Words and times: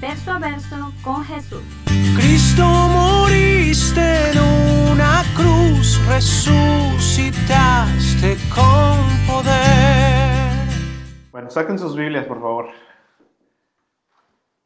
verso 0.00 0.32
a 0.32 0.38
verso 0.38 0.92
con 1.02 1.22
Jesús. 1.24 1.62
Cristo 2.16 2.64
moriste 2.64 4.30
en 4.30 4.38
una 4.92 5.22
cruz, 5.36 6.00
resucitaste 6.08 7.48
con 8.54 8.96
poder. 9.26 10.50
Bueno, 11.30 11.50
saquen 11.50 11.78
sus 11.78 11.94
Biblias, 11.94 12.24
por 12.24 12.40
favor. 12.40 12.70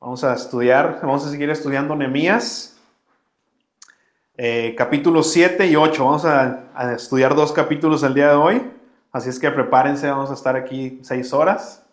Vamos 0.01 0.23
a 0.23 0.34
estudiar, 0.34 1.01
vamos 1.02 1.27
a 1.27 1.30
seguir 1.30 1.51
estudiando 1.51 1.97
Nehemías. 1.97 2.78
Eh, 4.37 4.75
capítulo 4.77 5.23
7 5.23 5.66
y 5.66 5.77
8. 5.77 6.05
Vamos 6.05 6.25
a, 6.25 6.95
estudiar 6.95 7.34
dos 7.34 7.53
capítulos 7.53 8.03
el 8.03 8.14
día 8.14 8.28
de 8.28 8.34
hoy. 8.34 8.70
Así 9.12 9.28
es 9.30 9.39
que 9.39 9.51
prepárense, 9.51 10.11
vamos 10.11 10.30
a 10.30 10.34
estar 10.34 10.56
aquí 10.56 11.01
seis 11.03 11.33
horas. 11.33 11.87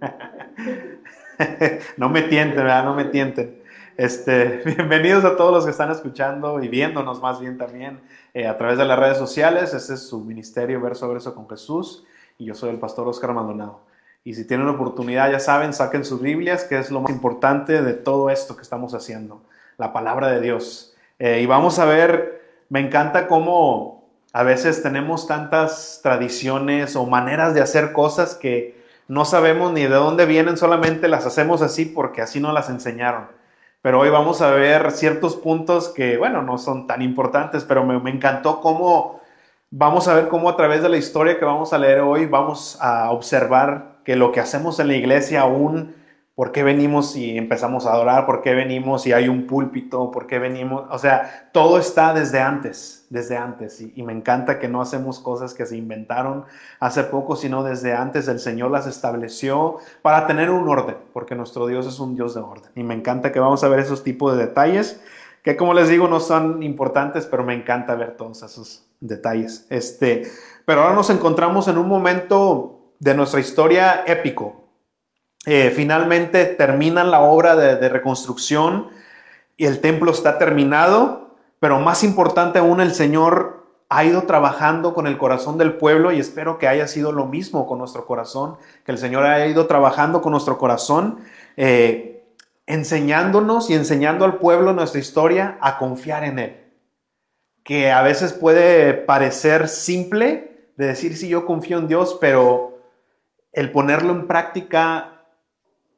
no 1.96 2.08
me 2.08 2.22
tienten, 2.22 2.56
¿verdad? 2.56 2.84
No 2.84 2.94
me 2.94 3.04
tienten. 3.04 3.62
Este, 3.96 4.62
bienvenidos 4.64 5.24
a 5.24 5.36
todos 5.36 5.52
los 5.52 5.64
que 5.64 5.70
están 5.70 5.90
escuchando 5.90 6.62
y 6.62 6.68
viéndonos 6.68 7.20
más 7.20 7.40
bien 7.40 7.58
también 7.58 8.00
eh, 8.34 8.46
a 8.46 8.56
través 8.58 8.78
de 8.78 8.84
las 8.84 8.98
redes 8.98 9.18
sociales. 9.18 9.74
Este 9.74 9.94
es 9.94 10.08
su 10.08 10.24
ministerio 10.24 10.80
Verso 10.80 11.06
a 11.06 11.08
Verso 11.08 11.34
con 11.34 11.48
Jesús 11.48 12.04
y 12.38 12.46
yo 12.46 12.54
soy 12.54 12.70
el 12.70 12.78
pastor 12.78 13.06
Oscar 13.08 13.32
Maldonado. 13.32 13.80
Y 14.24 14.34
si 14.34 14.46
tienen 14.46 14.68
oportunidad, 14.68 15.30
ya 15.30 15.40
saben, 15.40 15.72
saquen 15.72 16.04
sus 16.04 16.20
Biblias, 16.20 16.64
que 16.64 16.78
es 16.78 16.90
lo 16.90 17.00
más 17.00 17.10
importante 17.10 17.82
de 17.82 17.94
todo 17.94 18.30
esto 18.30 18.56
que 18.56 18.62
estamos 18.62 18.92
haciendo, 18.94 19.42
la 19.78 19.92
palabra 19.92 20.28
de 20.28 20.40
Dios. 20.40 20.94
Eh, 21.18 21.40
y 21.40 21.46
vamos 21.46 21.78
a 21.78 21.84
ver, 21.84 22.42
me 22.68 22.80
encanta 22.80 23.26
cómo 23.26 24.08
a 24.32 24.42
veces 24.42 24.82
tenemos 24.82 25.26
tantas 25.26 26.00
tradiciones 26.02 26.94
o 26.96 27.06
maneras 27.06 27.54
de 27.54 27.62
hacer 27.62 27.92
cosas 27.92 28.34
que 28.34 28.77
no 29.08 29.24
sabemos 29.24 29.72
ni 29.72 29.82
de 29.82 29.88
dónde 29.88 30.26
vienen, 30.26 30.56
solamente 30.56 31.08
las 31.08 31.26
hacemos 31.26 31.62
así 31.62 31.86
porque 31.86 32.22
así 32.22 32.40
nos 32.40 32.54
las 32.54 32.68
enseñaron. 32.68 33.28
Pero 33.82 34.00
hoy 34.00 34.10
vamos 34.10 34.42
a 34.42 34.50
ver 34.50 34.90
ciertos 34.92 35.36
puntos 35.36 35.88
que, 35.88 36.16
bueno, 36.18 36.42
no 36.42 36.58
son 36.58 36.86
tan 36.86 37.02
importantes, 37.02 37.64
pero 37.64 37.84
me, 37.84 37.98
me 38.00 38.10
encantó 38.10 38.60
cómo 38.60 39.20
vamos 39.70 40.08
a 40.08 40.14
ver 40.14 40.28
cómo 40.28 40.48
a 40.48 40.56
través 40.56 40.82
de 40.82 40.88
la 40.88 40.96
historia 40.96 41.38
que 41.38 41.44
vamos 41.44 41.72
a 41.72 41.78
leer 41.78 42.00
hoy 42.00 42.26
vamos 42.26 42.78
a 42.80 43.10
observar 43.10 43.98
que 44.04 44.16
lo 44.16 44.32
que 44.32 44.40
hacemos 44.40 44.80
en 44.80 44.88
la 44.88 44.94
iglesia 44.94 45.42
aún 45.42 45.94
¿Por 46.38 46.52
qué 46.52 46.62
venimos 46.62 47.16
y 47.16 47.36
empezamos 47.36 47.84
a 47.84 47.94
adorar? 47.94 48.24
¿Por 48.24 48.42
qué 48.42 48.54
venimos 48.54 49.08
y 49.08 49.12
hay 49.12 49.28
un 49.28 49.48
púlpito? 49.48 50.12
¿Por 50.12 50.28
qué 50.28 50.38
venimos? 50.38 50.84
O 50.88 50.96
sea, 50.96 51.50
todo 51.52 51.80
está 51.80 52.14
desde 52.14 52.38
antes, 52.38 53.08
desde 53.10 53.36
antes. 53.36 53.80
Y, 53.80 54.00
me 54.04 54.12
encanta 54.12 54.60
que 54.60 54.68
no 54.68 54.80
hacemos 54.80 55.18
cosas 55.18 55.52
que 55.52 55.66
se 55.66 55.76
inventaron 55.76 56.44
hace 56.78 57.02
poco, 57.02 57.34
sino 57.34 57.64
desde 57.64 57.92
antes 57.92 58.28
el 58.28 58.38
Señor 58.38 58.70
las 58.70 58.86
estableció 58.86 59.78
para 60.00 60.28
tener 60.28 60.52
un 60.52 60.68
orden, 60.68 60.98
porque 61.12 61.34
nuestro 61.34 61.66
Dios 61.66 61.88
es 61.88 61.98
un 61.98 62.14
Dios 62.14 62.36
de 62.36 62.40
orden. 62.40 62.70
Y 62.76 62.84
me 62.84 62.94
encanta 62.94 63.32
que 63.32 63.40
vamos 63.40 63.64
a 63.64 63.68
ver 63.68 63.80
esos 63.80 64.04
tipos 64.04 64.36
de 64.36 64.46
detalles, 64.46 65.02
que 65.42 65.56
como 65.56 65.74
les 65.74 65.88
digo 65.88 66.06
no 66.06 66.20
son 66.20 66.62
importantes, 66.62 67.26
pero 67.26 67.42
me 67.42 67.54
encanta 67.54 67.96
ver 67.96 68.16
todos 68.16 68.44
esos 68.44 68.86
detalles. 69.00 69.66
Este, 69.70 70.22
pero 70.64 70.82
ahora 70.82 70.94
nos 70.94 71.10
encontramos 71.10 71.66
en 71.66 71.78
un 71.78 71.88
momento 71.88 72.92
de 73.00 73.14
nuestra 73.14 73.40
historia 73.40 74.04
épico 74.06 74.67
eh, 75.50 75.70
finalmente 75.70 76.44
terminan 76.44 77.10
la 77.10 77.20
obra 77.20 77.56
de, 77.56 77.88
reconstrucción 77.88 78.88
y 79.56 79.64
el 79.64 79.80
templo 79.80 80.10
está 80.10 80.36
terminado, 80.36 81.38
pero 81.58 81.80
más 81.80 82.04
importante 82.04 82.58
aún, 82.58 82.82
el 82.82 82.92
Señor 82.92 83.64
ha 83.88 84.04
ido 84.04 84.24
trabajando 84.24 84.92
con 84.92 85.06
el 85.06 85.16
corazón 85.16 85.56
del 85.56 85.78
pueblo 85.78 86.12
y 86.12 86.20
espero 86.20 86.58
que 86.58 86.68
haya 86.68 86.86
sido 86.86 87.12
lo 87.12 87.24
mismo 87.24 87.66
con 87.66 87.78
nuestro 87.78 88.04
corazón, 88.04 88.58
que 88.84 88.92
el 88.92 88.98
Señor 88.98 89.24
haya 89.24 89.46
ido 89.46 89.66
trabajando 89.66 90.20
con 90.20 90.32
nuestro 90.32 90.58
corazón, 90.58 91.20
eh, 91.56 92.26
enseñándonos 92.66 93.70
y 93.70 93.74
enseñando 93.74 94.26
al 94.26 94.36
pueblo 94.36 94.74
nuestra 94.74 95.00
historia 95.00 95.56
a 95.62 95.78
confiar 95.78 96.24
en 96.24 96.40
Él. 96.40 96.56
Que 97.64 97.90
a 97.90 98.02
veces 98.02 98.34
puede 98.34 98.92
parecer 98.92 99.68
simple 99.68 100.68
de 100.76 100.88
decir 100.88 101.16
si 101.16 101.30
yo 101.30 101.46
confío 101.46 101.78
en 101.78 101.88
Dios, 101.88 102.18
pero 102.20 102.80
el 103.54 103.72
ponerlo 103.72 104.12
en 104.12 104.26
práctica 104.26 105.14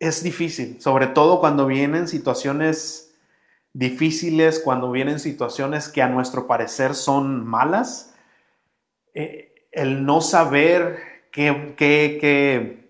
es 0.01 0.23
difícil, 0.23 0.81
sobre 0.81 1.07
todo 1.07 1.41
cuando 1.41 1.67
vienen 1.67 2.09
situaciones 2.09 3.15
difíciles, 3.75 4.59
cuando 4.59 4.91
vienen 4.91 5.21
situaciones 5.21 5.89
que 5.89 6.03
a 6.03 6.09
nuestro 6.09 6.47
parecer 6.47 6.95
son 6.95 7.47
malas. 7.47 8.15
Eh, 9.15 9.55
el 9.71 10.05
no 10.05 10.23
saber 10.23 10.99
qué, 11.31 11.75
qué, 11.77 12.89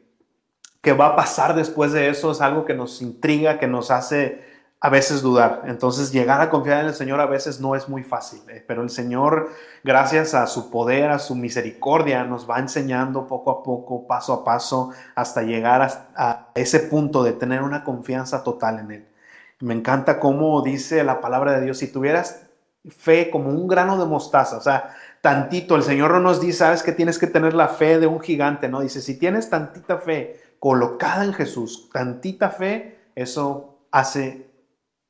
qué 0.81 0.93
va 0.93 1.09
a 1.09 1.17
pasar 1.17 1.55
después 1.55 1.93
de 1.93 2.09
eso 2.09 2.31
es 2.31 2.41
algo 2.41 2.65
que 2.65 2.75
nos 2.75 3.03
intriga, 3.03 3.59
que 3.59 3.67
nos 3.67 3.91
hace 3.91 4.50
a 4.81 4.89
veces 4.89 5.21
dudar. 5.21 5.63
Entonces 5.67 6.11
llegar 6.11 6.41
a 6.41 6.49
confiar 6.49 6.81
en 6.81 6.87
el 6.87 6.95
Señor 6.95 7.21
a 7.21 7.27
veces 7.27 7.61
no 7.61 7.77
es 7.77 7.89
muy 7.89 8.03
fácil, 8.03 8.41
eh, 8.49 8.65
pero 8.67 8.83
el 8.83 8.89
Señor, 8.89 9.51
gracias 9.85 10.35
a 10.35 10.47
su 10.47 10.71
poder, 10.71 11.11
a 11.11 11.19
su 11.19 11.35
misericordia, 11.35 12.25
nos 12.25 12.49
va 12.49 12.59
enseñando 12.59 13.27
poco 13.27 13.51
a 13.51 13.63
poco, 13.63 14.07
paso 14.07 14.33
a 14.33 14.45
paso, 14.45 14.91
hasta 15.15 15.43
llegar 15.43 15.83
a, 16.17 16.49
ese 16.55 16.81
punto 16.81 17.23
de 17.23 17.33
tener 17.33 17.63
una 17.63 17.85
confianza 17.85 18.43
total 18.43 18.79
en 18.79 18.91
Él. 18.91 19.09
Me 19.61 19.75
encanta 19.75 20.19
cómo 20.19 20.63
dice 20.63 21.05
la 21.05 21.21
palabra 21.21 21.53
de 21.53 21.63
Dios, 21.63 21.79
si 21.79 21.93
tuvieras 21.93 22.47
fe 22.89 23.29
como 23.29 23.51
un 23.51 23.69
grano 23.69 23.99
de 23.99 24.07
mostaza, 24.07 24.57
o 24.57 24.63
sea, 24.63 24.97
tantito, 25.21 25.77
el 25.77 25.83
Señor 25.83 26.13
no 26.13 26.21
nos 26.21 26.41
dice, 26.41 26.61
sabes 26.61 26.83
que 26.83 26.93
tienes 26.93 27.19
que 27.19 27.27
tener 27.27 27.53
la 27.53 27.69
fe 27.69 27.99
de 27.99 28.07
un 28.07 28.21
gigante, 28.21 28.69
no, 28.71 28.81
dice, 28.81 29.03
si 29.03 29.19
tienes 29.19 29.51
tantita 29.51 29.99
fe 29.99 30.41
colocada 30.59 31.25
en 31.25 31.35
Jesús, 31.35 31.91
tantita 31.93 32.49
fe, 32.49 32.99
eso 33.15 33.77
hace 33.91 34.50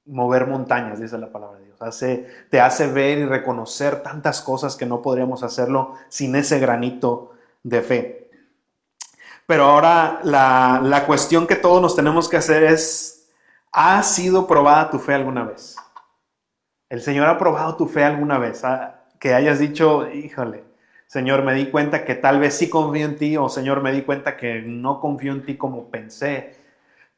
mover 0.07 0.47
montañas, 0.47 1.01
dice 1.01 1.19
la 1.19 1.31
palabra 1.31 1.59
de 1.59 1.67
Dios. 1.67 1.81
Hace, 1.81 2.27
te 2.51 2.61
hace 2.61 2.87
ver 2.87 3.19
y 3.19 3.25
reconocer 3.25 4.03
tantas 4.03 4.43
cosas 4.43 4.77
que 4.77 4.87
no 4.87 5.03
podríamos 5.03 5.43
hacerlo 5.43 5.95
sin 6.09 6.35
ese 6.37 6.59
granito 6.59 7.33
de 7.63 7.83
fe. 7.83 8.31
Pero 9.47 9.65
ahora 9.65 10.21
la, 10.23 10.81
la 10.83 11.07
cuestión 11.07 11.47
que 11.47 11.57
todos 11.57 11.83
nos 11.83 11.97
tenemos 11.97 12.29
que 12.29 12.37
hacer 12.37 12.63
es, 12.63 13.29
¿ha 13.73 14.03
sido 14.03 14.47
probada 14.47 14.91
tu 14.91 14.99
fe 14.99 15.15
alguna 15.15 15.45
vez? 15.45 15.77
¿El 16.89 17.03
Señor 17.03 17.29
ha 17.29 17.39
probado 17.39 17.77
tu 17.77 17.87
fe 17.87 18.05
alguna 18.05 18.39
vez? 18.39 18.65
Ah, 18.65 19.05
que 19.19 19.35
hayas 19.35 19.59
dicho, 19.59 20.11
híjole, 20.11 20.65
Señor, 21.07 21.43
me 21.43 21.55
di 21.55 21.67
cuenta 21.67 22.05
que 22.05 22.15
tal 22.15 22.41
vez 22.41 22.55
sí 22.55 22.69
confío 22.69 23.05
en 23.05 23.17
ti 23.17 23.37
o 23.37 23.49
Señor, 23.49 23.83
me 23.83 23.93
di 23.93 24.03
cuenta 24.03 24.37
que 24.37 24.63
no 24.63 25.01
confío 25.01 25.33
en 25.33 25.45
ti 25.45 25.57
como 25.57 25.91
pensé 25.91 26.57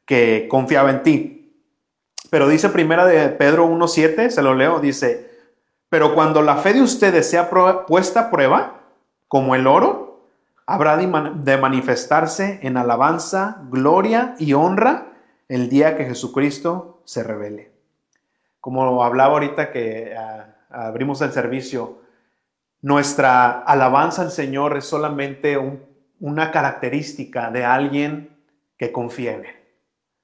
que 0.05 0.47
confiaba 0.49 0.89
en 0.89 1.03
ti. 1.03 1.42
Pero 2.33 2.47
dice 2.47 2.69
primera 2.69 3.05
de 3.05 3.29
Pedro 3.29 3.67
1.7, 3.69 4.31
se 4.31 4.41
lo 4.41 4.55
leo, 4.55 4.79
dice, 4.79 5.29
pero 5.87 6.15
cuando 6.15 6.41
la 6.41 6.55
fe 6.55 6.73
de 6.73 6.81
ustedes 6.81 7.29
sea 7.29 7.51
puesta 7.85 8.21
a 8.21 8.31
prueba, 8.31 8.79
como 9.27 9.53
el 9.53 9.67
oro, 9.67 10.25
habrá 10.65 10.97
de 10.97 11.57
manifestarse 11.57 12.57
en 12.63 12.77
alabanza, 12.77 13.61
gloria 13.69 14.33
y 14.39 14.53
honra 14.53 15.09
el 15.47 15.69
día 15.69 15.95
que 15.95 16.05
Jesucristo 16.05 17.01
se 17.03 17.21
revele. 17.21 17.71
Como 18.59 19.03
hablaba 19.03 19.33
ahorita 19.33 19.71
que 19.71 20.15
ah, 20.17 20.55
abrimos 20.71 21.21
el 21.21 21.33
servicio, 21.33 21.99
nuestra 22.81 23.59
alabanza 23.59 24.23
al 24.23 24.31
Señor 24.31 24.75
es 24.75 24.85
solamente 24.85 25.59
una 26.19 26.49
característica 26.49 27.51
de 27.51 27.63
alguien 27.63 28.35
que 28.75 28.91
confía 28.91 29.33
en 29.33 29.45
Él 29.45 29.62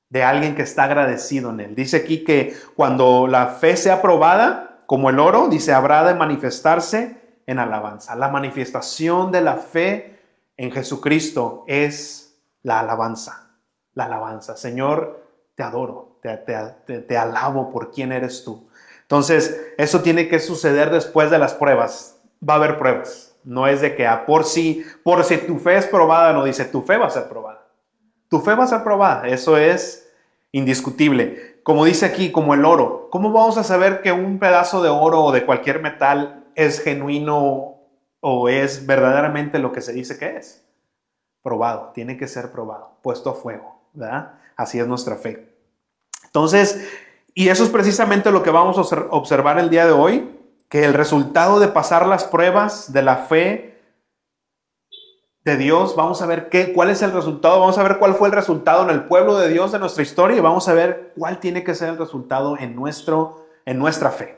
de 0.09 0.23
alguien 0.23 0.55
que 0.55 0.63
está 0.63 0.85
agradecido 0.85 1.51
en 1.51 1.59
él. 1.59 1.75
Dice 1.75 1.97
aquí 1.97 2.23
que 2.23 2.55
cuando 2.75 3.27
la 3.27 3.47
fe 3.47 3.77
sea 3.77 4.01
probada, 4.01 4.79
como 4.85 5.09
el 5.09 5.19
oro, 5.19 5.49
dice, 5.49 5.71
habrá 5.71 6.03
de 6.03 6.15
manifestarse 6.15 7.17
en 7.45 7.59
alabanza. 7.59 8.15
La 8.15 8.29
manifestación 8.29 9.31
de 9.31 9.41
la 9.41 9.57
fe 9.57 10.19
en 10.57 10.71
Jesucristo 10.71 11.63
es 11.67 12.35
la 12.63 12.79
alabanza. 12.79 13.51
La 13.93 14.05
alabanza. 14.05 14.57
Señor, 14.57 15.23
te 15.55 15.63
adoro, 15.63 16.17
te, 16.21 16.37
te, 16.37 17.17
alabo 17.17 17.71
por 17.71 17.91
quién 17.91 18.11
eres 18.11 18.43
tú. 18.43 18.67
Entonces, 19.03 19.73
eso 19.77 20.01
tiene 20.01 20.27
que 20.27 20.39
suceder 20.39 20.89
después 20.89 21.29
de 21.29 21.37
las 21.37 21.53
pruebas. 21.53 22.19
Va 22.47 22.53
a 22.53 22.57
haber 22.57 22.79
pruebas. 22.79 23.35
No 23.43 23.67
es 23.67 23.81
de 23.81 23.95
que 23.95 24.07
a 24.07 24.25
por 24.25 24.43
sí, 24.43 24.83
por 25.03 25.23
si 25.23 25.37
tu 25.37 25.59
fe 25.59 25.77
es 25.77 25.85
probada, 25.85 26.33
no 26.33 26.43
dice 26.43 26.65
tu 26.65 26.81
fe 26.81 26.97
va 26.97 27.07
a 27.07 27.11
ser 27.11 27.27
probada. 27.29 27.58
Tu 28.29 28.39
fe 28.39 28.55
va 28.55 28.63
a 28.63 28.67
ser 28.67 28.83
probada. 28.83 29.27
Eso 29.27 29.57
es 29.57 30.09
indiscutible. 30.51 31.59
Como 31.63 31.85
dice 31.85 32.05
aquí, 32.05 32.31
como 32.31 32.53
el 32.53 32.65
oro. 32.65 33.09
¿Cómo 33.11 33.31
vamos 33.31 33.57
a 33.57 33.63
saber 33.63 34.01
que 34.01 34.11
un 34.11 34.39
pedazo 34.39 34.81
de 34.81 34.89
oro 34.89 35.23
o 35.23 35.31
de 35.31 35.45
cualquier 35.45 35.81
metal 35.81 36.45
es 36.55 36.81
genuino 36.81 37.75
o 38.21 38.49
es 38.49 38.85
verdaderamente 38.85 39.59
lo 39.59 39.71
que 39.71 39.81
se 39.81 39.93
dice 39.93 40.17
que 40.17 40.37
es? 40.37 40.63
Probado, 41.41 41.91
tiene 41.93 42.17
que 42.17 42.27
ser 42.27 42.51
probado, 42.51 42.97
puesto 43.01 43.29
a 43.29 43.33
fuego, 43.33 43.81
¿verdad? 43.93 44.33
Así 44.55 44.79
es 44.79 44.87
nuestra 44.87 45.15
fe. 45.15 45.55
Entonces, 46.25 46.87
y 47.33 47.49
eso 47.49 47.63
es 47.63 47.69
precisamente 47.69 48.31
lo 48.31 48.43
que 48.43 48.49
vamos 48.49 48.77
a 48.77 48.97
observar 49.11 49.57
el 49.57 49.69
día 49.69 49.85
de 49.85 49.93
hoy, 49.93 50.37
que 50.67 50.83
el 50.83 50.93
resultado 50.93 51.59
de 51.59 51.69
pasar 51.69 52.05
las 52.05 52.25
pruebas 52.25 52.91
de 52.91 53.01
la 53.01 53.17
fe 53.17 53.68
de 55.45 55.57
Dios, 55.57 55.95
vamos 55.95 56.21
a 56.21 56.25
ver 56.25 56.49
qué, 56.49 56.73
cuál 56.73 56.89
es 56.89 57.01
el 57.01 57.11
resultado, 57.11 57.59
vamos 57.59 57.77
a 57.77 57.83
ver 57.83 57.97
cuál 57.97 58.15
fue 58.15 58.27
el 58.27 58.33
resultado 58.33 58.83
en 58.83 58.89
el 58.89 59.05
pueblo 59.05 59.37
de 59.37 59.49
Dios 59.49 59.71
de 59.71 59.79
nuestra 59.79 60.03
historia 60.03 60.37
y 60.37 60.41
vamos 60.41 60.67
a 60.67 60.73
ver 60.73 61.13
cuál 61.15 61.39
tiene 61.39 61.63
que 61.63 61.75
ser 61.75 61.89
el 61.89 61.97
resultado 61.97 62.57
en, 62.57 62.75
nuestro, 62.75 63.45
en 63.65 63.79
nuestra 63.79 64.11
fe. 64.11 64.37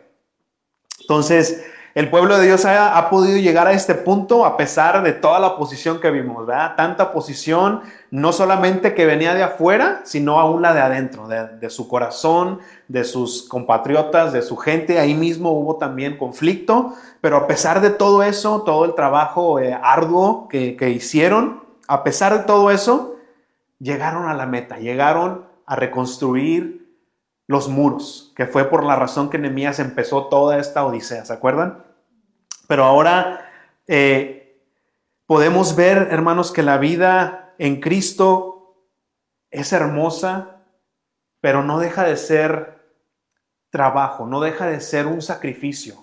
Entonces, 1.00 1.64
el 1.94 2.10
pueblo 2.10 2.38
de 2.38 2.46
Dios 2.46 2.64
ha, 2.64 3.10
podido 3.10 3.38
llegar 3.38 3.68
a 3.68 3.74
este 3.74 3.96
punto 3.96 4.46
a 4.46 4.56
pesar 4.56 5.04
de 5.04 5.12
toda 5.12 5.40
la 5.40 5.48
oposición 5.48 6.00
que 6.00 6.10
vimos, 6.10 6.46
¿verdad? 6.46 6.76
Tanta 6.78 7.04
oposición, 7.04 7.82
no 8.12 8.32
solamente 8.32 8.94
que 8.96 9.06
venía 9.06 9.34
de 9.34 9.44
afuera, 9.44 10.00
sino 10.06 10.40
aún 10.40 10.62
la 10.62 10.74
de 10.74 10.80
adentro, 10.80 11.28
de, 11.28 11.70
su 11.70 11.90
corazón, 11.90 12.60
de 12.92 13.06
sus 13.06 13.44
compatriotas, 13.44 14.34
de 14.34 14.42
su 14.42 14.58
gente. 14.58 15.00
Ahí 15.00 15.14
mismo 15.14 15.52
hubo 15.52 15.78
también 15.78 16.18
conflicto, 16.18 16.94
pero 17.22 17.38
a 17.38 17.48
pesar 17.48 17.80
de 17.80 17.90
todo 17.90 18.22
eso, 18.22 18.64
todo 18.64 18.84
el 18.84 18.96
trabajo 18.96 19.60
eh, 19.60 19.74
arduo 19.74 20.50
que, 20.50 20.76
que 20.76 20.90
hicieron, 20.90 21.64
a 21.88 22.04
pesar 22.04 22.38
de 22.38 22.44
todo 22.44 22.70
eso, 22.70 23.16
llegaron 23.80 24.28
a 24.28 24.34
la 24.34 24.46
meta, 24.46 24.78
llegaron 24.78 25.46
a 25.66 25.78
reconstruir 25.78 26.98
los 27.48 27.70
muros, 27.70 28.34
que 28.36 28.46
fue 28.46 28.66
por 28.66 28.84
la 28.84 28.98
razón 28.98 29.30
que 29.30 29.38
Nehemías 29.38 29.80
empezó 29.80 30.26
toda 30.28 30.58
esta 30.58 30.86
odisea, 30.86 31.24
¿se 31.24 31.34
acuerdan? 31.34 31.84
Pero 32.68 32.84
ahora 32.84 33.50
eh, 33.88 34.62
podemos 35.26 35.78
ver, 35.78 36.10
hermanos, 36.12 36.52
que 36.52 36.62
la 36.62 36.78
vida 36.78 37.54
en 37.58 37.80
Cristo 37.80 38.76
es 39.50 39.72
hermosa, 39.72 40.62
pero 41.40 41.64
no 41.64 41.80
deja 41.80 42.04
de 42.04 42.18
ser 42.18 42.81
trabajo, 43.72 44.28
no 44.28 44.40
deja 44.40 44.68
de 44.68 44.80
ser 44.82 45.08
un 45.08 45.24
sacrificio. 45.24 45.96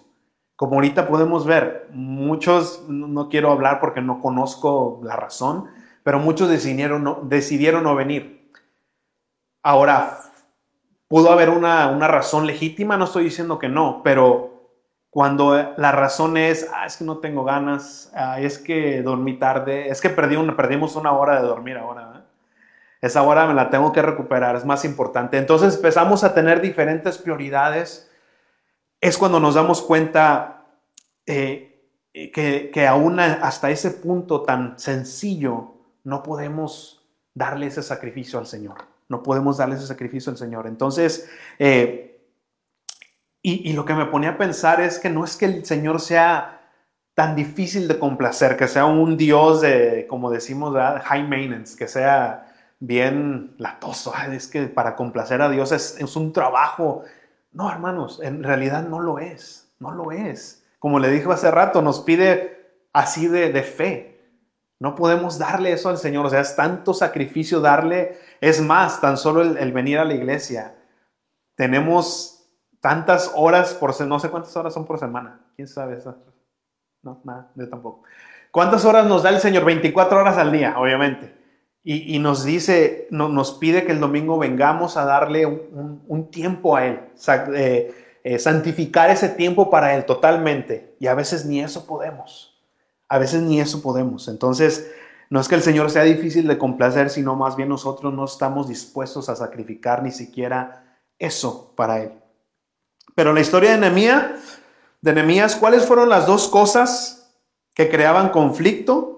Como 0.56 0.74
ahorita 0.74 1.06
podemos 1.06 1.46
ver, 1.46 1.88
muchos, 1.92 2.88
no 2.88 3.28
quiero 3.28 3.52
hablar 3.52 3.78
porque 3.78 4.00
no 4.00 4.20
conozco 4.20 5.00
la 5.04 5.14
razón, 5.14 5.66
pero 6.02 6.18
muchos 6.18 6.48
decidieron 6.48 7.04
no, 7.04 7.20
decidieron 7.22 7.84
no 7.84 7.94
venir. 7.94 8.50
Ahora, 9.62 10.28
Pudo 11.08 11.32
haber 11.32 11.48
una, 11.48 12.06
razón 12.06 12.46
legítima, 12.46 12.98
no 12.98 13.06
estoy 13.06 13.24
diciendo 13.24 13.58
que 13.58 13.70
no, 13.70 14.02
pero 14.04 14.74
cuando 15.08 15.54
la 15.78 15.90
razón 15.90 16.36
es, 16.36 16.68
ah, 16.74 16.84
es 16.84 16.98
que 16.98 17.04
no 17.04 17.16
tengo 17.16 17.44
ganas, 17.44 18.12
ah, 18.14 18.38
es 18.40 18.58
que 18.58 19.00
dormí 19.00 19.38
tarde, 19.38 19.88
es 19.88 20.02
que 20.02 20.10
perdí 20.10 20.36
una, 20.36 20.54
perdimos 20.54 20.96
una 20.96 21.12
hora 21.12 21.40
de 21.40 21.48
dormir 21.48 21.78
ahora. 21.78 22.26
Esa 23.00 23.22
hora 23.22 23.46
me 23.46 23.54
la 23.54 23.70
tengo 23.70 23.92
que 23.92 24.02
recuperar, 24.02 24.56
es 24.56 24.64
más 24.64 24.84
importante. 24.84 25.38
Entonces 25.38 25.76
empezamos 25.76 26.24
a 26.24 26.34
tener 26.34 26.60
diferentes 26.60 27.18
prioridades. 27.18 28.10
Es 29.00 29.16
cuando 29.16 29.38
nos 29.38 29.54
damos 29.54 29.82
cuenta 29.82 30.66
eh, 31.26 31.82
que, 32.12 32.70
que 32.72 32.86
aún 32.86 33.20
hasta 33.20 33.70
ese 33.70 33.92
punto 33.92 34.42
tan 34.42 34.78
sencillo 34.78 35.74
no 36.04 36.22
podemos 36.22 37.06
darle 37.34 37.66
ese 37.66 37.82
sacrificio 37.82 38.38
al 38.38 38.46
Señor. 38.46 38.78
No 39.08 39.22
podemos 39.22 39.58
darle 39.58 39.76
ese 39.76 39.86
sacrificio 39.86 40.30
al 40.30 40.38
Señor. 40.38 40.66
Entonces, 40.66 41.28
eh, 41.58 42.08
y, 43.40 43.72
lo 43.72 43.84
que 43.84 43.94
me 43.94 44.06
ponía 44.06 44.30
a 44.30 44.38
pensar 44.38 44.80
es 44.80 44.98
que 44.98 45.08
no 45.08 45.24
es 45.24 45.36
que 45.36 45.46
el 45.46 45.64
Señor 45.64 46.00
sea 46.00 46.60
tan 47.14 47.34
difícil 47.34 47.88
de 47.88 47.98
complacer, 47.98 48.56
que 48.56 48.68
sea 48.68 48.84
un 48.84 49.16
Dios 49.16 49.60
de, 49.60 50.06
como 50.08 50.30
decimos, 50.30 50.74
high 51.04 51.26
maintenance, 51.26 51.76
que 51.76 51.88
sea 51.88 52.47
bien 52.80 53.54
latoso. 53.58 54.12
es 54.30 54.48
que 54.48 54.66
para 54.66 54.96
complacer 54.96 55.42
a 55.42 55.48
Dios 55.48 55.72
es, 55.72 56.16
un 56.16 56.32
trabajo. 56.32 57.04
No, 57.52 57.70
hermanos, 57.70 58.20
en 58.22 58.42
realidad 58.42 58.86
no 58.86 59.00
lo 59.00 59.18
es, 59.18 59.72
no 59.78 59.92
lo 59.92 60.12
es. 60.12 60.64
Como 60.78 60.98
le 60.98 61.10
dijo 61.10 61.32
hace 61.32 61.50
rato, 61.50 61.82
nos 61.82 62.00
pide 62.00 62.82
así 62.92 63.28
de, 63.28 63.52
de 63.52 63.62
fe. 63.62 64.18
No 64.80 64.94
podemos 64.94 65.38
darle 65.38 65.72
eso 65.72 65.88
al 65.88 65.98
Señor, 65.98 66.26
o 66.26 66.30
sea, 66.30 66.40
es 66.40 66.54
tanto 66.54 66.94
sacrificio 66.94 67.60
darle, 67.60 68.16
es 68.40 68.60
más, 68.60 69.00
tan 69.00 69.16
solo 69.16 69.42
el, 69.42 69.72
venir 69.72 69.98
a 69.98 70.04
la 70.04 70.14
iglesia. 70.14 70.76
Tenemos 71.56 72.48
tantas 72.80 73.32
horas 73.34 73.74
por 73.74 74.00
no 74.06 74.20
sé 74.20 74.30
cuántas 74.30 74.56
horas 74.56 74.72
son 74.72 74.86
por 74.86 75.00
semana, 75.00 75.40
quién 75.56 75.66
sabe 75.66 75.96
eso. 75.96 76.16
No, 77.02 77.20
nada, 77.24 77.50
yo 77.56 77.68
tampoco. 77.68 78.04
¿Cuántas 78.52 78.84
horas 78.84 79.06
nos 79.06 79.24
da 79.24 79.30
el 79.30 79.40
Señor? 79.40 79.64
24 79.64 80.20
horas 80.20 80.38
al 80.38 80.52
día, 80.52 80.78
obviamente. 80.78 81.37
Y, 81.84 82.18
nos 82.18 82.44
dice, 82.44 83.06
no, 83.10 83.30
nos 83.30 83.52
pide 83.52 83.84
que 83.84 83.92
el 83.92 84.00
domingo 84.00 84.36
vengamos 84.36 84.98
a 84.98 85.06
darle 85.06 85.46
un, 85.46 86.28
tiempo 86.30 86.76
a 86.76 86.84
Él, 86.84 87.00
eh, 87.54 87.94
eh, 88.24 88.38
santificar 88.38 89.08
ese 89.08 89.30
tiempo 89.30 89.70
para 89.70 89.94
Él 89.94 90.04
totalmente. 90.04 90.94
Y 91.00 91.06
a 91.06 91.14
veces 91.14 91.46
ni 91.46 91.60
eso 91.62 91.86
podemos. 91.86 92.60
A 93.08 93.18
veces 93.18 93.40
ni 93.40 93.58
eso 93.58 93.80
podemos. 93.80 94.28
Entonces, 94.28 94.90
no 95.30 95.40
es 95.40 95.48
que 95.48 95.54
el 95.54 95.62
Señor 95.62 95.90
sea 95.90 96.02
difícil 96.02 96.46
de 96.46 96.58
complacer, 96.58 97.08
sino 97.08 97.36
más 97.36 97.56
bien 97.56 97.70
nosotros 97.70 98.12
no 98.12 98.26
estamos 98.26 98.68
dispuestos 98.68 99.30
a 99.30 99.36
sacrificar 99.36 100.02
ni 100.02 100.10
siquiera 100.10 101.00
eso 101.18 101.72
para 101.74 102.02
Él. 102.02 102.12
Pero 103.14 103.32
la 103.32 103.40
historia 103.40 103.72
de 103.72 103.78
Nehemías, 103.78 104.30
de 105.00 105.12
Nehemías, 105.12 105.56
¿cuáles 105.56 105.86
fueron 105.86 106.08
las 106.08 106.26
dos 106.26 106.48
cosas 106.48 107.34
que 107.74 107.88
creaban 107.88 108.30
conflicto? 108.30 109.17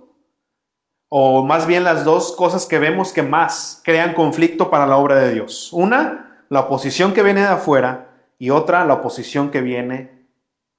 O 1.12 1.44
más 1.44 1.66
bien 1.66 1.82
las 1.82 2.04
dos 2.04 2.32
cosas 2.36 2.66
que 2.66 2.78
vemos 2.78 3.12
que 3.12 3.24
más 3.24 3.82
crean 3.84 4.14
conflicto 4.14 4.70
para 4.70 4.86
la 4.86 4.96
obra 4.96 5.16
de 5.16 5.34
Dios. 5.34 5.72
Una, 5.72 6.44
la 6.48 6.60
oposición 6.60 7.12
que 7.12 7.24
viene 7.24 7.40
de 7.40 7.48
afuera 7.48 8.14
y 8.38 8.50
otra, 8.50 8.84
la 8.84 8.94
oposición 8.94 9.50
que 9.50 9.60
viene 9.60 10.28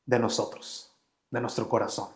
de 0.06 0.20
nosotros, 0.20 0.96
de 1.30 1.42
nuestro 1.42 1.68
corazón. 1.68 2.08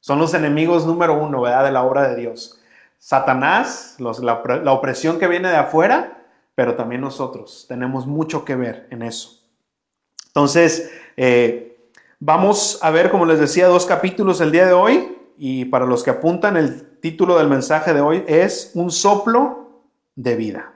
Son 0.00 0.18
los 0.18 0.32
enemigos 0.32 0.86
número 0.86 1.22
uno, 1.22 1.42
¿verdad? 1.42 1.64
De 1.64 1.72
la 1.72 1.84
obra 1.84 2.08
de 2.08 2.16
Dios. 2.16 2.58
Satanás, 2.98 3.96
la, 3.98 4.72
opresión 4.72 5.18
que 5.18 5.28
viene 5.28 5.50
de 5.50 5.56
afuera, 5.56 6.24
pero 6.54 6.74
también 6.74 7.02
nosotros 7.02 7.66
tenemos 7.68 8.06
mucho 8.06 8.46
que 8.46 8.56
ver 8.56 8.86
en 8.90 9.02
eso. 9.02 9.42
Entonces, 10.28 10.90
eh, 11.18 11.76
vamos 12.18 12.78
a 12.80 12.90
ver, 12.90 13.10
como 13.10 13.26
les 13.26 13.38
decía, 13.38 13.66
dos 13.66 13.84
capítulos 13.84 14.40
el 14.40 14.52
día 14.52 14.66
de 14.66 14.72
hoy. 14.72 15.18
Y 15.36 15.66
para 15.66 15.84
los 15.84 16.02
que 16.02 16.10
apuntan, 16.10 16.56
el 16.56 16.91
título 17.02 17.36
del 17.36 17.48
mensaje 17.48 17.92
de 17.92 18.00
hoy 18.00 18.24
es 18.26 18.70
Un 18.74 18.90
soplo 18.90 19.82
de 20.14 20.36
vida. 20.36 20.72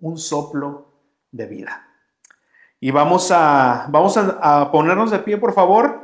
Un 0.00 0.18
soplo 0.18 0.88
de 1.30 1.46
vida. 1.46 1.86
Y 2.80 2.90
vamos 2.90 3.30
a, 3.30 3.86
vamos 3.88 4.16
a 4.16 4.70
ponernos 4.72 5.12
de 5.12 5.20
pie, 5.20 5.36
por 5.36 5.52
favor, 5.52 6.00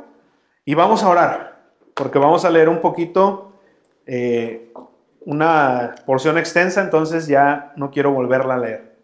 y 0.63 0.73
vamos 0.73 1.03
a 1.03 1.09
orar 1.09 1.49
porque 1.99 2.17
vamos 2.17 2.45
a 2.45 2.49
leer 2.49 2.69
un 2.69 2.79
poquito, 2.79 3.51
eh, 4.05 4.71
una 5.25 5.95
porción 6.05 6.37
extensa, 6.37 6.81
entonces 6.81 7.27
ya 7.27 7.73
no 7.75 7.91
quiero 7.91 8.13
volverla 8.13 8.53
a 8.53 8.57
leer. 8.57 8.95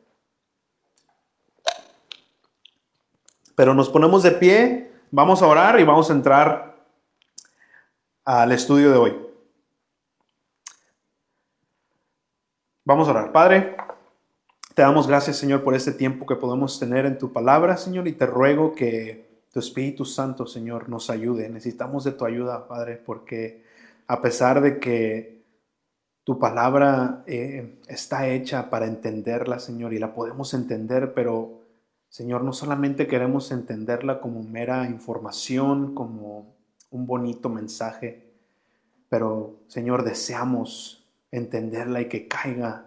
Pero 3.54 3.74
nos 3.74 3.90
ponemos 3.90 4.24
de 4.24 4.32
pie, 4.32 4.92
vamos 5.12 5.42
a 5.42 5.48
orar 5.48 5.78
y 5.78 5.84
vamos 5.84 6.10
a 6.10 6.14
entrar 6.14 6.76
al 8.24 8.54
estudio 8.54 8.92
de 8.92 8.98
hoy. 8.98 9.25
Vamos 12.88 13.08
a 13.08 13.12
orar. 13.12 13.32
Padre, 13.32 13.76
te 14.76 14.84
damos 14.84 15.08
gracias, 15.08 15.38
Señor, 15.38 15.64
por 15.64 15.74
este 15.74 15.92
tiempo 15.92 16.28
que 16.28 16.36
podemos 16.36 16.80
tener 16.80 17.08
en 17.08 17.18
tu 17.18 17.34
palabra, 17.34 17.78
Señor, 17.78 18.08
y 18.08 18.14
te 18.14 18.28
ruego 18.28 18.76
que 18.76 19.42
tu 19.52 19.60
Espíritu 19.60 20.06
Santo, 20.06 20.46
Señor, 20.46 20.88
nos 20.88 21.10
ayude. 21.10 21.50
Necesitamos 21.50 22.04
de 22.04 22.12
tu 22.12 22.26
ayuda, 22.26 22.68
Padre, 22.68 22.98
porque 23.04 23.64
a 24.06 24.22
pesar 24.22 24.62
de 24.62 24.80
que 24.80 25.42
tu 26.24 26.38
palabra 26.38 27.24
eh, 27.26 27.80
está 27.88 28.28
hecha 28.28 28.70
para 28.70 28.86
entenderla, 28.86 29.58
Señor, 29.58 29.92
y 29.92 29.98
la 29.98 30.14
podemos 30.14 30.54
entender, 30.54 31.16
pero, 31.16 31.62
Señor, 32.10 32.44
no 32.44 32.54
solamente 32.54 33.08
queremos 33.08 33.50
entenderla 33.50 34.22
como 34.22 34.44
mera 34.44 34.86
información, 34.86 35.96
como 35.96 36.54
un 36.92 37.08
bonito 37.08 37.50
mensaje, 37.50 38.32
pero, 39.10 39.56
Señor, 39.70 40.04
deseamos 40.04 41.05
entenderla 41.38 42.02
y 42.02 42.10
que 42.10 42.28
caiga 42.28 42.86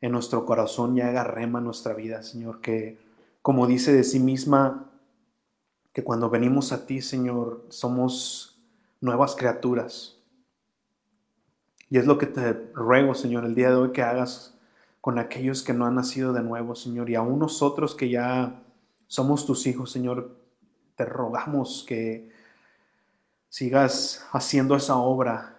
en 0.00 0.12
nuestro 0.12 0.44
corazón 0.44 0.96
y 0.96 1.00
haga 1.00 1.24
rema 1.24 1.60
nuestra 1.60 1.94
vida, 1.94 2.22
Señor, 2.22 2.60
que, 2.60 2.98
como 3.40 3.66
dice 3.66 3.92
de 3.92 4.04
sí 4.04 4.18
misma, 4.18 4.90
que 5.92 6.02
cuando 6.02 6.28
venimos 6.28 6.72
a 6.72 6.86
ti, 6.86 7.00
Señor, 7.00 7.64
somos 7.68 8.58
nuevas 9.00 9.36
criaturas. 9.36 10.18
Y 11.88 11.98
es 11.98 12.06
lo 12.06 12.18
que 12.18 12.26
te 12.26 12.52
ruego, 12.74 13.14
Señor, 13.14 13.44
el 13.44 13.54
día 13.54 13.68
de 13.68 13.76
hoy 13.76 13.92
que 13.92 14.02
hagas 14.02 14.58
con 15.00 15.18
aquellos 15.18 15.62
que 15.62 15.74
no 15.74 15.86
han 15.86 15.94
nacido 15.94 16.32
de 16.32 16.42
nuevo, 16.42 16.74
Señor, 16.74 17.10
y 17.10 17.14
aún 17.14 17.38
nosotros 17.38 17.94
que 17.94 18.08
ya 18.08 18.62
somos 19.06 19.46
tus 19.46 19.66
hijos, 19.66 19.92
Señor, 19.92 20.36
te 20.96 21.04
rogamos 21.04 21.84
que 21.86 22.32
sigas 23.48 24.26
haciendo 24.32 24.74
esa 24.74 24.96
obra 24.96 25.58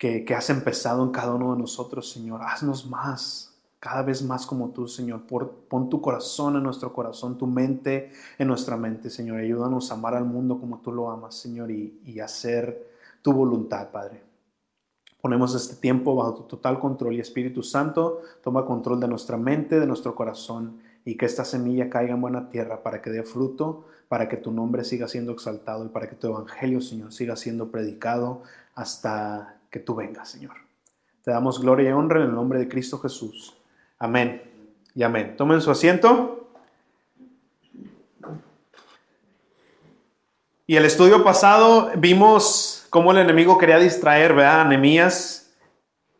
que, 0.00 0.34
has 0.34 0.48
empezado 0.48 1.04
en 1.04 1.10
cada 1.10 1.34
uno 1.34 1.52
de 1.52 1.60
nosotros, 1.60 2.10
Señor. 2.10 2.40
Haznos 2.42 2.86
más, 2.86 3.54
cada 3.78 4.02
vez 4.02 4.22
más 4.22 4.46
como 4.46 4.70
tú, 4.70 4.88
Señor. 4.88 5.24
pon 5.26 5.90
tu 5.90 6.00
corazón 6.00 6.56
en 6.56 6.62
nuestro 6.62 6.90
corazón, 6.94 7.36
tu 7.36 7.46
mente 7.46 8.10
en 8.38 8.48
nuestra 8.48 8.78
mente, 8.78 9.10
Señor. 9.10 9.40
Ayúdanos 9.40 9.90
a 9.90 9.94
amar 9.94 10.14
al 10.14 10.24
mundo 10.24 10.58
como 10.58 10.78
tú 10.78 10.90
lo 10.90 11.10
amas, 11.10 11.34
Señor, 11.34 11.70
y, 11.70 12.00
y 12.06 12.18
hacer 12.18 12.90
tu 13.20 13.34
voluntad, 13.34 13.90
Padre. 13.90 14.22
Ponemos 15.20 15.54
este 15.54 15.76
tiempo 15.76 16.16
bajo 16.16 16.34
tu 16.34 16.42
total 16.44 16.78
control 16.80 17.16
y 17.16 17.20
Espíritu 17.20 17.62
Santo 17.62 18.22
toma 18.42 18.64
control 18.64 19.00
de 19.00 19.08
nuestra 19.08 19.36
mente, 19.36 19.78
de 19.78 19.86
nuestro 19.86 20.14
corazón 20.14 20.80
y 21.04 21.18
que 21.18 21.26
esta 21.26 21.44
semilla 21.44 21.90
caiga 21.90 22.14
en 22.14 22.22
buena 22.22 22.48
tierra 22.48 22.82
para 22.82 23.02
que 23.02 23.10
dé 23.10 23.22
fruto, 23.22 23.84
para 24.08 24.30
que 24.30 24.38
tu 24.38 24.50
nombre 24.50 24.82
siga 24.82 25.08
siendo 25.08 25.32
exaltado 25.32 25.84
y 25.84 25.88
para 25.88 26.08
que 26.08 26.16
tu 26.16 26.28
evangelio, 26.28 26.80
Señor, 26.80 27.12
siga 27.12 27.36
siendo 27.36 27.70
predicado 27.70 28.40
hasta 28.74 29.59
que 29.70 29.78
tú 29.78 29.94
vengas, 29.94 30.28
Señor. 30.28 30.56
Te 31.22 31.30
damos 31.30 31.60
gloria 31.60 31.90
y 31.90 31.92
honra 31.92 32.20
en 32.20 32.26
el 32.26 32.34
nombre 32.34 32.58
de 32.58 32.68
Cristo 32.68 32.98
Jesús. 32.98 33.56
Amén 33.98 34.42
y 34.94 35.02
amén. 35.02 35.36
Tomen 35.36 35.60
su 35.60 35.70
asiento. 35.70 36.48
Y 40.66 40.76
el 40.76 40.84
estudio 40.84 41.24
pasado 41.24 41.90
vimos 41.96 42.86
cómo 42.90 43.12
el 43.12 43.18
enemigo 43.18 43.58
quería 43.58 43.78
distraer. 43.78 44.38
A 44.40 44.68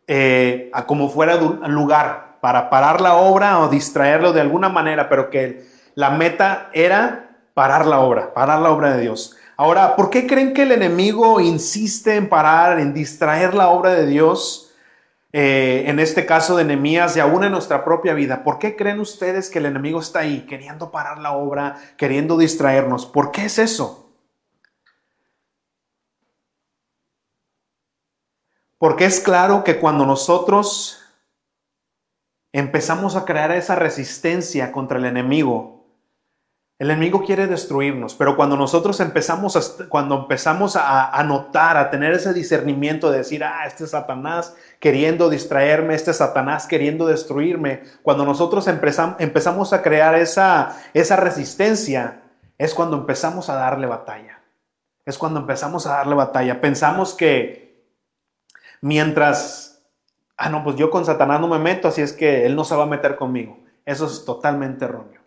eh, 0.06 0.70
a 0.72 0.86
como 0.86 1.08
fuera 1.08 1.36
lugar 1.36 2.38
para 2.40 2.68
parar 2.68 3.00
la 3.00 3.14
obra 3.14 3.60
o 3.60 3.68
distraerlo 3.68 4.32
de 4.32 4.40
alguna 4.40 4.68
manera, 4.68 5.08
pero 5.08 5.30
que 5.30 5.66
la 5.94 6.10
meta 6.10 6.70
era 6.72 7.30
parar 7.54 7.86
la 7.86 8.00
obra, 8.00 8.34
parar 8.34 8.60
la 8.60 8.70
obra 8.70 8.94
de 8.94 9.02
Dios. 9.02 9.36
Ahora, 9.60 9.94
¿por 9.94 10.08
qué 10.08 10.26
creen 10.26 10.54
que 10.54 10.62
el 10.62 10.72
enemigo 10.72 11.38
insiste 11.38 12.16
en 12.16 12.30
parar, 12.30 12.80
en 12.80 12.94
distraer 12.94 13.52
la 13.52 13.68
obra 13.68 13.90
de 13.90 14.06
Dios? 14.06 14.72
Eh, 15.34 15.84
en 15.86 15.98
este 15.98 16.24
caso 16.24 16.56
de 16.56 16.64
Nehemías 16.64 17.14
y 17.14 17.20
aún 17.20 17.44
en 17.44 17.52
nuestra 17.52 17.84
propia 17.84 18.14
vida. 18.14 18.42
¿Por 18.42 18.58
qué 18.58 18.74
creen 18.74 19.00
ustedes 19.00 19.50
que 19.50 19.58
el 19.58 19.66
enemigo 19.66 20.00
está 20.00 20.20
ahí, 20.20 20.46
queriendo 20.46 20.90
parar 20.90 21.18
la 21.18 21.32
obra, 21.32 21.76
queriendo 21.98 22.38
distraernos? 22.38 23.04
¿Por 23.04 23.32
qué 23.32 23.44
es 23.44 23.58
eso? 23.58 24.10
Porque 28.78 29.04
es 29.04 29.20
claro 29.20 29.62
que 29.62 29.78
cuando 29.78 30.06
nosotros 30.06 31.02
empezamos 32.50 33.14
a 33.14 33.26
crear 33.26 33.50
esa 33.50 33.74
resistencia 33.74 34.72
contra 34.72 34.96
el 34.96 35.04
enemigo, 35.04 35.79
el 36.80 36.90
enemigo 36.90 37.22
quiere 37.26 37.46
destruirnos, 37.46 38.14
pero 38.14 38.36
cuando 38.36 38.56
nosotros 38.56 39.00
empezamos 39.00 39.54
a, 39.54 39.86
cuando 39.90 40.20
empezamos 40.20 40.76
a, 40.76 41.22
notar, 41.24 41.76
a 41.76 41.90
tener 41.90 42.14
ese 42.14 42.32
discernimiento 42.32 43.10
de 43.10 43.18
decir, 43.18 43.44
ah, 43.44 43.66
este 43.66 43.84
es 43.84 43.90
Satanás 43.90 44.56
queriendo 44.78 45.28
distraerme, 45.28 45.94
este 45.94 46.12
es 46.12 46.16
Satanás 46.16 46.66
queriendo 46.66 47.06
destruirme, 47.06 47.82
cuando 48.02 48.24
nosotros 48.24 48.66
empezamos 48.66 49.74
a 49.74 49.82
crear 49.82 50.14
esa, 50.14 50.74
esa 50.94 51.16
resistencia, 51.16 52.22
es 52.56 52.72
cuando 52.72 52.96
empezamos 52.96 53.50
a 53.50 53.56
darle 53.56 53.86
batalla. 53.86 54.40
Es 55.04 55.18
cuando 55.18 55.40
empezamos 55.40 55.86
a 55.86 55.96
darle 55.96 56.14
batalla. 56.14 56.62
Pensamos 56.62 57.12
que 57.12 57.84
mientras, 58.80 59.82
ah, 60.38 60.48
no, 60.48 60.64
pues 60.64 60.76
yo 60.76 60.88
con 60.88 61.04
Satanás 61.04 61.42
no 61.42 61.48
me 61.48 61.58
meto, 61.58 61.88
así 61.88 62.00
es 62.00 62.14
que 62.14 62.46
él 62.46 62.56
no 62.56 62.64
se 62.64 62.74
va 62.74 62.84
a 62.84 62.86
meter 62.86 63.16
conmigo. 63.16 63.58
Eso 63.84 64.06
es 64.06 64.24
totalmente 64.24 64.86
erróneo. 64.86 65.20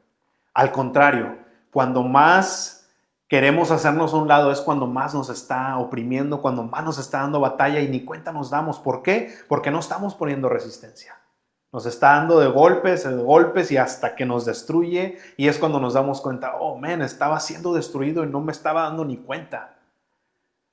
Al 0.55 0.71
contrario, 0.71 1.42
cuando 1.73 2.03
más 2.03 2.87
queremos 3.27 3.71
hacernos 3.71 4.13
a 4.13 4.17
un 4.17 4.27
lado 4.27 4.51
es 4.51 4.61
cuando 4.61 4.85
más 4.85 5.15
nos 5.15 5.29
está 5.29 5.77
oprimiendo, 5.79 6.39
cuando 6.39 6.63
más 6.63 6.83
nos 6.85 6.99
está 6.99 7.21
dando 7.21 7.39
batalla 7.39 7.79
y 7.79 7.87
ni 7.87 8.05
cuenta 8.05 8.31
nos 8.31 8.51
damos. 8.51 8.77
¿Por 8.77 9.01
qué? 9.01 9.33
Porque 9.47 9.71
no 9.71 9.79
estamos 9.79 10.13
poniendo 10.13 10.49
resistencia. 10.49 11.17
Nos 11.71 11.87
está 11.87 12.13
dando 12.13 12.39
de 12.39 12.47
golpes, 12.47 13.03
de 13.03 13.23
golpes 13.23 13.71
y 13.71 13.77
hasta 13.77 14.15
que 14.15 14.27
nos 14.27 14.45
destruye 14.45 15.17
y 15.35 15.47
es 15.47 15.57
cuando 15.57 15.79
nos 15.79 15.95
damos 15.95 16.21
cuenta, 16.21 16.57
oh, 16.59 16.77
men, 16.77 17.01
estaba 17.01 17.39
siendo 17.39 17.73
destruido 17.73 18.23
y 18.23 18.27
no 18.27 18.39
me 18.39 18.51
estaba 18.51 18.83
dando 18.83 19.03
ni 19.03 19.17
cuenta. 19.17 19.73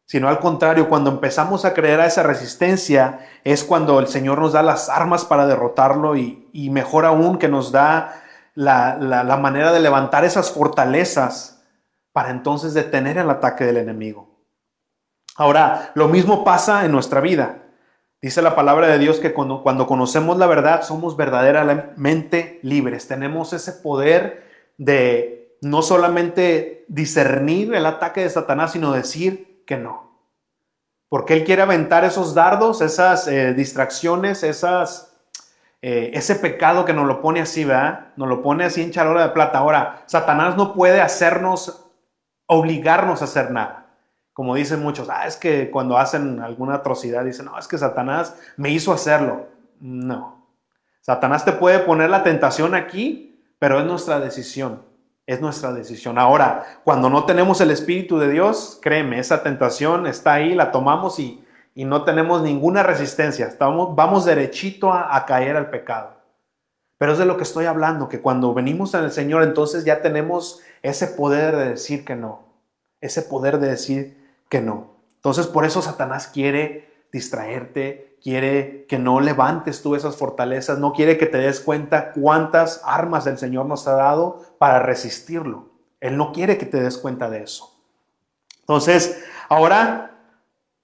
Sino 0.05 0.29
al 0.29 0.39
contrario, 0.39 0.91
cuando 0.91 1.09
empezamos 1.09 1.65
a 1.65 1.73
creer 1.73 2.01
a 2.01 2.07
esa 2.07 2.23
resistencia 2.23 3.21
es 3.43 3.65
cuando 3.65 3.99
el 4.01 4.09
Señor 4.09 4.39
nos 4.39 4.53
da 4.53 4.63
las 4.63 4.91
armas 4.91 5.25
para 5.25 5.47
derrotarlo 5.47 6.17
y, 6.17 6.47
y 6.53 6.69
mejor 6.69 7.07
aún 7.07 7.39
que 7.39 7.49
nos 7.49 7.73
da 7.73 8.21
la, 8.55 9.39
manera 9.41 9.73
de 9.73 9.81
levantar 9.81 10.25
esas 10.25 10.51
fortalezas 10.51 11.63
para 12.13 12.31
entonces 12.31 12.75
detener 12.75 13.19
el 13.19 13.31
ataque 13.31 13.65
del 13.65 13.77
enemigo. 13.77 14.29
Ahora, 15.37 15.93
lo 15.95 16.09
mismo 16.09 16.45
pasa 16.45 16.85
en 16.85 16.93
nuestra 16.93 17.21
vida. 17.21 17.59
Dice 18.21 18.43
la 18.43 18.55
palabra 18.55 18.89
de 18.89 18.99
Dios 18.99 19.19
que 19.19 19.33
cuando, 19.33 19.63
cuando, 19.63 19.87
conocemos 19.87 20.37
la 20.37 20.47
verdad 20.47 20.83
somos 20.83 21.17
verdaderamente 21.17 22.59
libres. 22.63 23.09
Tenemos 23.09 23.53
ese 23.53 23.73
poder 23.73 24.45
de 24.77 25.57
no 25.63 25.83
solamente 25.83 26.85
discernir 26.89 27.75
el 27.75 27.87
ataque 27.87 28.23
de 28.23 28.31
Satanás, 28.31 28.73
sino 28.73 28.93
decir 28.93 29.65
que 29.67 29.77
no. 29.77 30.11
Porque 31.09 31.35
Él 31.35 31.45
quiere 31.45 31.63
aventar 31.63 32.05
esos 32.05 32.35
dardos, 32.35 32.81
esas 32.83 33.27
eh, 33.27 33.55
distracciones, 33.55 34.43
esas 34.43 35.10
eh, 35.83 36.11
ese 36.13 36.35
pecado 36.35 36.85
que 36.85 36.93
nos 36.93 37.07
lo 37.07 37.23
pone 37.23 37.41
así, 37.41 37.65
¿verdad? 37.65 38.09
Nos 38.17 38.29
lo 38.29 38.43
pone 38.43 38.65
así 38.65 38.83
en 38.83 38.91
charola 38.91 39.23
de 39.23 39.29
plata. 39.31 39.59
Ahora, 39.59 40.03
Satanás 40.07 40.57
no 40.57 40.75
puede 40.75 41.01
hacernos, 41.01 41.87
obligarnos 42.47 43.23
a 43.23 43.25
hacer 43.25 43.51
nada. 43.51 43.87
Como 44.35 44.55
dicen 44.55 44.83
muchos, 44.83 45.09
ah, 45.11 45.27
es 45.27 45.37
que 45.37 45.71
cuando 45.71 45.97
hacen 45.99 46.41
alguna 46.41 46.77
atrocidad 46.77 47.25
dicen, 47.25 47.47
no, 47.47 47.59
es 47.59 47.67
que 47.67 47.79
Satanás 47.79 48.37
me 48.57 48.71
hizo 48.71 48.93
hacerlo. 48.93 49.47
No. 49.81 50.47
Satanás 51.01 51.45
te 51.45 51.53
puede 51.53 51.79
poner 51.81 52.11
la 52.11 52.23
tentación 52.23 52.75
aquí, 52.75 53.43
pero 53.59 53.81
es 53.81 53.87
nuestra 53.87 54.21
decisión. 54.21 54.83
Es 55.27 55.41
nuestra 55.41 55.73
decisión. 55.73 56.19
Ahora, 56.19 56.81
cuando 56.85 57.09
no 57.09 57.25
tenemos 57.25 57.61
el 57.61 57.71
Espíritu 57.71 58.19
de 58.19 58.31
Dios, 58.31 58.79
créeme, 58.83 59.19
esa 59.19 59.43
tentación 59.43 60.07
está 60.07 60.35
ahí, 60.35 60.55
la 60.55 60.73
tomamos 60.73 61.19
y 61.19 61.43
y 61.75 61.85
no 61.85 62.05
tenemos 62.05 62.43
ninguna 62.43 62.83
resistencia. 62.83 63.47
Estamos, 63.47 63.95
vamos 63.95 64.25
derechito 64.25 64.93
a, 64.93 65.25
caer 65.27 65.57
al 65.57 65.71
pecado. 65.71 66.15
Pero 66.99 67.13
es 67.13 67.19
de 67.19 67.25
lo 67.25 67.37
que 67.37 67.45
estoy 67.45 67.67
hablando, 67.67 68.09
que 68.09 68.21
cuando 68.21 68.53
venimos 68.53 68.95
al 68.95 69.11
Señor, 69.13 69.43
entonces 69.43 69.85
ya 69.85 70.03
tenemos 70.03 70.61
ese 70.83 71.07
poder 71.07 71.57
de 71.57 71.71
decir 71.71 72.05
que 72.05 72.17
no. 72.17 72.45
Ese 73.01 73.23
poder 73.23 73.59
de 73.59 73.69
decir 73.69 74.19
que 74.49 74.61
no. 74.61 74.91
Entonces 75.17 75.47
por 75.47 75.65
eso 75.65 75.81
Satanás 75.81 76.27
quiere 76.27 76.91
distraerte, 77.13 78.19
quiere 78.23 78.85
que 78.87 78.99
no 78.99 79.21
levantes 79.21 79.83
tú 79.83 79.95
esas 79.95 80.17
fortalezas, 80.17 80.79
no 80.79 80.93
quiere 80.93 81.17
que 81.17 81.27
te 81.27 81.39
des 81.39 81.61
cuenta 81.61 82.13
cuántas 82.13 82.83
armas 82.85 83.27
el 83.27 83.39
Señor 83.39 83.67
nos 83.67 83.89
ha 83.89 83.95
dado 83.95 84.43
para 84.59 84.81
resistirlo. 84.81 85.71
Él 86.01 86.17
no 86.17 86.33
quiere 86.33 86.59
que 86.59 86.67
te 86.67 86.81
des 86.83 86.99
cuenta 86.99 87.31
de 87.31 87.43
eso. 87.43 87.75
Entonces, 88.61 89.23
ahora 89.49 90.10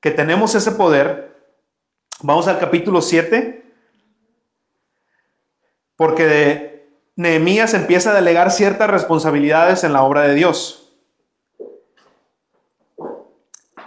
que 0.06 0.12
tenemos 0.12 0.54
ese 0.54 0.70
poder, 0.70 1.34
vamos 2.22 2.46
al 2.46 2.60
capítulo 2.60 3.02
7, 3.02 3.64
porque 5.96 6.86
Nehemías 7.16 7.74
empieza 7.74 8.12
a 8.12 8.14
delegar 8.14 8.52
ciertas 8.52 8.88
responsabilidades 8.88 9.82
en 9.82 9.92
la 9.92 10.04
obra 10.04 10.22
de 10.22 10.36
Dios. 10.36 10.92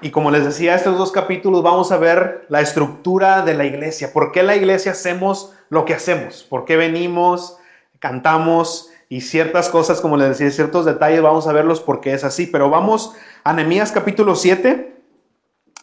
Y 0.01 0.11
como 0.11 0.29
les 0.29 0.43
decía, 0.43 0.75
estos 0.75 0.97
dos 0.97 1.13
capítulos 1.13 1.63
vamos 1.63 1.89
a 1.93 1.97
ver 1.97 2.45
la 2.49 2.59
estructura 2.59 3.43
de 3.43 3.53
la 3.53 3.63
iglesia. 3.63 4.11
¿Por 4.11 4.33
qué 4.33 4.43
la 4.43 4.57
iglesia 4.57 4.91
hacemos 4.91 5.53
lo 5.69 5.85
que 5.85 5.93
hacemos? 5.93 6.43
¿Por 6.43 6.65
qué 6.65 6.75
venimos, 6.75 7.55
cantamos 7.99 8.89
y 9.07 9.21
ciertas 9.21 9.69
cosas, 9.69 10.01
como 10.01 10.17
les 10.17 10.27
decía, 10.27 10.51
ciertos 10.51 10.83
detalles, 10.83 11.21
vamos 11.21 11.47
a 11.47 11.53
verlos 11.53 11.79
porque 11.79 12.11
es 12.13 12.25
así. 12.25 12.45
Pero 12.45 12.69
vamos 12.69 13.13
a 13.45 13.53
Nehemías 13.53 13.93
capítulo 13.93 14.35
7. 14.35 14.98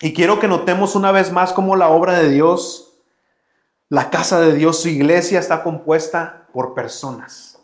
Y 0.01 0.13
quiero 0.13 0.39
que 0.39 0.49
notemos 0.49 0.95
una 0.95 1.11
vez 1.11 1.33
más 1.33 1.53
cómo 1.53 1.75
la 1.75 1.89
obra 1.89 2.19
de 2.19 2.29
Dios, 2.29 2.93
la 3.89 4.11
casa 4.11 4.41
de 4.41 4.53
Dios, 4.53 4.81
su 4.81 4.89
iglesia 4.89 5.39
está 5.39 5.63
compuesta 5.63 6.47
por 6.53 6.75
personas. 6.75 7.59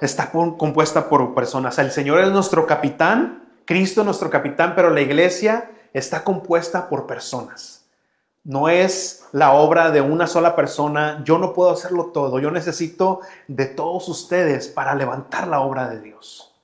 Está 0.00 0.30
compuesta 0.30 1.08
por 1.08 1.34
personas. 1.34 1.78
El 1.78 1.90
Señor 1.90 2.20
es 2.20 2.30
nuestro 2.30 2.66
capitán, 2.66 3.48
Cristo 3.64 4.02
es 4.02 4.04
nuestro 4.04 4.30
capitán, 4.30 4.74
pero 4.76 4.90
la 4.90 5.00
iglesia 5.00 5.70
está 5.92 6.22
compuesta 6.22 6.88
por 6.88 7.06
personas. 7.06 7.84
No 8.44 8.68
es 8.68 9.24
la 9.32 9.52
obra 9.52 9.90
de 9.90 10.02
una 10.02 10.26
sola 10.26 10.54
persona. 10.54 11.22
Yo 11.24 11.38
no 11.38 11.52
puedo 11.52 11.70
hacerlo 11.70 12.06
todo. 12.12 12.38
Yo 12.38 12.50
necesito 12.50 13.20
de 13.48 13.66
todos 13.66 14.08
ustedes 14.08 14.68
para 14.68 14.94
levantar 14.94 15.48
la 15.48 15.60
obra 15.60 15.88
de 15.88 16.00
Dios. 16.00 16.54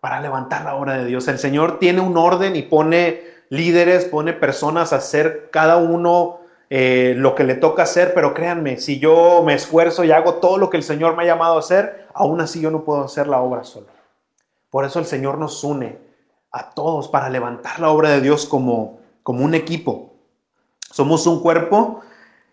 Para 0.00 0.20
levantar 0.20 0.64
la 0.64 0.74
obra 0.74 0.98
de 0.98 1.04
Dios. 1.04 1.28
El 1.28 1.38
Señor 1.38 1.78
tiene 1.78 2.00
un 2.00 2.16
orden 2.16 2.56
y 2.56 2.62
pone 2.62 3.29
líderes, 3.50 4.06
pone 4.06 4.32
personas 4.32 4.92
a 4.92 4.96
hacer 4.96 5.50
cada 5.50 5.76
uno 5.76 6.40
eh, 6.70 7.14
lo 7.16 7.34
que 7.34 7.44
le 7.44 7.56
toca 7.56 7.82
hacer, 7.82 8.14
pero 8.14 8.32
créanme, 8.32 8.78
si 8.78 8.98
yo 9.00 9.42
me 9.44 9.54
esfuerzo 9.54 10.04
y 10.04 10.12
hago 10.12 10.34
todo 10.34 10.56
lo 10.56 10.70
que 10.70 10.76
el 10.76 10.84
Señor 10.84 11.16
me 11.16 11.24
ha 11.24 11.26
llamado 11.26 11.56
a 11.56 11.58
hacer, 11.58 12.06
aún 12.14 12.40
así 12.40 12.60
yo 12.60 12.70
no 12.70 12.84
puedo 12.84 13.04
hacer 13.04 13.26
la 13.26 13.40
obra 13.40 13.64
solo. 13.64 13.88
Por 14.70 14.84
eso 14.84 15.00
el 15.00 15.04
Señor 15.04 15.36
nos 15.36 15.64
une 15.64 15.98
a 16.52 16.70
todos 16.70 17.08
para 17.08 17.28
levantar 17.28 17.80
la 17.80 17.90
obra 17.90 18.10
de 18.10 18.20
Dios 18.20 18.46
como, 18.46 19.00
como 19.24 19.44
un 19.44 19.54
equipo. 19.54 20.14
Somos 20.92 21.26
un 21.26 21.40
cuerpo 21.40 22.00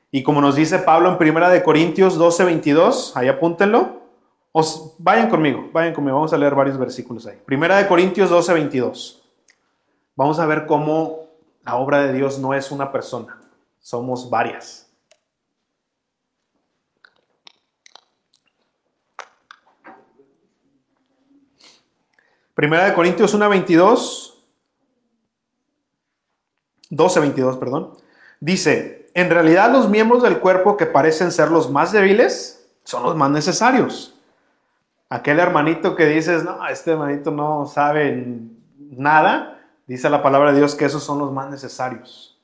y 0.09 0.23
como 0.23 0.41
nos 0.41 0.55
dice 0.55 0.79
Pablo 0.79 1.09
en 1.09 1.19
Primera 1.19 1.49
de 1.49 1.61
Corintios 1.61 2.17
12, 2.17 2.43
22, 2.43 3.15
ahí 3.15 3.27
apúntenlo. 3.27 3.97
Vayan 4.97 5.29
conmigo, 5.29 5.69
vayan 5.71 5.93
conmigo, 5.93 6.15
vamos 6.15 6.33
a 6.33 6.37
leer 6.37 6.55
varios 6.55 6.79
versículos 6.79 7.27
ahí. 7.27 7.37
Primera 7.45 7.87
Corintios 7.87 8.31
12, 8.31 8.53
22. 8.53 9.26
Vamos 10.17 10.39
a 10.39 10.47
ver 10.47 10.65
cómo 10.65 11.27
la 11.63 11.75
obra 11.75 12.01
de 12.01 12.11
Dios 12.11 12.39
no 12.39 12.55
es 12.55 12.71
una 12.71 12.91
persona, 12.91 13.39
somos 13.79 14.31
varias. 14.31 14.91
Primera 22.55 22.85
de 22.85 22.95
Corintios 22.95 23.35
1, 23.35 23.47
22. 23.47 24.43
12, 26.89 27.19
22, 27.19 27.57
perdón. 27.57 27.93
Dice, 28.39 29.11
en 29.13 29.29
realidad 29.29 29.71
los 29.71 29.87
miembros 29.87 30.23
del 30.23 30.39
cuerpo 30.39 30.77
que 30.77 30.87
parecen 30.87 31.31
ser 31.31 31.51
los 31.51 31.69
más 31.69 31.91
débiles 31.91 32.67
son 32.83 33.03
los 33.03 33.15
más 33.15 33.29
necesarios. 33.29 34.15
Aquel 35.09 35.39
hermanito 35.39 35.95
que 35.95 36.07
dices, 36.07 36.43
no, 36.43 36.67
este 36.67 36.93
hermanito 36.93 37.29
no 37.29 37.67
sabe 37.67 38.39
nada, 38.79 39.56
dice 39.87 40.09
la 40.09 40.21
palabra 40.21 40.51
de 40.51 40.59
Dios 40.59 40.75
que 40.75 40.85
esos 40.85 41.03
son 41.03 41.19
los 41.19 41.31
más 41.31 41.49
necesarios. 41.49 42.39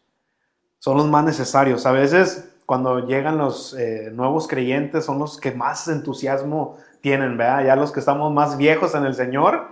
Son 0.79 0.97
los 0.97 1.07
más 1.07 1.23
necesarios. 1.23 1.85
A 1.85 1.91
veces 1.91 2.53
cuando 2.65 3.05
llegan 3.05 3.37
los 3.37 3.73
eh, 3.73 4.09
nuevos 4.13 4.47
creyentes 4.47 5.05
son 5.05 5.19
los 5.19 5.39
que 5.39 5.51
más 5.51 5.87
entusiasmo 5.87 6.77
tienen, 7.01 7.37
¿verdad? 7.37 7.65
Ya 7.65 7.75
los 7.75 7.91
que 7.91 7.99
estamos 7.99 8.33
más 8.33 8.57
viejos 8.57 8.95
en 8.95 9.05
el 9.05 9.13
Señor, 9.13 9.67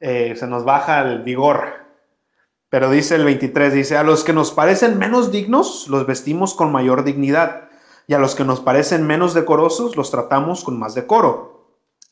eh, 0.00 0.34
se 0.36 0.46
nos 0.46 0.64
baja 0.64 1.02
el 1.02 1.22
vigor. 1.22 1.84
Pero 2.68 2.90
dice 2.90 3.16
el 3.16 3.24
23, 3.24 3.72
dice, 3.72 3.96
a 3.96 4.02
los 4.02 4.24
que 4.24 4.32
nos 4.32 4.52
parecen 4.52 4.98
menos 4.98 5.30
dignos, 5.30 5.88
los 5.88 6.06
vestimos 6.06 6.54
con 6.54 6.72
mayor 6.72 7.04
dignidad, 7.04 7.68
y 8.06 8.14
a 8.14 8.18
los 8.18 8.34
que 8.34 8.44
nos 8.44 8.60
parecen 8.60 9.06
menos 9.06 9.34
decorosos, 9.34 9.96
los 9.96 10.10
tratamos 10.10 10.64
con 10.64 10.78
más 10.78 10.94
decoro. 10.94 11.53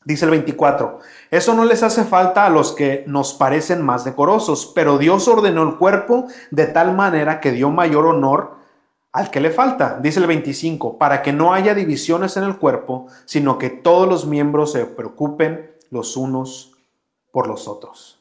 Dice 0.04 0.24
el 0.24 0.32
24, 0.32 0.98
eso 1.30 1.54
no 1.54 1.64
les 1.64 1.82
hace 1.82 2.04
falta 2.04 2.44
a 2.44 2.50
los 2.50 2.72
que 2.72 3.04
nos 3.06 3.34
parecen 3.34 3.82
más 3.82 4.04
decorosos, 4.04 4.72
pero 4.74 4.98
Dios 4.98 5.28
ordenó 5.28 5.62
el 5.62 5.76
cuerpo 5.76 6.26
de 6.50 6.66
tal 6.66 6.94
manera 6.94 7.40
que 7.40 7.52
dio 7.52 7.70
mayor 7.70 8.06
honor 8.06 8.56
al 9.12 9.30
que 9.30 9.40
le 9.40 9.50
falta. 9.50 9.98
Dice 10.00 10.20
el 10.20 10.26
25, 10.26 10.98
para 10.98 11.22
que 11.22 11.32
no 11.32 11.52
haya 11.52 11.74
divisiones 11.74 12.36
en 12.36 12.44
el 12.44 12.56
cuerpo, 12.56 13.06
sino 13.26 13.58
que 13.58 13.70
todos 13.70 14.08
los 14.08 14.26
miembros 14.26 14.72
se 14.72 14.86
preocupen 14.86 15.70
los 15.90 16.16
unos 16.16 16.72
por 17.30 17.46
los 17.46 17.68
otros. 17.68 18.18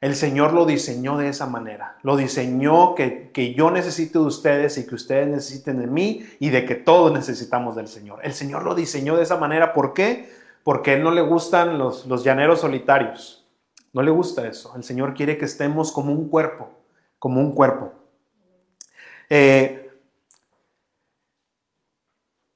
El 0.00 0.14
Señor 0.14 0.52
lo 0.52 0.66
diseñó 0.66 1.16
de 1.16 1.28
esa 1.28 1.46
manera. 1.46 1.96
Lo 2.02 2.16
diseñó 2.16 2.94
que, 2.94 3.54
yo 3.56 3.70
necesito 3.70 4.20
de 4.20 4.26
ustedes 4.26 4.76
y 4.76 4.86
que 4.86 4.94
ustedes 4.94 5.26
necesiten 5.26 5.80
de 5.80 5.86
mí 5.86 6.24
y 6.38 6.50
de 6.50 6.66
que 6.66 6.74
todos 6.74 7.12
necesitamos 7.12 7.74
del 7.76 7.88
Señor. 7.88 8.20
El 8.22 8.34
Señor 8.34 8.62
lo 8.62 8.74
diseñó 8.74 9.16
de 9.16 9.22
esa 9.22 9.38
manera. 9.38 9.72
¿Por 9.72 9.94
qué? 9.94 10.30
Porque 10.66 10.94
Él 10.94 11.04
no 11.04 11.12
le 11.12 11.20
gustan 11.20 11.78
los, 11.78 12.06
los 12.06 12.24
llaneros 12.24 12.62
solitarios. 12.62 13.46
No 13.92 14.02
le 14.02 14.10
gusta 14.10 14.48
eso. 14.48 14.74
El 14.74 14.82
Señor 14.82 15.14
quiere 15.14 15.38
que 15.38 15.44
estemos 15.44 15.92
como 15.92 16.10
un 16.10 16.28
cuerpo, 16.28 16.70
como 17.20 17.40
un 17.40 17.52
cuerpo. 17.52 17.92
Eh, 19.30 19.88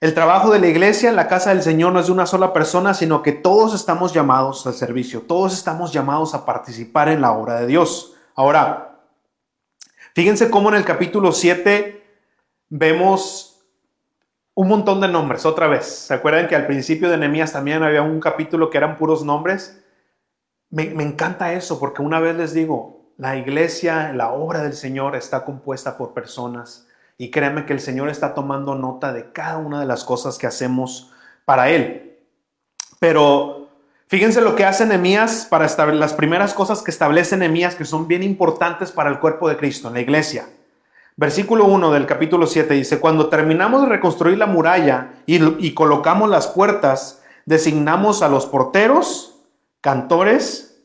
el 0.00 0.12
trabajo 0.12 0.50
de 0.50 0.58
la 0.58 0.66
iglesia 0.66 1.08
en 1.08 1.14
la 1.14 1.28
casa 1.28 1.50
del 1.50 1.62
Señor 1.62 1.92
no 1.92 2.00
es 2.00 2.06
de 2.06 2.12
una 2.12 2.26
sola 2.26 2.52
persona, 2.52 2.94
sino 2.94 3.22
que 3.22 3.30
todos 3.30 3.76
estamos 3.76 4.12
llamados 4.12 4.66
al 4.66 4.74
servicio, 4.74 5.20
todos 5.20 5.52
estamos 5.52 5.92
llamados 5.92 6.34
a 6.34 6.44
participar 6.44 7.10
en 7.10 7.20
la 7.20 7.30
obra 7.30 7.60
de 7.60 7.68
Dios. 7.68 8.16
Ahora, 8.34 8.98
fíjense 10.16 10.50
cómo 10.50 10.70
en 10.70 10.74
el 10.74 10.84
capítulo 10.84 11.30
7 11.30 12.04
vemos 12.70 13.49
un 14.60 14.68
montón 14.68 15.00
de 15.00 15.08
nombres, 15.08 15.46
otra 15.46 15.68
vez. 15.68 15.86
¿Se 15.86 16.12
acuerdan 16.12 16.46
que 16.46 16.54
al 16.54 16.66
principio 16.66 17.08
de 17.08 17.16
Nehemías 17.16 17.50
también 17.50 17.82
había 17.82 18.02
un 18.02 18.20
capítulo 18.20 18.68
que 18.68 18.76
eran 18.76 18.98
puros 18.98 19.24
nombres? 19.24 19.82
Me, 20.68 20.84
encanta 21.02 21.54
eso, 21.54 21.80
porque 21.80 22.02
una 22.02 22.20
vez 22.20 22.36
les 22.36 22.52
digo, 22.52 23.14
la 23.16 23.38
iglesia, 23.38 24.12
la 24.12 24.32
obra 24.32 24.62
del 24.62 24.74
Señor 24.74 25.16
está 25.16 25.46
compuesta 25.46 25.96
por 25.96 26.12
personas 26.12 26.86
y 27.16 27.30
créanme 27.30 27.64
que 27.64 27.72
el 27.72 27.80
Señor 27.80 28.10
está 28.10 28.34
tomando 28.34 28.74
nota 28.74 29.14
de 29.14 29.32
cada 29.32 29.56
una 29.56 29.80
de 29.80 29.86
las 29.86 30.04
cosas 30.04 30.36
que 30.36 30.46
hacemos 30.46 31.10
para 31.46 31.70
Él. 31.70 32.18
Pero 32.98 33.70
fíjense 34.08 34.42
lo 34.42 34.56
que 34.56 34.66
hace 34.66 34.84
Nehemías 34.84 35.46
para 35.48 35.74
las 35.94 36.12
primeras 36.12 36.52
cosas 36.52 36.82
que 36.82 36.90
establece 36.90 37.38
Nehemías 37.38 37.76
que 37.76 37.86
son 37.86 38.06
bien 38.06 38.22
importantes 38.22 38.92
para 38.92 39.08
el 39.08 39.20
cuerpo 39.20 39.48
de 39.48 39.56
Cristo, 39.56 39.88
en 39.88 39.94
la 39.94 40.00
iglesia. 40.00 40.44
Versículo 41.20 41.66
1 41.66 41.92
del 41.92 42.06
capítulo 42.06 42.46
7 42.46 42.72
dice, 42.72 42.98
cuando 42.98 43.28
terminamos 43.28 43.82
de 43.82 43.90
reconstruir 43.90 44.38
la 44.38 44.46
muralla 44.46 45.16
y, 45.26 45.74
colocamos 45.74 46.30
las 46.30 46.46
puertas, 46.46 47.22
designamos 47.44 48.22
a 48.22 48.30
los 48.30 48.46
porteros, 48.46 49.38
cantores 49.82 50.82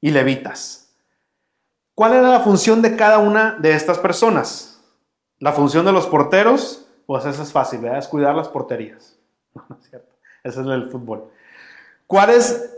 y 0.00 0.12
levitas. 0.12 0.94
¿Cuál 1.96 2.12
era 2.12 2.28
la 2.28 2.38
función 2.38 2.80
de 2.80 2.94
cada 2.94 3.18
una 3.18 3.56
de 3.58 3.72
estas 3.74 3.98
personas? 3.98 4.80
La 5.40 5.50
función 5.50 5.84
de 5.84 5.90
los 5.90 6.06
porteros, 6.06 6.86
pues 7.04 7.24
eso 7.24 7.42
es 7.42 7.50
fácil, 7.50 7.80
¿verdad? 7.80 7.98
Es 7.98 8.06
cuidar 8.06 8.36
las 8.36 8.48
porterías. 8.48 9.18
No, 9.56 9.66
no 9.68 9.76
es 10.44 10.56
es 10.56 10.56
el 10.56 10.90
fútbol. 10.92 11.28
¿Cuál 12.06 12.30
es, 12.30 12.72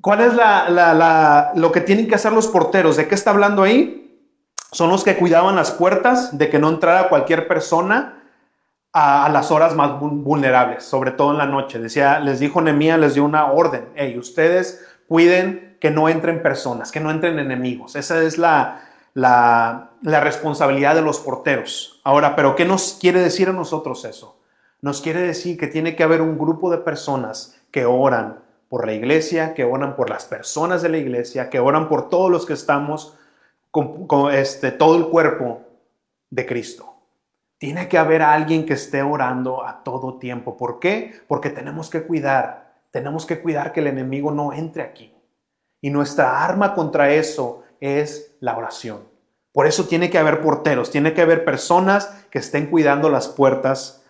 cuál 0.00 0.22
es 0.22 0.32
la, 0.32 1.52
lo 1.56 1.70
que 1.70 1.82
tienen 1.82 2.08
que 2.08 2.14
hacer 2.14 2.32
los 2.32 2.48
porteros? 2.48 2.96
¿De 2.96 3.06
qué 3.06 3.14
está 3.14 3.32
hablando 3.32 3.62
ahí? 3.62 4.01
Son 4.72 4.88
los 4.88 5.04
que 5.04 5.16
cuidaban 5.16 5.54
las 5.54 5.70
puertas 5.70 6.36
de 6.36 6.48
que 6.48 6.58
no 6.58 6.70
entrara 6.70 7.10
cualquier 7.10 7.46
persona 7.46 8.22
a, 8.92 9.28
las 9.28 9.50
horas 9.50 9.74
más 9.74 10.00
vulnerables, 10.00 10.82
sobre 10.82 11.10
todo 11.10 11.32
en 11.32 11.38
la 11.38 11.46
noche. 11.46 11.78
Decía, 11.78 12.18
les 12.20 12.40
dijo 12.40 12.60
Nemía, 12.62 12.96
les 12.96 13.14
dio 13.14 13.24
una 13.24 13.52
orden. 13.52 13.88
Hey, 13.94 14.16
ustedes 14.18 14.82
cuiden 15.06 15.76
que 15.78 15.90
no 15.90 16.08
entren 16.08 16.42
personas, 16.42 16.90
que 16.90 17.00
no 17.00 17.10
entren 17.10 17.38
enemigos. 17.38 17.96
Esa 17.96 18.22
es 18.22 18.38
la, 18.38 18.80
la, 19.12 19.90
responsabilidad 20.02 20.94
de 20.94 21.02
los 21.02 21.18
porteros. 21.20 22.00
Ahora, 22.02 22.34
pero 22.34 22.56
¿qué 22.56 22.64
nos 22.64 22.96
quiere 22.98 23.20
decir 23.20 23.50
a 23.50 23.52
nosotros 23.52 24.06
eso? 24.06 24.38
Nos 24.80 25.02
quiere 25.02 25.20
decir 25.20 25.58
que 25.58 25.66
tiene 25.66 25.94
que 25.96 26.02
haber 26.02 26.22
un 26.22 26.38
grupo 26.38 26.70
de 26.70 26.78
personas 26.78 27.60
que 27.70 27.84
oran 27.84 28.38
por 28.70 28.86
la 28.86 28.94
iglesia, 28.94 29.52
que 29.52 29.64
oran 29.64 29.96
por 29.96 30.08
las 30.08 30.24
personas 30.24 30.80
de 30.80 30.88
la 30.88 30.96
iglesia, 30.96 31.50
que 31.50 31.60
oran 31.60 31.90
por 31.90 32.08
todos 32.08 32.30
los 32.30 32.46
que 32.46 32.54
estamos 32.54 33.18
con, 33.72 34.32
este, 34.32 34.70
todo 34.70 34.96
el 34.96 35.08
cuerpo 35.08 35.62
de 36.30 36.46
Cristo. 36.46 36.94
Tiene 37.58 37.88
que 37.88 37.98
haber 37.98 38.22
alguien 38.22 38.66
que 38.66 38.74
esté 38.74 39.02
orando 39.02 39.64
a 39.64 39.82
todo 39.82 40.18
tiempo. 40.18 40.56
¿Por 40.56 40.78
qué? 40.78 41.20
Porque 41.26 41.50
tenemos 41.50 41.88
que 41.88 42.02
cuidar, 42.02 42.74
tenemos 42.90 43.24
que 43.24 43.40
cuidar 43.40 43.72
que 43.72 43.80
el 43.80 43.86
enemigo 43.86 44.30
no 44.30 44.52
entre 44.52 44.82
aquí. 44.82 45.12
Y 45.80 45.90
nuestra 45.90 46.44
arma 46.44 46.74
contra 46.74 47.12
eso 47.12 47.64
es 47.80 48.36
la 48.40 48.56
oración. 48.56 49.00
Por 49.52 49.66
eso 49.66 49.86
tiene 49.86 50.10
que 50.10 50.18
haber 50.18 50.40
porteros, 50.40 50.90
tiene 50.90 51.14
que 51.14 51.22
haber 51.22 51.44
personas 51.44 52.26
que 52.30 52.38
estén 52.38 52.66
cuidando 52.66 53.08
las 53.10 53.28
puertas 53.28 54.04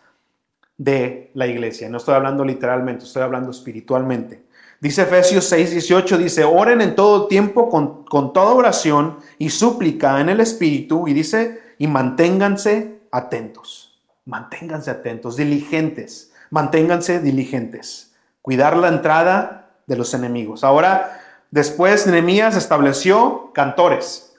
de 0.76 1.30
la 1.34 1.46
iglesia. 1.46 1.88
No 1.88 1.98
estoy 1.98 2.14
hablando 2.14 2.44
literalmente, 2.44 3.04
estoy 3.04 3.22
hablando 3.22 3.50
espiritualmente. 3.50 4.42
Dice 4.82 5.02
Efesios 5.02 5.46
6, 5.46 5.70
18, 5.70 6.18
dice, 6.18 6.44
oren 6.44 6.82
en 6.82 6.94
todo 6.94 7.28
tiempo 7.28 7.70
con, 7.70 8.04
con 8.04 8.34
toda 8.34 8.52
oración 8.52 9.18
y 9.38 9.48
súplica 9.48 10.20
en 10.20 10.28
el 10.28 10.40
Espíritu, 10.40 11.08
y 11.08 11.14
dice, 11.14 11.62
y 11.78 11.86
manténganse 11.86 12.98
atentos, 13.10 14.02
manténganse 14.26 14.90
atentos, 14.90 15.36
diligentes, 15.36 16.32
manténganse 16.50 17.20
diligentes, 17.20 18.12
cuidar 18.42 18.76
la 18.76 18.88
entrada 18.88 19.70
de 19.86 19.96
los 19.96 20.12
enemigos. 20.12 20.64
Ahora, 20.64 21.20
Después 21.52 22.06
Nehemías 22.06 22.56
estableció 22.56 23.50
cantores. 23.52 24.34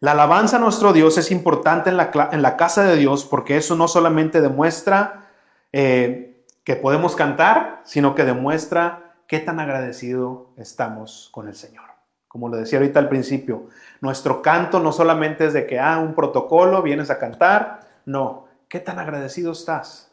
La 0.00 0.12
alabanza 0.12 0.56
a 0.56 0.60
nuestro 0.60 0.94
Dios 0.94 1.18
es 1.18 1.30
importante 1.30 1.90
en 1.90 1.98
la, 1.98 2.10
en 2.32 2.40
la 2.40 2.56
casa 2.56 2.84
de 2.84 2.96
Dios 2.96 3.26
porque 3.26 3.58
eso 3.58 3.76
no 3.76 3.86
solamente 3.86 4.40
demuestra 4.40 5.28
eh, 5.72 6.42
que 6.64 6.76
podemos 6.76 7.14
cantar, 7.16 7.82
sino 7.84 8.14
que 8.14 8.24
demuestra 8.24 9.03
qué 9.34 9.40
tan 9.40 9.58
agradecido 9.58 10.46
estamos 10.56 11.28
con 11.32 11.48
el 11.48 11.56
Señor. 11.56 11.86
Como 12.28 12.48
lo 12.48 12.56
decía 12.56 12.78
ahorita 12.78 13.00
al 13.00 13.08
principio, 13.08 13.66
nuestro 14.00 14.40
canto 14.42 14.78
no 14.78 14.92
solamente 14.92 15.46
es 15.46 15.52
de 15.52 15.66
que, 15.66 15.80
ah, 15.80 15.98
un 15.98 16.14
protocolo, 16.14 16.82
vienes 16.82 17.10
a 17.10 17.18
cantar, 17.18 17.80
no, 18.06 18.46
qué 18.68 18.78
tan 18.78 19.00
agradecido 19.00 19.50
estás. 19.50 20.12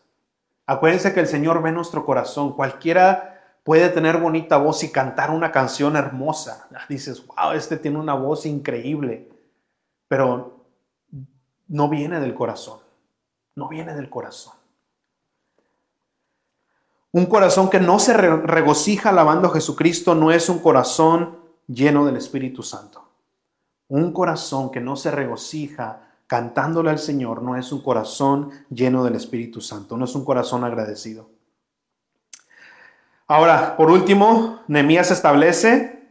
Acuérdense 0.66 1.14
que 1.14 1.20
el 1.20 1.28
Señor 1.28 1.62
ve 1.62 1.72
nuestro 1.72 2.04
corazón, 2.04 2.54
cualquiera 2.56 3.44
puede 3.64 3.90
tener 3.90 4.18
bonita 4.18 4.58
voz 4.58 4.84
y 4.84 4.92
cantar 4.92 5.30
una 5.30 5.52
canción 5.52 5.96
hermosa. 5.96 6.68
Dices, 6.90 7.24
wow, 7.28 7.52
este 7.52 7.78
tiene 7.78 8.00
una 8.00 8.16
voz 8.16 8.48
increíble. 8.48 9.30
Pero 10.08 10.66
no 11.68 11.90
viene 11.90 12.20
del 12.20 12.34
corazón, 12.34 12.80
no 13.54 13.68
viene 13.68 13.94
del 13.94 14.10
corazón. 14.10 14.61
Un 17.14 17.26
corazón 17.26 17.70
que 17.70 17.80
no 17.80 18.00
se 18.00 18.14
regocija 18.14 19.10
alabando 19.10 19.50
a 19.50 19.54
Jesucristo 19.54 20.16
no 20.16 20.32
es 20.32 20.48
un 20.48 20.60
corazón 20.60 21.38
lleno 21.68 22.06
del 22.06 22.16
Espíritu 22.16 22.64
Santo. 22.64 23.10
Un 23.90 24.14
corazón 24.14 24.72
que 24.72 24.80
no 24.80 24.96
se 24.96 25.12
regocija 25.12 26.08
cantándole 26.28 26.90
al 26.90 27.00
Señor 27.00 27.42
no 27.42 27.58
es 27.58 27.74
un 27.74 27.82
corazón 27.82 28.52
lleno 28.70 29.04
del 29.04 29.16
Espíritu 29.16 29.60
Santo, 29.60 29.98
no 29.98 30.06
es 30.06 30.16
un 30.16 30.24
corazón 30.24 30.64
agradecido. 30.64 31.30
Ahora, 33.28 33.76
por 33.76 33.92
último, 33.92 34.62
Nehemías 34.68 35.12
establece 35.12 36.02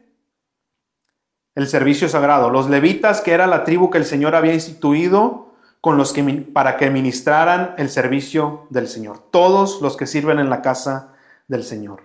el 1.55 1.67
servicio 1.67 2.09
sagrado. 2.09 2.51
Los 2.51 2.69
levitas, 2.69 3.23
que 3.23 3.33
era 3.33 3.47
la 3.47 3.65
tribu 3.65 3.91
que 3.91 3.99
el 3.99 4.05
Señor 4.05 4.35
había 4.35 4.55
instituido 4.55 5.50
con 5.81 5.97
los 5.97 6.13
que, 6.13 6.23
para 6.53 6.77
que 6.77 6.91
ministraran 6.91 7.75
el 7.79 7.89
servicio 7.89 8.67
del 8.71 8.89
Señor. 8.89 9.19
Todos 9.31 9.81
los 9.81 9.97
que 9.97 10.07
sirven 10.07 10.39
en 10.39 10.51
la 10.51 10.63
casa 10.63 11.15
del 11.49 11.65
Señor. 11.65 12.03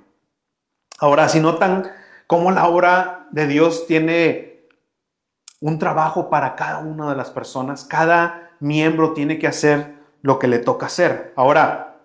Ahora, 1.00 1.28
si 1.28 1.40
notan 1.40 1.92
cómo 2.28 2.52
la 2.52 2.68
obra 2.68 3.28
de 3.32 3.48
Dios 3.48 3.86
tiene 3.86 4.68
un 5.60 5.78
trabajo 5.78 6.30
para 6.30 6.56
cada 6.56 6.80
una 6.80 7.10
de 7.10 7.16
las 7.16 7.32
personas, 7.32 7.84
cada 7.84 8.52
miembro 8.60 9.14
tiene 9.14 9.40
que 9.40 9.48
hacer 9.48 9.96
lo 10.22 10.40
que 10.40 10.48
le 10.48 10.60
toca 10.60 10.86
hacer. 10.86 11.34
Ahora, 11.36 11.98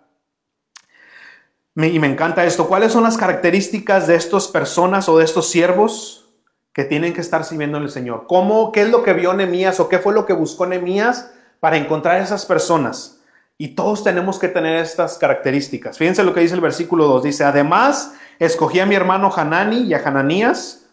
y 1.76 1.98
me 2.00 2.08
encanta 2.08 2.44
esto, 2.44 2.66
¿cuáles 2.66 2.92
son 2.92 3.04
las 3.04 3.16
características 3.16 4.08
de 4.08 4.16
estas 4.16 4.48
personas 4.48 5.08
o 5.08 5.18
de 5.18 5.24
estos 5.24 5.48
siervos 5.48 6.28
que 6.72 6.84
tienen 6.84 7.14
que 7.14 7.20
estar 7.20 7.44
sirviendo 7.44 7.78
al 7.78 7.90
Señor? 7.90 8.26
¿Cómo, 8.26 8.72
qué 8.72 8.82
es 8.82 8.90
lo 8.90 9.04
que 9.04 9.12
vio 9.12 9.32
Nemías 9.34 9.78
o 9.78 9.88
qué 9.88 10.00
fue 10.00 10.12
lo 10.12 10.26
que 10.26 10.32
buscó 10.32 10.66
Nemías 10.66 11.32
para 11.60 11.76
encontrar 11.76 12.20
esas 12.20 12.44
personas. 12.46 13.20
Y 13.58 13.68
todos 13.68 14.02
tenemos 14.02 14.38
que 14.38 14.48
tener 14.48 14.76
estas 14.76 15.18
características. 15.18 15.98
Fíjense 15.98 16.24
lo 16.24 16.32
que 16.32 16.40
dice 16.40 16.54
el 16.54 16.62
versículo 16.62 17.06
2. 17.06 17.24
Dice, 17.24 17.44
además, 17.44 18.14
escogí 18.38 18.80
a 18.80 18.86
mi 18.86 18.94
hermano 18.94 19.30
Hanani 19.34 19.82
y 19.82 19.92
a 19.92 20.02
Hananías, 20.02 20.86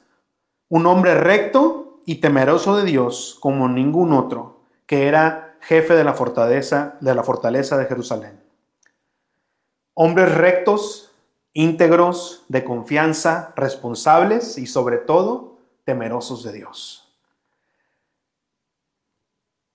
un 0.67 0.85
hombre 0.85 1.15
recto 1.15 1.99
y 2.05 2.15
temeroso 2.15 2.75
de 2.75 2.83
Dios 2.83 3.37
como 3.39 3.69
ningún 3.69 4.11
otro, 4.11 4.59
que 4.85 5.07
era 5.07 5.55
jefe 5.61 5.95
de 5.95 6.03
la 6.03 6.13
fortaleza 6.13 6.97
de, 6.99 7.15
la 7.15 7.23
fortaleza 7.23 7.77
de 7.77 7.85
Jerusalén. 7.85 8.41
Hombres 9.93 10.35
rectos, 10.35 11.11
íntegros, 11.53 12.43
de 12.49 12.63
confianza, 12.63 13.53
responsables 13.55 14.57
y 14.57 14.67
sobre 14.67 14.97
todo 14.97 15.57
temerosos 15.85 16.43
de 16.43 16.51
Dios. 16.51 17.06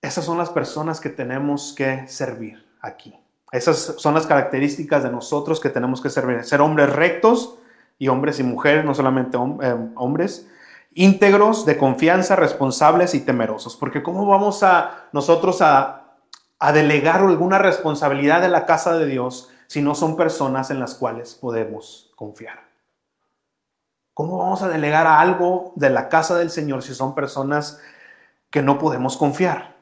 Esas 0.03 0.25
son 0.25 0.37
las 0.37 0.49
personas 0.49 0.99
que 0.99 1.07
tenemos 1.07 1.73
que 1.73 2.05
servir 2.09 2.69
aquí. 2.81 3.17
Esas 3.53 3.95
son 3.97 4.13
las 4.13 4.27
características 4.27 5.01
de 5.01 5.09
nosotros 5.09 5.61
que 5.61 5.69
tenemos 5.69 6.01
que 6.01 6.09
servir. 6.09 6.43
Ser 6.43 6.59
hombres 6.59 6.91
rectos 6.91 7.55
y 7.97 8.09
hombres 8.09 8.37
y 8.41 8.43
mujeres, 8.43 8.83
no 8.83 8.93
solamente 8.93 9.37
eh, 9.37 9.75
hombres, 9.95 10.49
íntegros, 10.93 11.65
de 11.65 11.77
confianza, 11.77 12.35
responsables 12.35 13.15
y 13.15 13.21
temerosos. 13.21 13.77
Porque 13.77 14.03
¿cómo 14.03 14.25
vamos 14.25 14.61
a 14.63 15.05
nosotros 15.13 15.61
a, 15.61 16.01
delegar 16.73 17.21
alguna 17.21 17.57
responsabilidad 17.57 18.41
de 18.41 18.49
la 18.49 18.65
casa 18.65 18.97
de 18.97 19.05
Dios 19.05 19.51
si 19.67 19.81
no 19.81 19.95
son 19.95 20.17
personas 20.17 20.69
en 20.69 20.81
las 20.81 20.95
cuales 20.95 21.33
podemos 21.33 22.11
confiar? 22.17 22.59
¿Cómo 24.13 24.37
vamos 24.37 24.63
a 24.63 24.67
delegar 24.67 25.07
algo 25.07 25.71
de 25.77 25.89
la 25.89 26.09
casa 26.09 26.37
del 26.37 26.49
Señor 26.49 26.83
si 26.83 26.93
son 26.93 27.15
personas 27.15 27.79
que 28.49 28.61
no 28.61 28.77
podemos 28.77 29.15
confiar? 29.15 29.72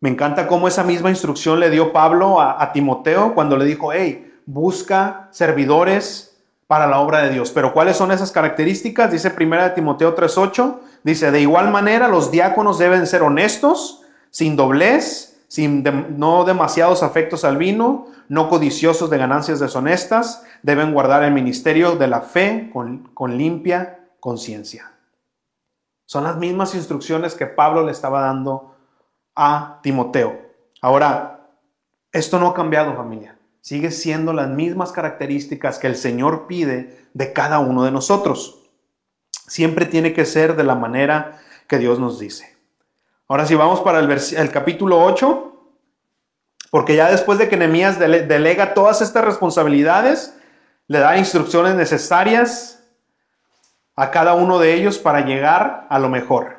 Me 0.00 0.10
encanta 0.10 0.46
cómo 0.46 0.68
esa 0.68 0.84
misma 0.84 1.10
instrucción 1.10 1.58
le 1.58 1.70
dio 1.70 1.92
Pablo 1.92 2.40
a, 2.40 2.72
Timoteo 2.72 3.34
cuando 3.34 3.56
le 3.56 3.64
dijo, 3.64 3.92
hey, 3.92 4.34
busca 4.44 5.28
servidores 5.30 6.36
para 6.66 6.86
la 6.86 7.00
obra 7.00 7.22
de 7.22 7.30
Dios. 7.30 7.50
Pero 7.50 7.72
¿cuáles 7.72 7.96
son 7.96 8.12
esas 8.12 8.30
características? 8.30 9.10
Dice 9.10 9.32
1 9.38 9.72
Timoteo 9.72 10.14
3.8, 10.14 10.76
dice, 11.02 11.30
de 11.30 11.40
igual 11.40 11.70
manera 11.70 12.08
los 12.08 12.30
diáconos 12.30 12.78
deben 12.78 13.06
ser 13.06 13.22
honestos, 13.22 14.02
sin 14.30 14.56
doblez, 14.56 15.44
sin 15.48 15.82
no 16.18 16.44
demasiados 16.44 17.02
afectos 17.02 17.44
al 17.44 17.56
vino, 17.56 18.08
no 18.28 18.50
codiciosos 18.50 19.08
de 19.08 19.18
ganancias 19.18 19.60
deshonestas, 19.60 20.42
deben 20.62 20.92
guardar 20.92 21.22
el 21.22 21.32
ministerio 21.32 21.96
de 21.96 22.08
la 22.08 22.20
fe 22.20 22.68
con, 22.72 23.08
con 23.14 23.38
limpia 23.38 24.00
conciencia. 24.20 24.92
Son 26.04 26.24
las 26.24 26.36
mismas 26.36 26.74
instrucciones 26.74 27.34
que 27.34 27.46
Pablo 27.46 27.84
le 27.84 27.92
estaba 27.92 28.20
dando 28.20 28.75
a 29.36 29.80
Timoteo. 29.82 30.40
Ahora, 30.80 31.50
esto 32.12 32.38
no 32.40 32.48
ha 32.48 32.54
cambiado 32.54 32.96
familia. 32.96 33.36
Sigue 33.60 33.90
siendo 33.90 34.32
las 34.32 34.48
mismas 34.48 34.92
características 34.92 35.78
que 35.78 35.86
el 35.86 35.96
Señor 35.96 36.46
pide 36.46 37.06
de 37.12 37.32
cada 37.32 37.58
uno 37.58 37.84
de 37.84 37.90
nosotros. 37.90 38.62
Siempre 39.46 39.86
tiene 39.86 40.12
que 40.12 40.24
ser 40.24 40.56
de 40.56 40.64
la 40.64 40.74
manera 40.74 41.40
que 41.68 41.78
Dios 41.78 41.98
nos 41.98 42.18
dice. 42.18 42.56
Ahora 43.28 43.44
si 43.44 43.54
vamos 43.54 43.80
para 43.80 43.98
el, 43.98 44.10
el 44.10 44.50
capítulo 44.50 45.02
8, 45.04 45.52
porque 46.70 46.96
ya 46.96 47.10
después 47.10 47.38
de 47.38 47.48
que 47.48 47.56
Nehemías 47.56 47.98
delega 47.98 48.74
todas 48.74 49.02
estas 49.02 49.24
responsabilidades, 49.24 50.36
le 50.88 50.98
da 51.00 51.18
instrucciones 51.18 51.74
necesarias 51.74 52.84
a 53.96 54.10
cada 54.10 54.34
uno 54.34 54.58
de 54.58 54.74
ellos 54.74 54.98
para 54.98 55.22
llegar 55.22 55.86
a 55.90 55.98
lo 55.98 56.08
mejor. 56.08 56.55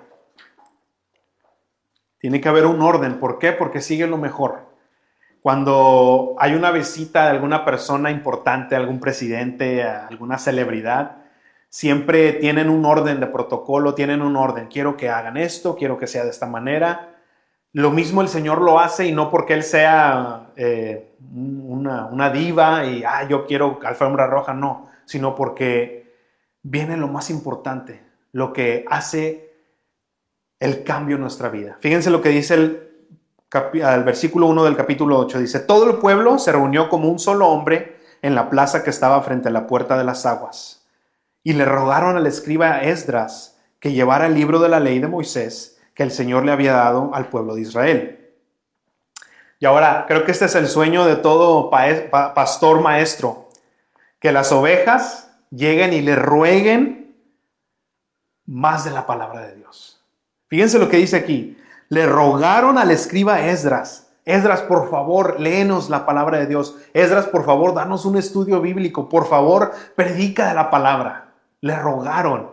Tiene 2.20 2.42
que 2.42 2.50
haber 2.50 2.66
un 2.66 2.82
orden. 2.82 3.20
¿Por 3.20 3.40
qué? 3.40 3.52
Porque 3.52 3.82
sigue 3.82 4.08
lo 4.08 4.18
mejor. 4.18 4.68
Cuando 5.42 6.36
hay 6.40 6.56
una 6.56 6.72
visita 6.72 7.24
de 7.26 7.30
alguna 7.30 7.64
persona 7.64 8.12
importante, 8.12 8.76
algún 8.76 9.00
presidente, 9.00 9.84
alguna 9.84 10.38
celebridad, 10.38 11.18
siempre 11.70 12.34
tienen 12.34 12.70
un 12.70 12.86
orden 12.86 13.20
de 13.20 13.28
protocolo, 13.28 13.94
tienen 13.94 14.22
un 14.22 14.36
orden. 14.36 14.68
Quiero 14.68 14.98
que 14.98 15.10
hagan 15.10 15.38
esto, 15.38 15.76
quiero 15.76 15.98
que 15.98 16.08
sea 16.08 16.24
de 16.24 16.32
esta 16.32 16.48
manera. 16.48 17.16
Lo 17.74 17.92
mismo 17.92 18.22
el 18.22 18.28
Señor 18.28 18.62
lo 18.62 18.80
hace 18.80 19.06
y 19.06 19.12
no 19.12 19.30
porque 19.30 19.54
Él 19.54 19.64
sea 19.64 20.50
eh, 20.56 21.12
una, 21.32 22.08
una, 22.08 22.30
diva 22.30 22.86
y, 22.86 23.04
ah, 23.04 23.28
yo 23.28 23.46
quiero 23.46 23.80
alfombra 23.84 24.26
roja, 24.26 24.54
no, 24.54 24.88
sino 25.06 25.36
porque 25.36 26.14
viene 26.64 26.98
lo 26.98 27.08
más 27.08 27.30
importante, 27.30 28.04
lo 28.32 28.52
que 28.52 28.84
hace 28.90 29.47
el 30.60 30.84
cambio 30.84 31.16
en 31.16 31.22
nuestra 31.22 31.50
vida. 31.50 31.78
Fíjense 31.80 32.10
lo 32.10 32.22
que 32.22 32.30
dice 32.30 32.54
el, 32.56 32.90
el 33.74 34.04
versículo 34.04 34.48
1 34.48 34.64
del 34.64 34.76
capítulo 34.76 35.20
8. 35.20 35.40
Dice, 35.40 35.60
todo 35.60 35.90
el 35.90 35.98
pueblo 35.98 36.40
se 36.40 36.52
reunió 36.52 36.90
como 36.90 37.10
un 37.10 37.20
solo 37.20 37.48
hombre 37.48 37.98
en 38.22 38.36
la 38.36 38.50
plaza 38.50 38.84
que 38.84 38.90
estaba 38.90 39.22
frente 39.22 39.50
a 39.50 39.52
la 39.52 39.68
puerta 39.68 39.98
de 39.98 40.04
las 40.04 40.26
aguas. 40.26 40.86
Y 41.44 41.54
le 41.54 41.66
rogaron 41.66 42.18
al 42.18 42.28
escriba 42.28 42.82
Esdras 42.82 43.60
que 43.80 43.94
llevara 43.94 44.26
el 44.26 44.34
libro 44.34 44.60
de 44.60 44.70
la 44.70 44.80
ley 44.80 45.00
de 45.00 45.08
Moisés 45.08 45.78
que 45.98 46.04
el 46.04 46.12
Señor 46.12 46.46
le 46.46 46.52
había 46.52 46.74
dado 46.74 47.10
al 47.16 47.28
pueblo 47.28 47.56
de 47.56 47.62
Israel. 47.62 48.32
Y 49.60 49.66
ahora, 49.66 50.06
creo 50.08 50.26
que 50.26 50.32
este 50.32 50.46
es 50.46 50.54
el 50.54 50.68
sueño 50.68 51.06
de 51.06 51.16
todo 51.16 51.72
pastor 51.72 52.82
maestro, 52.82 53.50
que 54.20 54.32
las 54.32 54.52
ovejas 54.52 55.32
lleguen 55.50 55.94
y 55.94 56.02
le 56.02 56.16
rueguen 56.16 57.16
más 58.46 58.86
de 58.86 58.92
la 58.92 59.08
palabra 59.08 59.48
de 59.48 59.56
Dios. 59.56 59.97
Fíjense 60.48 60.80
lo 60.80 60.90
que 60.90 60.98
dice 60.98 61.18
aquí. 61.18 61.58
Le 61.90 62.06
rogaron 62.06 62.78
al 62.78 62.92
escriba 62.92 63.42
Esdras. 63.42 64.08
Esdras, 64.26 64.62
por 64.62 64.90
favor, 64.90 65.40
léenos 65.40 65.90
la 65.90 66.06
palabra 66.06 66.38
de 66.40 66.48
Dios. 66.48 66.76
Esdras, 66.94 67.28
por 67.28 67.46
favor, 67.46 67.74
danos 67.74 68.06
un 68.06 68.18
estudio 68.18 68.60
bíblico. 68.60 69.08
Por 69.08 69.26
favor, 69.28 69.72
predica 69.96 70.50
de 70.50 70.54
la 70.54 70.70
palabra. 70.70 71.34
Le 71.62 71.78
rogaron. 71.78 72.52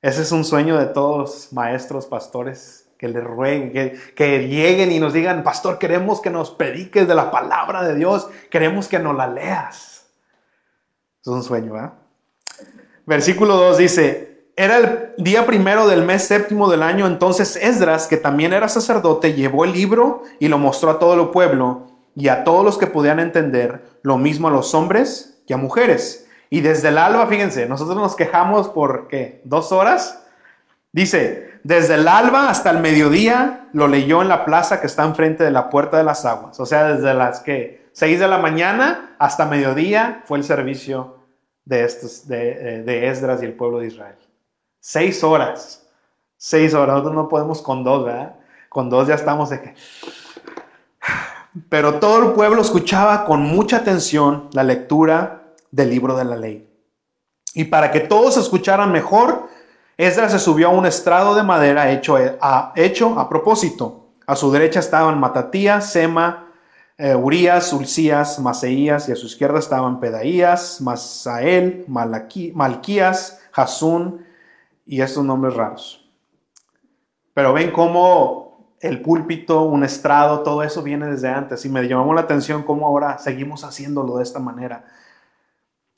Ese 0.00 0.22
es 0.22 0.32
un 0.32 0.44
sueño 0.44 0.78
de 0.78 0.86
todos 0.86 1.52
maestros, 1.52 2.06
pastores, 2.06 2.88
que 2.98 3.08
le 3.08 3.20
rueguen, 3.20 3.98
que, 4.14 4.48
lleguen 4.48 4.90
y 4.90 4.98
nos 4.98 5.12
digan, 5.12 5.42
pastor, 5.42 5.78
queremos 5.78 6.20
que 6.20 6.30
nos 6.30 6.50
prediques 6.50 7.06
de 7.06 7.14
la 7.14 7.30
palabra 7.30 7.82
de 7.82 7.94
Dios. 7.94 8.28
Queremos 8.50 8.88
que 8.88 8.98
nos 8.98 9.14
la 9.14 9.26
leas. 9.26 10.06
Es 11.20 11.26
un 11.26 11.42
sueño, 11.42 11.76
¿eh? 11.76 11.90
Versículo 13.04 13.56
2 13.56 13.78
dice, 13.78 14.35
era 14.56 14.78
el 14.78 15.12
día 15.18 15.44
primero 15.44 15.86
del 15.86 16.02
mes 16.02 16.24
séptimo 16.24 16.70
del 16.70 16.82
año, 16.82 17.06
entonces 17.06 17.56
Esdras, 17.56 18.06
que 18.06 18.16
también 18.16 18.54
era 18.54 18.68
sacerdote, 18.68 19.34
llevó 19.34 19.66
el 19.66 19.72
libro 19.72 20.22
y 20.40 20.48
lo 20.48 20.56
mostró 20.56 20.90
a 20.90 20.98
todo 20.98 21.14
el 21.20 21.28
pueblo 21.28 21.88
y 22.14 22.28
a 22.28 22.42
todos 22.42 22.64
los 22.64 22.78
que 22.78 22.86
podían 22.86 23.20
entender, 23.20 23.82
lo 24.02 24.16
mismo 24.16 24.48
a 24.48 24.50
los 24.50 24.74
hombres 24.74 25.42
que 25.46 25.52
a 25.52 25.58
mujeres. 25.58 26.26
Y 26.48 26.62
desde 26.62 26.88
el 26.88 26.96
alba, 26.96 27.26
fíjense, 27.26 27.66
nosotros 27.66 27.98
nos 27.98 28.16
quejamos 28.16 28.68
por. 28.68 29.08
¿Dos 29.44 29.72
horas? 29.72 30.22
Dice, 30.90 31.50
desde 31.62 31.96
el 31.96 32.08
alba 32.08 32.48
hasta 32.48 32.70
el 32.70 32.78
mediodía 32.78 33.68
lo 33.74 33.88
leyó 33.88 34.22
en 34.22 34.28
la 34.28 34.46
plaza 34.46 34.80
que 34.80 34.86
está 34.86 35.04
enfrente 35.04 35.44
de 35.44 35.50
la 35.50 35.68
puerta 35.68 35.98
de 35.98 36.04
las 36.04 36.24
aguas. 36.24 36.58
O 36.60 36.64
sea, 36.64 36.94
desde 36.94 37.12
las 37.12 37.40
que 37.40 37.88
6 37.92 38.20
de 38.20 38.28
la 38.28 38.38
mañana 38.38 39.16
hasta 39.18 39.44
mediodía 39.44 40.22
fue 40.24 40.38
el 40.38 40.44
servicio 40.44 41.18
de, 41.66 42.82
de 42.86 43.08
Esdras 43.08 43.42
y 43.42 43.44
el 43.44 43.52
pueblo 43.52 43.80
de 43.80 43.88
Israel. 43.88 44.16
Seis 44.88 45.24
horas. 45.24 45.82
Seis 46.36 46.72
horas. 46.72 46.94
Nosotros 46.94 47.14
no 47.16 47.28
podemos 47.28 47.60
con 47.60 47.82
dos, 47.82 48.04
¿verdad? 48.04 48.36
Con 48.68 48.88
dos 48.88 49.08
ya 49.08 49.16
estamos 49.16 49.50
de 49.50 49.60
que... 49.60 49.74
Pero 51.68 51.94
todo 51.94 52.22
el 52.22 52.34
pueblo 52.34 52.62
escuchaba 52.62 53.24
con 53.24 53.42
mucha 53.42 53.78
atención 53.78 54.48
la 54.52 54.62
lectura 54.62 55.54
del 55.72 55.90
libro 55.90 56.16
de 56.16 56.24
la 56.24 56.36
ley. 56.36 56.70
Y 57.52 57.64
para 57.64 57.90
que 57.90 57.98
todos 57.98 58.36
escucharan 58.36 58.92
mejor, 58.92 59.48
Esdras 59.96 60.30
se 60.30 60.38
subió 60.38 60.68
a 60.68 60.70
un 60.70 60.86
estrado 60.86 61.34
de 61.34 61.42
madera 61.42 61.90
hecho 61.90 62.16
a, 62.40 62.72
hecho 62.76 63.18
a 63.18 63.28
propósito. 63.28 64.10
A 64.24 64.36
su 64.36 64.52
derecha 64.52 64.78
estaban 64.78 65.18
Matatías, 65.18 65.90
Sema, 65.90 66.52
eh, 66.96 67.16
Urias, 67.16 67.72
Ulcías, 67.72 68.38
Maseías, 68.38 69.08
y 69.08 69.12
a 69.12 69.16
su 69.16 69.26
izquierda 69.26 69.58
estaban 69.58 69.98
Pedaías, 69.98 70.80
Masael, 70.80 71.84
Malquías, 71.88 73.40
Jasún 73.50 74.24
y 74.86 75.00
estos 75.00 75.24
nombres 75.24 75.54
raros. 75.54 76.08
Pero 77.34 77.52
ven 77.52 77.70
cómo 77.72 78.74
el 78.80 79.02
púlpito, 79.02 79.62
un 79.62 79.84
estrado, 79.84 80.40
todo 80.40 80.62
eso 80.62 80.82
viene 80.82 81.06
desde 81.06 81.28
antes. 81.28 81.64
Y 81.64 81.68
me 81.68 81.86
llamó 81.86 82.14
la 82.14 82.22
atención 82.22 82.62
cómo 82.62 82.86
ahora 82.86 83.18
seguimos 83.18 83.64
haciéndolo 83.64 84.16
de 84.16 84.22
esta 84.22 84.38
manera. 84.38 84.84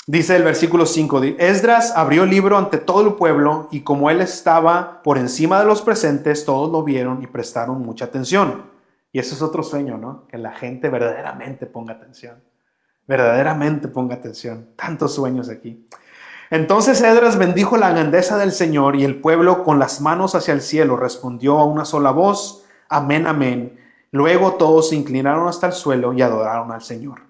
Dice 0.06 0.36
el 0.36 0.42
versículo 0.42 0.86
5, 0.86 1.22
Esdras 1.38 1.92
abrió 1.94 2.24
el 2.24 2.30
libro 2.30 2.56
ante 2.56 2.78
todo 2.78 3.06
el 3.06 3.14
pueblo 3.14 3.68
y 3.70 3.82
como 3.82 4.08
él 4.08 4.22
estaba 4.22 5.02
por 5.02 5.18
encima 5.18 5.60
de 5.60 5.66
los 5.66 5.82
presentes, 5.82 6.46
todos 6.46 6.72
lo 6.72 6.82
vieron 6.82 7.22
y 7.22 7.26
prestaron 7.26 7.82
mucha 7.82 8.06
atención. 8.06 8.70
Y 9.12 9.18
eso 9.18 9.34
es 9.34 9.42
otro 9.42 9.62
sueño, 9.62 9.98
¿no? 9.98 10.26
Que 10.26 10.38
la 10.38 10.52
gente 10.52 10.88
verdaderamente 10.88 11.66
ponga 11.66 11.92
atención. 11.92 12.42
Verdaderamente 13.06 13.88
ponga 13.88 14.14
atención. 14.14 14.70
Tantos 14.76 15.14
sueños 15.14 15.50
aquí. 15.50 15.86
Entonces 16.50 17.02
Esdras 17.02 17.36
bendijo 17.36 17.76
la 17.76 17.90
grandeza 17.90 18.38
del 18.38 18.52
Señor 18.52 18.96
y 18.96 19.04
el 19.04 19.20
pueblo 19.20 19.64
con 19.64 19.78
las 19.78 20.00
manos 20.00 20.34
hacia 20.34 20.54
el 20.54 20.62
cielo 20.62 20.96
respondió 20.96 21.58
a 21.58 21.64
una 21.64 21.84
sola 21.84 22.10
voz, 22.10 22.64
amén, 22.88 23.26
amén. 23.26 23.78
Luego 24.12 24.54
todos 24.54 24.88
se 24.88 24.96
inclinaron 24.96 25.46
hasta 25.46 25.66
el 25.66 25.74
suelo 25.74 26.14
y 26.14 26.22
adoraron 26.22 26.72
al 26.72 26.82
Señor. 26.82 27.20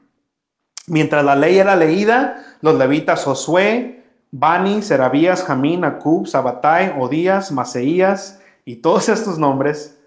Mientras 0.87 1.24
la 1.24 1.35
ley 1.35 1.59
era 1.59 1.74
leída, 1.74 2.44
los 2.61 2.76
levitas 2.78 3.24
Josué, 3.24 4.04
Bani, 4.31 4.83
Serabías, 4.83 5.42
Jamín, 5.42 5.85
Acub, 5.85 6.28
Sabatai, 6.28 6.94
Odías, 6.96 7.50
Maseías 7.50 8.40
y 8.64 8.76
todos 8.76 9.09
estos 9.09 9.37
nombres, 9.37 9.98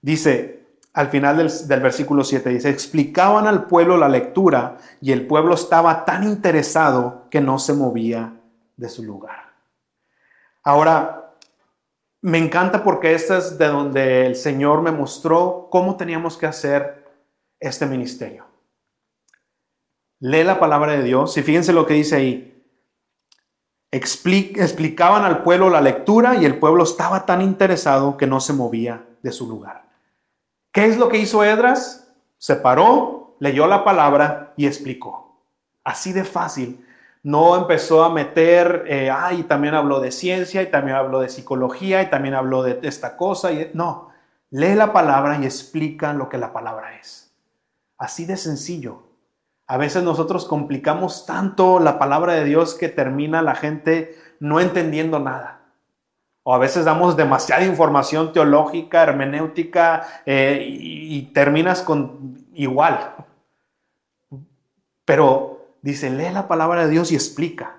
dice 0.00 0.60
al 0.94 1.08
final 1.08 1.38
del, 1.38 1.50
del, 1.68 1.80
versículo 1.80 2.22
7, 2.22 2.50
dice, 2.50 2.68
explicaban 2.68 3.46
al 3.46 3.64
pueblo 3.64 3.96
la 3.96 4.10
lectura 4.10 4.76
y 5.00 5.12
el 5.12 5.26
pueblo 5.26 5.54
estaba 5.54 6.04
tan 6.04 6.22
interesado 6.22 7.24
que 7.30 7.40
no 7.40 7.58
se 7.58 7.72
movía 7.72 8.34
de 8.82 8.90
su 8.90 9.02
lugar. 9.02 9.54
Ahora, 10.62 11.34
me 12.20 12.36
encanta 12.36 12.84
porque 12.84 13.14
esto 13.14 13.36
es 13.38 13.56
de 13.56 13.68
donde 13.68 14.26
el 14.26 14.36
Señor 14.36 14.82
me 14.82 14.92
mostró 14.92 15.68
cómo 15.70 15.96
teníamos 15.96 16.36
que 16.36 16.46
hacer 16.46 17.08
este 17.58 17.86
ministerio 17.86 18.52
lee 20.22 20.44
la 20.44 20.60
palabra 20.60 20.92
de 20.92 21.02
Dios 21.02 21.36
y 21.36 21.42
fíjense 21.42 21.72
lo 21.72 21.84
que 21.84 21.94
dice 21.94 22.14
ahí. 22.16 22.64
explicaban 23.90 25.24
al 25.24 25.42
pueblo 25.42 25.68
la 25.68 25.80
lectura 25.80 26.36
y 26.36 26.44
el 26.44 26.58
pueblo 26.58 26.84
estaba 26.84 27.26
tan 27.26 27.42
interesado 27.42 28.16
que 28.16 28.28
no 28.28 28.38
se 28.38 28.52
movía 28.52 29.04
de 29.22 29.32
su 29.32 29.48
lugar. 29.48 29.84
¿Qué 30.70 30.86
es 30.86 30.96
lo 30.96 31.08
que 31.08 31.18
hizo 31.18 31.44
Edras? 31.44 32.08
Se 32.38 32.54
paró, 32.54 33.36
leyó 33.40 33.66
la 33.66 33.84
palabra 33.84 34.54
y 34.56 34.66
explicó. 34.66 35.42
Así 35.82 36.12
de 36.12 36.22
fácil. 36.22 36.86
No 37.24 37.56
empezó 37.56 38.02
a 38.02 38.10
meter, 38.10 38.84
eh, 38.88 39.08
ay, 39.10 39.44
también 39.44 39.74
habló 39.74 40.00
de 40.00 40.10
ciencia 40.10 40.60
y 40.60 40.70
también 40.70 40.96
habló 40.96 41.20
de 41.20 41.28
psicología 41.28 42.02
y 42.02 42.10
también 42.10 42.34
habló 42.34 42.64
de 42.64 42.80
esta 42.82 43.16
cosa. 43.16 43.52
Y, 43.52 43.70
no, 43.74 44.10
lee 44.50 44.74
la 44.74 44.92
palabra 44.92 45.38
y 45.40 45.44
explica 45.44 46.12
lo 46.12 46.28
que 46.28 46.38
la 46.38 46.52
palabra 46.52 46.98
es. 46.98 47.32
Así 47.96 48.26
de 48.26 48.36
sencillo. 48.36 49.04
A 49.68 49.76
veces 49.76 50.02
nosotros 50.02 50.46
complicamos 50.46 51.24
tanto 51.24 51.78
la 51.78 51.98
palabra 51.98 52.34
de 52.34 52.44
Dios 52.44 52.74
que 52.74 52.88
termina 52.88 53.40
la 53.40 53.54
gente 53.54 54.16
no 54.40 54.58
entendiendo 54.58 55.20
nada. 55.20 55.60
O 56.42 56.54
a 56.54 56.58
veces 56.58 56.84
damos 56.84 57.16
demasiada 57.16 57.64
información 57.64 58.32
teológica, 58.32 59.04
hermenéutica 59.04 60.08
eh, 60.26 60.66
y 60.68 61.22
terminas 61.32 61.82
con 61.82 62.44
igual. 62.52 63.14
Pero 65.04 65.61
dice, 65.82 66.10
lee 66.10 66.30
la 66.32 66.48
palabra 66.48 66.84
de 66.84 66.90
Dios 66.90 67.12
y 67.12 67.14
explica. 67.14 67.76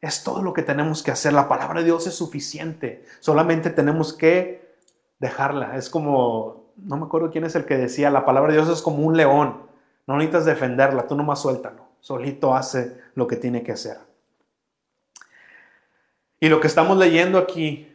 Es 0.00 0.24
todo 0.24 0.42
lo 0.42 0.52
que 0.52 0.62
tenemos 0.62 1.02
que 1.02 1.10
hacer. 1.10 1.32
La 1.32 1.48
palabra 1.48 1.80
de 1.80 1.86
Dios 1.86 2.06
es 2.06 2.14
suficiente. 2.14 3.04
Solamente 3.20 3.70
tenemos 3.70 4.12
que 4.12 4.76
dejarla. 5.18 5.76
Es 5.76 5.88
como, 5.88 6.72
no 6.76 6.96
me 6.96 7.04
acuerdo 7.04 7.30
quién 7.30 7.44
es 7.44 7.54
el 7.54 7.64
que 7.64 7.76
decía, 7.76 8.10
la 8.10 8.24
palabra 8.24 8.52
de 8.52 8.58
Dios 8.58 8.68
es 8.68 8.82
como 8.82 9.06
un 9.06 9.16
león. 9.16 9.62
No 10.06 10.16
necesitas 10.16 10.44
defenderla, 10.44 11.06
tú 11.06 11.16
nomás 11.16 11.40
suéltalo. 11.40 11.86
Solito 12.00 12.54
hace 12.54 13.00
lo 13.14 13.26
que 13.26 13.36
tiene 13.36 13.62
que 13.62 13.72
hacer. 13.72 13.98
Y 16.38 16.48
lo 16.48 16.60
que 16.60 16.66
estamos 16.66 16.96
leyendo 16.98 17.38
aquí, 17.38 17.92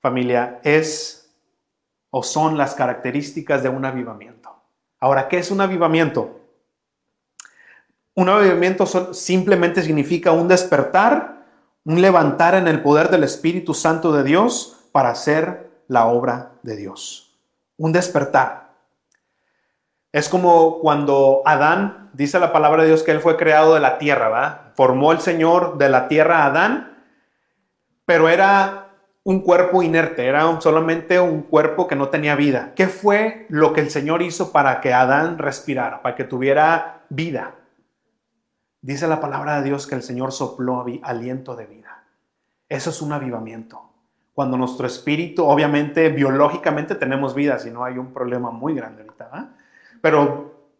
familia, 0.00 0.60
es 0.62 1.34
o 2.10 2.22
son 2.22 2.56
las 2.56 2.74
características 2.74 3.62
de 3.62 3.68
un 3.68 3.84
avivamiento. 3.84 4.56
Ahora, 5.00 5.28
¿qué 5.28 5.38
es 5.38 5.50
un 5.50 5.60
avivamiento? 5.60 6.40
Un 8.16 8.30
avivamiento 8.30 8.86
simplemente 9.12 9.82
significa 9.82 10.32
un 10.32 10.48
despertar, 10.48 11.44
un 11.84 12.00
levantar 12.00 12.54
en 12.54 12.66
el 12.66 12.82
poder 12.82 13.10
del 13.10 13.24
Espíritu 13.24 13.74
Santo 13.74 14.10
de 14.10 14.24
Dios 14.24 14.88
para 14.90 15.10
hacer 15.10 15.70
la 15.86 16.06
obra 16.06 16.52
de 16.62 16.76
Dios. 16.76 17.38
Un 17.76 17.92
despertar. 17.92 18.70
Es 20.12 20.30
como 20.30 20.78
cuando 20.80 21.42
Adán, 21.44 22.08
dice 22.14 22.40
la 22.40 22.54
palabra 22.54 22.82
de 22.82 22.88
Dios 22.88 23.02
que 23.02 23.10
él 23.10 23.20
fue 23.20 23.36
creado 23.36 23.74
de 23.74 23.80
la 23.80 23.98
tierra, 23.98 24.30
¿va? 24.30 24.72
Formó 24.76 25.12
el 25.12 25.20
Señor 25.20 25.76
de 25.76 25.90
la 25.90 26.08
tierra 26.08 26.38
a 26.38 26.46
Adán, 26.46 27.04
pero 28.06 28.30
era 28.30 28.94
un 29.24 29.40
cuerpo 29.40 29.82
inerte, 29.82 30.24
era 30.24 30.58
solamente 30.62 31.20
un 31.20 31.42
cuerpo 31.42 31.86
que 31.86 31.96
no 31.96 32.08
tenía 32.08 32.34
vida. 32.34 32.72
¿Qué 32.74 32.86
fue 32.86 33.44
lo 33.50 33.74
que 33.74 33.82
el 33.82 33.90
Señor 33.90 34.22
hizo 34.22 34.52
para 34.52 34.80
que 34.80 34.94
Adán 34.94 35.36
respirara, 35.36 36.00
para 36.00 36.16
que 36.16 36.24
tuviera 36.24 37.02
vida? 37.10 37.56
Dice 38.86 39.08
la 39.08 39.18
palabra 39.18 39.56
de 39.56 39.64
Dios 39.64 39.84
que 39.84 39.96
el 39.96 40.02
Señor 40.04 40.30
sopló 40.30 40.84
aliento 41.02 41.56
de 41.56 41.66
vida. 41.66 42.04
Eso 42.68 42.90
es 42.90 43.02
un 43.02 43.12
avivamiento. 43.12 43.82
Cuando 44.32 44.56
nuestro 44.56 44.86
espíritu, 44.86 45.44
obviamente, 45.44 46.08
biológicamente 46.08 46.94
tenemos 46.94 47.34
vida, 47.34 47.58
si 47.58 47.72
no 47.72 47.82
hay 47.82 47.98
un 47.98 48.12
problema 48.12 48.52
muy 48.52 48.76
grande 48.76 49.02
ahorita, 49.02 49.26
¿va? 49.26 49.48
Pero 50.00 50.70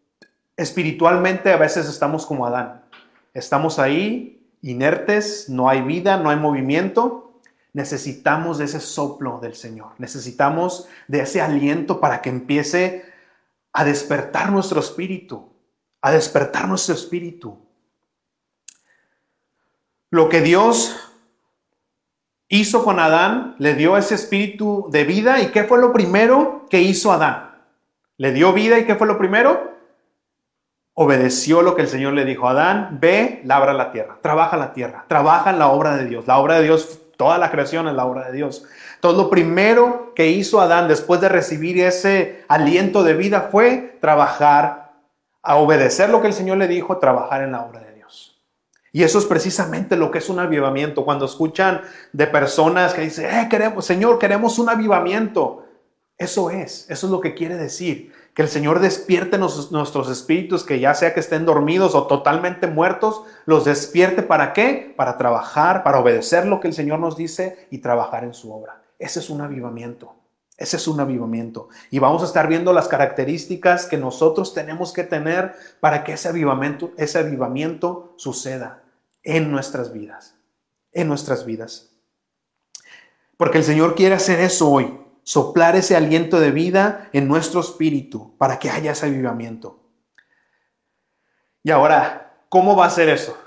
espiritualmente 0.55 1.51
a 1.51 1.57
veces 1.57 1.89
estamos 1.89 2.25
como 2.25 2.45
Adán. 2.45 2.85
Estamos 3.33 3.77
ahí 3.77 4.53
inertes, 4.61 5.49
no 5.49 5.67
hay 5.67 5.81
vida, 5.81 6.15
no 6.15 6.29
hay 6.29 6.37
movimiento. 6.37 7.41
Necesitamos 7.73 8.61
ese 8.61 8.79
soplo 8.79 9.39
del 9.41 9.55
Señor. 9.55 9.91
Necesitamos 9.97 10.87
de 11.09 11.23
ese 11.23 11.41
aliento 11.41 11.99
para 11.99 12.21
que 12.21 12.29
empiece 12.29 13.03
a 13.73 13.83
despertar 13.83 14.49
nuestro 14.49 14.79
espíritu, 14.79 15.49
a 16.01 16.11
despertar 16.11 16.69
nuestro 16.69 16.95
espíritu. 16.95 17.66
Lo 20.09 20.29
que 20.29 20.41
Dios 20.41 21.07
hizo 22.49 22.83
con 22.83 22.99
Adán, 22.99 23.55
le 23.59 23.75
dio 23.75 23.97
ese 23.97 24.15
espíritu 24.15 24.87
de 24.89 25.03
vida. 25.03 25.41
¿Y 25.41 25.47
qué 25.47 25.63
fue 25.63 25.79
lo 25.79 25.91
primero 25.93 26.65
que 26.69 26.81
hizo 26.81 27.11
Adán? 27.11 27.51
Le 28.17 28.31
dio 28.31 28.53
vida 28.53 28.79
y 28.79 28.85
¿qué 28.85 28.95
fue 28.95 29.07
lo 29.07 29.17
primero? 29.17 29.75
Obedeció 30.93 31.61
lo 31.61 31.75
que 31.75 31.83
el 31.83 31.87
Señor 31.87 32.13
le 32.13 32.25
dijo. 32.25 32.47
Adán, 32.47 32.97
ve, 32.99 33.41
labra 33.43 33.73
la 33.73 33.91
tierra, 33.91 34.17
trabaja 34.21 34.57
la 34.57 34.73
tierra, 34.73 35.05
trabaja 35.07 35.51
en 35.51 35.59
la 35.59 35.67
obra 35.67 35.95
de 35.95 36.05
Dios. 36.05 36.25
La 36.25 36.39
obra 36.39 36.55
de 36.55 36.63
Dios, 36.63 36.99
toda 37.17 37.37
la 37.37 37.51
creación 37.51 37.87
es 37.87 37.93
la 37.93 38.05
obra 38.05 38.27
de 38.27 38.33
Dios. 38.33 38.65
Entonces 38.95 39.17
lo 39.21 39.29
primero 39.29 40.13
que 40.15 40.27
hizo 40.27 40.59
Adán 40.59 40.87
después 40.87 41.21
de 41.21 41.29
recibir 41.29 41.79
ese 41.79 42.43
aliento 42.47 43.03
de 43.03 43.13
vida 43.13 43.49
fue 43.51 43.97
trabajar, 44.01 44.85
a 45.43 45.55
obedecer 45.57 46.09
lo 46.09 46.21
que 46.21 46.27
el 46.27 46.33
Señor 46.33 46.57
le 46.57 46.67
dijo, 46.67 46.97
trabajar 46.97 47.41
en 47.43 47.51
la 47.51 47.61
obra 47.61 47.79
de 47.79 47.85
Dios. 47.85 47.86
Y 48.97 49.03
eso 49.03 49.19
es 49.19 49.25
precisamente 49.25 49.95
lo 49.95 50.09
que 50.09 50.17
es 50.17 50.27
un 50.27 50.39
avivamiento. 50.39 51.05
Cuando 51.05 51.25
escuchan 51.25 51.83
de 52.13 52.25
personas 52.25 52.95
que 52.95 53.01
dicen, 53.01 53.29
eh, 53.29 53.47
queremos, 53.47 53.85
Señor, 53.85 54.17
queremos 54.17 54.57
un 54.57 54.69
avivamiento. 54.69 55.65
Eso 56.17 56.49
es, 56.49 56.89
eso 56.89 57.05
es 57.05 57.11
lo 57.11 57.21
que 57.21 57.35
quiere 57.35 57.57
decir. 57.57 58.11
Que 58.33 58.41
el 58.41 58.47
Señor 58.47 58.79
despierte 58.79 59.37
nuestros 59.37 60.09
espíritus, 60.09 60.63
que 60.63 60.79
ya 60.79 60.95
sea 60.95 61.13
que 61.13 61.19
estén 61.19 61.45
dormidos 61.45 61.93
o 61.93 62.07
totalmente 62.07 62.65
muertos, 62.65 63.21
los 63.45 63.65
despierte 63.65 64.23
para 64.23 64.51
qué? 64.53 64.95
Para 64.97 65.15
trabajar, 65.19 65.83
para 65.83 65.99
obedecer 65.99 66.47
lo 66.47 66.59
que 66.59 66.67
el 66.67 66.73
Señor 66.73 66.97
nos 66.97 67.15
dice 67.15 67.67
y 67.69 67.77
trabajar 67.77 68.23
en 68.23 68.33
su 68.33 68.51
obra. 68.51 68.81
Ese 68.97 69.19
es 69.19 69.29
un 69.29 69.41
avivamiento. 69.41 70.15
Ese 70.57 70.77
es 70.77 70.87
un 70.87 70.99
avivamiento. 70.99 71.69
Y 71.91 71.99
vamos 71.99 72.23
a 72.23 72.25
estar 72.25 72.47
viendo 72.47 72.73
las 72.73 72.87
características 72.87 73.85
que 73.85 73.97
nosotros 73.97 74.55
tenemos 74.55 74.91
que 74.91 75.03
tener 75.03 75.53
para 75.81 76.03
que 76.03 76.13
ese 76.13 76.29
avivamiento, 76.29 76.93
ese 76.97 77.19
avivamiento 77.19 78.15
suceda 78.17 78.81
en 79.27 79.51
nuestras 79.51 79.91
vidas. 79.91 80.35
En 80.93 81.09
nuestras 81.09 81.45
vidas. 81.45 81.91
Porque 83.35 83.59
el 83.59 83.63
Señor 83.63 83.93
quiere 83.93 84.15
hacer 84.15 84.39
eso 84.39 84.71
hoy. 84.71 84.99
soplar 85.23 85.75
ese 85.75 85.97
aliento 85.97 86.39
de 86.39 86.51
vida 86.51 87.09
en 87.11 87.27
nuestro 87.27 87.59
espíritu 87.59 88.37
para 88.37 88.59
que 88.59 88.69
haya 88.69 88.93
ese 88.93 89.07
avivamiento. 89.07 89.83
Y 91.63 91.71
ahora, 91.71 92.37
¿cómo 92.47 92.77
va 92.77 92.85
a 92.85 92.89
ser 92.89 93.09
eso? 93.09 93.37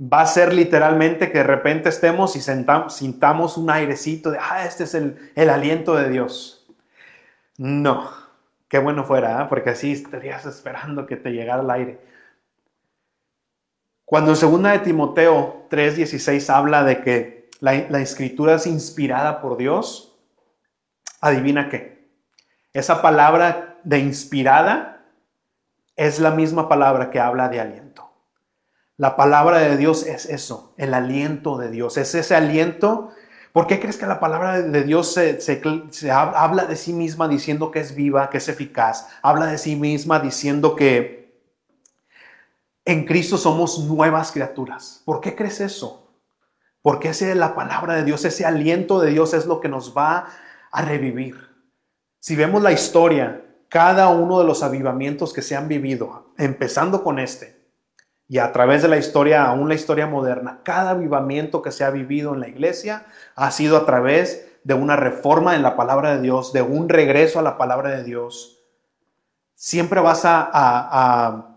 Va 0.00 0.22
a 0.22 0.26
ser 0.26 0.52
literalmente 0.52 1.30
que 1.30 1.38
de 1.38 1.44
repente 1.44 1.88
estemos 1.88 2.34
y 2.34 2.40
sintamos 2.40 3.56
un 3.56 3.70
airecito 3.70 4.32
de, 4.32 4.38
ah, 4.40 4.66
este 4.66 4.82
es 4.82 4.94
el, 4.94 5.30
el 5.36 5.50
aliento 5.50 5.94
de 5.94 6.08
Dios. 6.08 6.66
No, 7.58 8.10
qué 8.66 8.80
bueno 8.80 9.04
fuera, 9.04 9.42
¿eh? 9.42 9.46
porque 9.48 9.70
así 9.70 9.92
estarías 9.92 10.44
esperando 10.46 11.06
que 11.06 11.14
te 11.14 11.30
llegara 11.30 11.62
el 11.62 11.70
aire. 11.70 12.13
Cuando 14.04 14.32
en 14.32 14.40
2 14.40 14.62
de 14.62 14.78
Timoteo 14.80 15.66
3:16 15.70 16.50
habla 16.50 16.84
de 16.84 17.00
que 17.02 17.50
la, 17.60 17.74
escritura 18.00 18.54
es 18.54 18.66
inspirada 18.66 19.40
por 19.40 19.56
Dios, 19.56 20.16
adivina 21.20 21.68
qué. 21.70 22.10
Esa 22.72 23.00
palabra 23.00 23.78
de 23.84 24.00
inspirada 24.00 25.06
es 25.96 26.18
la 26.18 26.30
misma 26.30 26.68
palabra 26.68 27.10
que 27.10 27.20
habla 27.20 27.48
de 27.48 27.60
aliento. 27.60 28.10
La 28.96 29.16
palabra 29.16 29.58
de 29.58 29.76
Dios 29.76 30.06
es 30.06 30.26
eso, 30.26 30.74
el 30.76 30.92
aliento 30.92 31.56
de 31.56 31.70
Dios. 31.70 31.96
Es 31.96 32.14
ese 32.14 32.34
aliento 32.34 33.12
¿Por 33.54 33.68
qué 33.68 33.78
crees 33.78 33.96
que 33.96 34.06
la 34.06 34.18
palabra 34.18 34.62
de 34.62 34.82
Dios 34.82 35.14
se, 35.14 36.10
habla 36.10 36.64
de 36.64 36.74
sí 36.74 36.92
misma 36.92 37.28
diciendo 37.28 37.70
que 37.70 37.78
es 37.78 37.94
viva, 37.94 38.28
que 38.28 38.38
es 38.38 38.48
eficaz? 38.48 39.06
Habla 39.22 39.46
de 39.46 39.58
sí 39.58 39.76
misma 39.76 40.18
diciendo 40.18 40.74
que 40.74 41.23
en 42.84 43.04
Cristo 43.04 43.38
somos 43.38 43.78
nuevas 43.80 44.32
criaturas. 44.32 45.02
¿Por 45.04 45.20
qué 45.20 45.34
crees 45.34 45.60
eso? 45.60 46.12
Porque 46.82 47.08
ese 47.08 47.30
es 47.30 47.36
la 47.36 47.54
palabra 47.54 47.94
de 47.94 48.04
Dios, 48.04 48.24
ese 48.24 48.44
aliento 48.44 49.00
de 49.00 49.10
Dios 49.10 49.32
es 49.32 49.46
lo 49.46 49.60
que 49.60 49.68
nos 49.68 49.96
va 49.96 50.26
a 50.70 50.82
revivir. 50.82 51.36
Si 52.20 52.36
vemos 52.36 52.62
la 52.62 52.72
historia, 52.72 53.44
cada 53.68 54.08
uno 54.08 54.38
de 54.38 54.44
los 54.44 54.62
avivamientos 54.62 55.32
que 55.32 55.42
se 55.42 55.56
han 55.56 55.68
vivido, 55.68 56.32
empezando 56.36 57.02
con 57.02 57.18
este, 57.18 57.64
y 58.28 58.38
a 58.38 58.52
través 58.52 58.82
de 58.82 58.88
la 58.88 58.96
historia, 58.96 59.44
aún 59.44 59.68
la 59.68 59.74
historia 59.74 60.06
moderna, 60.06 60.60
cada 60.62 60.90
avivamiento 60.90 61.62
que 61.62 61.70
se 61.70 61.84
ha 61.84 61.90
vivido 61.90 62.34
en 62.34 62.40
la 62.40 62.48
iglesia 62.48 63.06
ha 63.34 63.50
sido 63.50 63.76
a 63.76 63.84
través 63.84 64.48
de 64.64 64.74
una 64.74 64.96
reforma 64.96 65.54
en 65.54 65.62
la 65.62 65.76
palabra 65.76 66.16
de 66.16 66.22
Dios, 66.22 66.52
de 66.52 66.62
un 66.62 66.88
regreso 66.88 67.38
a 67.38 67.42
la 67.42 67.58
palabra 67.58 67.90
de 67.90 68.02
Dios. 68.02 68.62
Siempre 69.54 70.00
vas 70.00 70.22
a, 70.24 71.53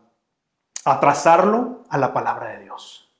trazarlo 1.00 1.84
a 1.90 1.98
la 1.98 2.14
palabra 2.14 2.50
de 2.50 2.64
Dios. 2.64 3.12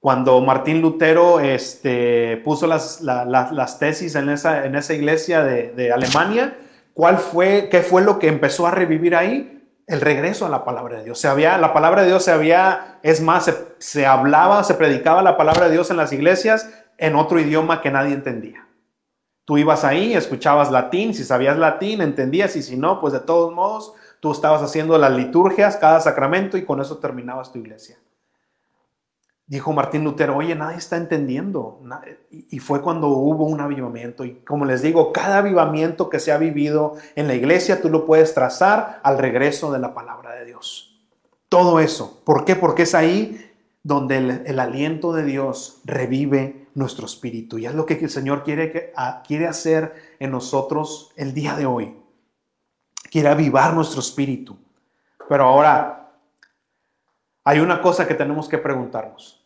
Cuando 0.00 0.40
Martín 0.40 0.82
Lutero 0.82 1.40
este, 1.40 2.36
puso 2.44 2.66
las, 2.66 3.00
las 3.00 3.78
tesis 3.78 4.14
en 4.14 4.28
esa, 4.28 4.66
en 4.66 4.76
esa 4.76 4.92
iglesia 4.94 5.42
de, 5.42 5.72
de 5.72 5.92
Alemania, 5.92 6.58
¿cuál 6.92 7.18
fue, 7.18 7.68
¿qué 7.70 7.80
fue 7.80 8.02
lo 8.02 8.18
que 8.18 8.28
empezó 8.28 8.66
a 8.66 8.70
revivir 8.70 9.16
ahí? 9.16 9.54
el 9.86 10.00
regreso 10.00 10.46
a 10.46 10.48
la 10.48 10.64
palabra 10.64 10.98
de 10.98 11.04
Dios. 11.04 11.18
Se 11.18 11.28
había, 11.28 11.58
la 11.58 11.72
palabra 11.72 12.02
de 12.02 12.08
Dios 12.08 12.24
se 12.24 12.32
había, 12.32 12.98
es 13.02 13.20
más, 13.20 13.52
se, 13.78 14.06
hablaba, 14.06 14.64
se 14.64 14.74
predicaba 14.74 15.22
la 15.22 15.36
palabra 15.36 15.66
de 15.66 15.72
Dios 15.72 15.90
en 15.90 15.96
las 15.96 16.12
iglesias 16.12 16.70
en 16.96 17.16
otro 17.16 17.38
idioma 17.38 17.82
que 17.82 17.90
nadie 17.90 18.14
entendía. 18.14 18.66
Tú 19.44 19.58
ibas 19.58 19.84
ahí, 19.84 20.14
escuchabas 20.14 20.70
latín, 20.70 21.12
si 21.12 21.22
sabías 21.22 21.58
latín, 21.58 22.00
entendías, 22.00 22.56
y 22.56 22.62
si 22.62 22.76
no, 22.76 22.98
pues 23.00 23.12
de 23.12 23.20
todos 23.20 23.52
modos, 23.52 23.92
tú 24.24 24.32
estabas 24.32 24.62
haciendo 24.62 24.96
las 24.96 25.12
liturgias, 25.12 25.76
cada 25.76 26.00
sacramento, 26.00 26.56
y 26.56 26.64
con 26.64 26.80
eso 26.80 26.96
terminabas 26.96 27.52
tu 27.52 27.58
iglesia. 27.58 27.98
Dijo 29.46 29.70
Martín 29.74 30.02
Lutero, 30.02 30.34
oye, 30.34 30.54
nadie 30.54 30.78
está 30.78 30.96
entendiendo. 30.96 31.82
Y 32.30 32.58
fue 32.60 32.80
cuando 32.80 33.08
hubo 33.08 33.44
un 33.44 33.60
avivamiento. 33.60 34.24
Y 34.24 34.36
como 34.36 34.64
les 34.64 34.80
digo, 34.80 35.12
cada 35.12 35.40
avivamiento 35.40 36.08
que 36.08 36.20
se 36.20 36.32
ha 36.32 36.38
vivido 36.38 36.94
en 37.16 37.28
la 37.28 37.34
iglesia, 37.34 37.82
tú 37.82 37.90
lo 37.90 38.06
puedes 38.06 38.32
trazar 38.32 38.98
al 39.02 39.18
regreso 39.18 39.70
de 39.70 39.78
la 39.78 39.92
palabra 39.92 40.34
de 40.36 40.46
Dios. 40.46 40.98
Todo 41.50 41.78
eso. 41.78 42.22
¿Por 42.24 42.46
qué? 42.46 42.56
Porque 42.56 42.84
es 42.84 42.94
ahí 42.94 43.52
donde 43.82 44.40
el, 44.46 44.58
aliento 44.58 45.12
de 45.12 45.24
Dios 45.24 45.82
revive 45.84 46.68
nuestro 46.74 47.04
espíritu. 47.04 47.58
Y 47.58 47.66
es 47.66 47.74
lo 47.74 47.84
que 47.84 47.98
el 47.98 48.08
Señor 48.08 48.42
quiere, 48.42 48.94
quiere 49.26 49.46
hacer 49.48 49.92
en 50.18 50.30
nosotros 50.30 51.12
el 51.14 51.34
día 51.34 51.56
de 51.56 51.66
hoy. 51.66 52.03
Quiere 53.14 53.28
avivar 53.28 53.72
nuestro 53.72 54.00
espíritu. 54.00 54.58
Pero 55.28 55.44
ahora, 55.44 56.10
hay 57.44 57.60
una 57.60 57.80
cosa 57.80 58.08
que 58.08 58.14
tenemos 58.14 58.48
que 58.48 58.58
preguntarnos. 58.58 59.40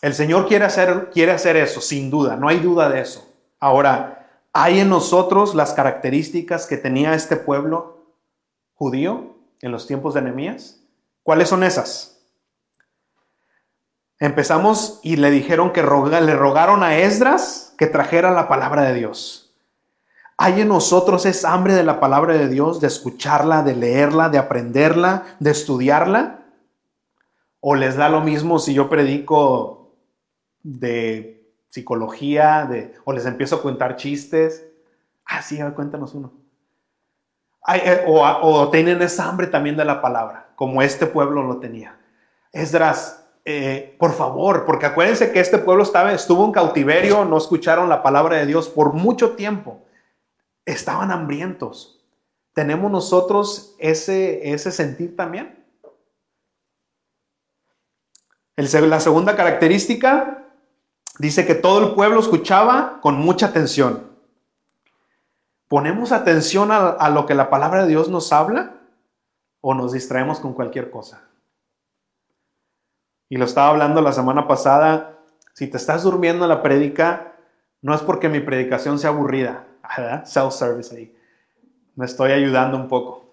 El 0.00 0.14
Señor 0.14 0.46
quiere 0.46 0.64
hacer, 0.64 1.10
quiere 1.12 1.32
hacer 1.32 1.56
eso, 1.56 1.80
sin 1.80 2.12
duda, 2.12 2.36
no 2.36 2.46
hay 2.46 2.60
duda 2.60 2.88
de 2.88 3.00
eso. 3.00 3.28
Ahora, 3.58 4.28
¿hay 4.52 4.78
en 4.78 4.88
nosotros 4.88 5.56
las 5.56 5.72
características 5.72 6.68
que 6.68 6.76
tenía 6.76 7.14
este 7.14 7.34
pueblo 7.34 8.04
judío 8.74 9.34
en 9.60 9.72
los 9.72 9.88
tiempos 9.88 10.14
de 10.14 10.22
Nehemías? 10.22 10.78
¿Cuáles 11.24 11.48
son 11.48 11.64
esas? 11.64 12.20
Empezamos 14.20 15.00
y 15.02 15.16
le 15.16 15.32
dijeron 15.32 15.72
que 15.72 15.82
le 15.82 16.36
rogaron 16.36 16.84
a 16.84 16.98
Esdras 16.98 17.74
que 17.76 17.88
trajera 17.88 18.30
la 18.30 18.46
palabra 18.46 18.82
de 18.82 18.94
Dios. 18.94 19.43
¿Hay 20.36 20.60
en 20.60 20.68
nosotros 20.68 21.26
esa 21.26 21.52
hambre 21.52 21.74
de 21.74 21.84
la 21.84 22.00
palabra 22.00 22.34
de 22.34 22.48
Dios, 22.48 22.80
de 22.80 22.88
escucharla, 22.88 23.62
de 23.62 23.76
leerla, 23.76 24.28
de 24.28 24.38
aprenderla, 24.38 25.24
de 25.38 25.50
estudiarla? 25.50 26.40
¿O 27.60 27.74
les 27.74 27.96
da 27.96 28.08
lo 28.08 28.20
mismo 28.20 28.58
si 28.58 28.74
yo 28.74 28.88
predico 28.88 29.94
de 30.62 31.52
psicología, 31.68 32.66
de, 32.68 32.94
o 33.04 33.12
les 33.12 33.26
empiezo 33.26 33.56
a 33.56 33.62
contar 33.62 33.96
chistes? 33.96 34.66
Ah, 35.24 35.40
sí, 35.40 35.58
cuéntanos 35.74 36.14
uno. 36.14 36.32
Eh, 37.72 38.04
o, 38.06 38.68
tienen 38.70 39.00
esa 39.02 39.28
hambre 39.28 39.46
también 39.46 39.76
de 39.76 39.84
la 39.84 40.02
palabra, 40.02 40.48
como 40.56 40.82
este 40.82 41.06
pueblo 41.06 41.42
lo 41.44 41.58
tenía. 41.58 41.96
Esdras, 42.52 43.24
eh, 43.44 43.96
por 43.98 44.12
favor, 44.12 44.66
porque 44.66 44.86
acuérdense 44.86 45.32
que 45.32 45.40
este 45.40 45.58
pueblo 45.58 45.82
estaba, 45.82 46.12
estuvo 46.12 46.44
en 46.44 46.52
cautiverio, 46.52 47.24
no 47.24 47.38
escucharon 47.38 47.88
la 47.88 48.02
palabra 48.02 48.36
de 48.36 48.46
Dios 48.46 48.68
por 48.68 48.92
mucho 48.92 49.32
tiempo. 49.32 49.83
Estaban 50.64 51.10
hambrientos. 51.10 52.04
¿Tenemos 52.52 52.90
nosotros 52.90 53.74
ese, 53.78 54.52
ese 54.52 54.70
sentir 54.70 55.16
también? 55.16 55.64
la 58.56 59.00
segunda 59.00 59.34
característica 59.34 60.44
dice 61.18 61.46
que 61.46 61.54
todo 61.54 61.88
el 61.88 61.94
pueblo 61.94 62.20
escuchaba 62.20 63.00
con 63.00 63.16
mucha 63.16 63.46
atención. 63.46 64.14
¿Ponemos 65.68 66.12
atención 66.12 66.70
a, 66.70 67.08
lo 67.10 67.26
que 67.26 67.34
la 67.34 67.50
palabra 67.50 67.82
de 67.82 67.88
Dios 67.88 68.08
nos 68.08 68.32
habla 68.32 68.76
o 69.60 69.74
nos 69.74 69.92
distraemos 69.92 70.38
con 70.38 70.52
cualquier 70.52 70.90
cosa? 70.90 71.22
Y 73.28 73.38
lo 73.38 73.44
estaba 73.44 73.70
hablando 73.70 74.00
la 74.00 74.12
semana 74.12 74.46
pasada, 74.46 75.18
si 75.54 75.66
te 75.66 75.76
estás 75.76 76.02
durmiendo 76.02 76.44
en 76.44 76.50
la 76.50 76.62
prédica, 76.62 77.32
no 77.80 77.94
es 77.94 78.02
porque 78.02 78.28
mi 78.28 78.40
predicación 78.40 78.98
sea 78.98 79.10
aburrida, 79.10 79.66
self-service 80.24 80.94
ahí. 80.94 81.16
Me 81.96 82.06
estoy 82.06 82.32
ayudando 82.32 82.76
un 82.76 82.88
poco. 82.88 83.24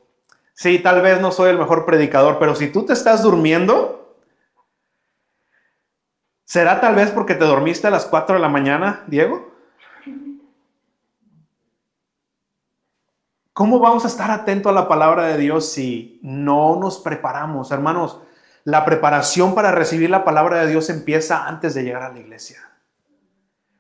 Sí, 0.54 0.80
tal 0.80 1.02
vez 1.02 1.20
no 1.22 1.32
soy 1.32 1.50
el 1.50 1.58
mejor 1.58 1.86
predicador, 1.86 2.38
pero 2.40 2.56
si 2.56 2.72
tú 2.72 2.86
te 2.86 2.94
estás 2.94 3.24
durmiendo, 3.24 4.02
¿Será 6.52 6.82
tal 6.82 6.96
vez 6.96 7.12
porque 7.12 7.34
te 7.34 7.46
dormiste 7.46 7.88
a 7.88 7.92
las 7.92 8.04
4 8.04 8.36
de 8.36 8.42
la 8.42 8.50
mañana, 8.50 9.06
Diego? 9.08 9.54
¿Cómo 13.54 13.80
vamos 13.80 14.04
a 14.04 14.10
estar 14.10 14.30
atentos 14.32 14.70
a 14.70 14.76
la 14.76 14.90
palabra 14.90 15.28
de 15.28 15.38
Dios 15.38 15.72
si 15.72 16.20
no 16.22 16.76
nos 16.76 17.00
preparamos? 17.00 17.72
Hermanos, 17.72 18.20
la 18.66 18.84
preparación 18.84 19.56
para 19.56 19.72
recibir 19.72 20.10
la 20.10 20.26
palabra 20.26 20.60
de 20.60 20.72
Dios 20.72 20.90
empieza 20.90 21.48
antes 21.48 21.74
de 21.74 21.84
llegar 21.84 22.04
a 22.04 22.12
la 22.12 22.20
iglesia. 22.20 22.71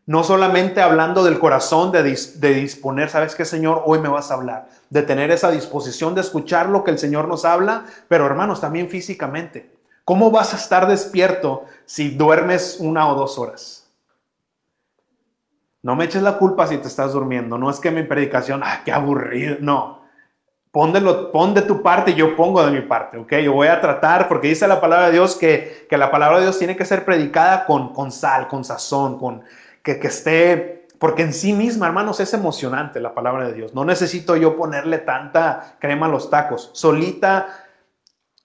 No 0.05 0.23
solamente 0.23 0.81
hablando 0.81 1.23
del 1.23 1.39
corazón, 1.39 1.91
de, 1.91 2.03
de, 2.03 2.53
disponer, 2.53 3.09
¿sabes 3.09 3.35
qué, 3.35 3.45
Señor? 3.45 3.83
Hoy 3.85 3.99
me 3.99 4.09
vas 4.09 4.31
a 4.31 4.33
hablar. 4.33 4.67
De 4.89 5.04
tener 5.04 5.31
esa 5.31 5.52
disposición 5.52 6.15
de 6.15 6.21
escuchar 6.21 6.69
lo 6.69 6.83
que 6.83 6.91
el 6.91 6.97
Señor 6.97 7.27
nos 7.27 7.45
habla, 7.45 7.85
pero 8.08 8.25
hermanos, 8.25 8.60
también 8.60 8.89
físicamente. 8.89 9.71
¿Cómo 10.04 10.31
vas 10.31 10.54
a 10.54 10.58
estar 10.58 10.87
despierto 10.87 11.65
si 11.85 12.10
duermes 12.10 12.77
una 12.79 13.08
o 13.10 13.15
dos 13.15 13.37
horas? 13.37 13.81
No 15.83 15.95
me 15.95 16.06
eches 16.06 16.21
la 16.21 16.37
culpa 16.37 16.67
si 16.67 16.77
te 16.77 16.87
estás 16.87 17.13
durmiendo. 17.13 17.58
No 17.58 17.69
es 17.69 17.79
que 17.79 17.91
mi 17.91 18.04
predicación, 18.04 18.62
ah, 18.63 18.81
qué 18.83 18.91
aburrido. 18.91 19.58
No. 19.60 20.02
Pon 20.71 20.93
de, 20.93 21.02
pon 21.31 21.54
de 21.54 21.63
tu 21.63 21.81
parte 21.81 22.12
y 22.12 22.15
yo 22.15 22.35
pongo 22.35 22.65
de 22.65 22.71
mi 22.71 22.81
parte, 22.81 23.17
¿ok? 23.17 23.33
Yo 23.43 23.52
voy 23.52 23.67
a 23.67 23.81
tratar, 23.81 24.29
porque 24.29 24.47
dice 24.47 24.67
la 24.67 24.79
palabra 24.79 25.08
de 25.08 25.13
Dios 25.13 25.35
que, 25.35 25.85
que 25.89 25.97
la 25.97 26.10
palabra 26.10 26.37
de 26.37 26.43
Dios 26.43 26.58
tiene 26.58 26.77
que 26.77 26.85
ser 26.85 27.04
predicada 27.04 27.65
con, 27.65 27.93
con 27.93 28.10
sal, 28.10 28.47
con 28.47 28.63
sazón, 28.63 29.19
con 29.19 29.43
que, 29.84 30.00
que 30.00 30.08
esté, 30.08 30.88
porque 31.02 31.23
en 31.23 31.34
sí 31.34 31.54
misma, 31.54 31.88
hermanos, 31.88 32.19
es 32.19 32.32
emocionante 32.34 33.00
la 33.00 33.15
palabra 33.15 33.48
de 33.48 33.54
Dios. 33.54 33.73
No 33.73 33.86
necesito 33.86 34.36
yo 34.36 34.56
ponerle 34.56 35.00
tanta 35.00 35.77
crema 35.79 36.06
a 36.06 36.10
los 36.10 36.29
tacos. 36.29 36.69
Solita 36.73 37.65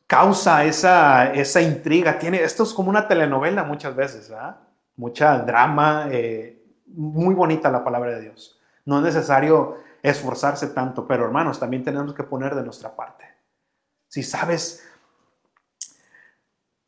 causa 0.07 0.65
esa, 0.65 1.35
esa 1.35 1.61
intriga. 1.61 2.19
Tiene, 2.19 2.43
esto 2.43 2.63
es 2.63 2.73
como 2.73 2.89
una 2.89 3.07
telenovela 3.07 3.63
muchas 3.63 3.95
veces, 3.95 4.31
¿verdad? 4.31 4.57
Mucha 4.97 5.39
drama, 5.41 6.09
eh, 6.11 6.65
muy 6.87 7.35
bonita 7.35 7.71
la 7.71 7.85
palabra 7.85 8.13
de 8.13 8.23
Dios. 8.23 8.59
No 8.87 8.99
es 8.99 9.05
necesario 9.05 9.77
esforzarse 10.03 10.69
tanto, 10.69 11.07
pero 11.07 11.27
hermanos, 11.27 11.61
también 11.61 11.85
tenemos 11.85 12.15
que 12.15 12.23
poner 12.23 12.55
de 12.55 12.63
nuestra 12.63 12.97
parte. 12.97 13.27
Si 14.09 14.23
sabes, 14.23 14.83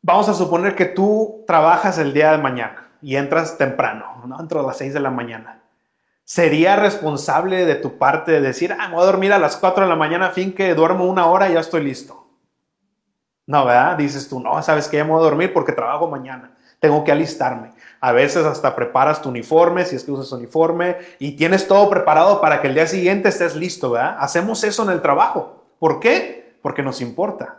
vamos 0.01 0.27
a 0.29 0.33
suponer 0.33 0.75
que 0.75 0.85
tú 0.85 1.43
trabajas 1.45 1.99
el 1.99 2.11
día 2.11 2.31
de 2.31 2.39
mañana 2.39 2.88
y 3.01 3.15
entras 3.15 3.57
temprano, 3.57 4.23
¿no? 4.25 4.39
Entro 4.39 4.59
a 4.59 4.63
las 4.63 4.77
6 4.77 4.93
de 4.93 4.99
la 4.99 5.09
mañana. 5.09 5.61
¿Sería 6.23 6.75
responsable 6.75 7.65
de 7.65 7.75
tu 7.75 7.97
parte 7.97 8.31
de 8.31 8.41
decir, 8.41 8.75
ah, 8.79 8.89
voy 8.91 9.01
a 9.01 9.05
dormir 9.05 9.33
a 9.33 9.39
las 9.39 9.57
4 9.57 9.83
de 9.83 9.89
la 9.89 9.95
mañana, 9.95 10.27
a 10.27 10.31
fin 10.31 10.53
que 10.53 10.75
duermo 10.75 11.05
una 11.05 11.25
hora 11.25 11.49
y 11.49 11.53
ya 11.53 11.59
estoy 11.59 11.83
listo? 11.83 12.27
No, 13.47 13.65
¿verdad? 13.65 13.97
Dices 13.97 14.29
tú, 14.29 14.39
no, 14.39 14.61
sabes 14.61 14.87
que 14.87 14.97
ya 14.97 15.03
me 15.03 15.09
voy 15.09 15.21
a 15.21 15.23
dormir 15.23 15.51
porque 15.51 15.71
trabajo 15.71 16.07
mañana. 16.07 16.55
Tengo 16.79 17.03
que 17.03 17.11
alistarme. 17.11 17.71
A 17.99 18.11
veces 18.11 18.45
hasta 18.45 18.75
preparas 18.75 19.21
tu 19.21 19.29
uniforme, 19.29 19.85
si 19.85 19.95
es 19.95 20.03
que 20.03 20.11
usas 20.11 20.31
uniforme, 20.31 20.97
y 21.17 21.31
tienes 21.31 21.67
todo 21.67 21.89
preparado 21.89 22.39
para 22.39 22.61
que 22.61 22.67
el 22.67 22.75
día 22.75 22.85
siguiente 22.85 23.29
estés 23.29 23.55
listo, 23.55 23.89
¿verdad? 23.89 24.17
Hacemos 24.19 24.63
eso 24.63 24.83
en 24.83 24.91
el 24.91 25.01
trabajo. 25.01 25.63
¿Por 25.79 25.99
qué? 25.99 26.57
Porque 26.61 26.83
nos 26.83 27.01
importa. 27.01 27.57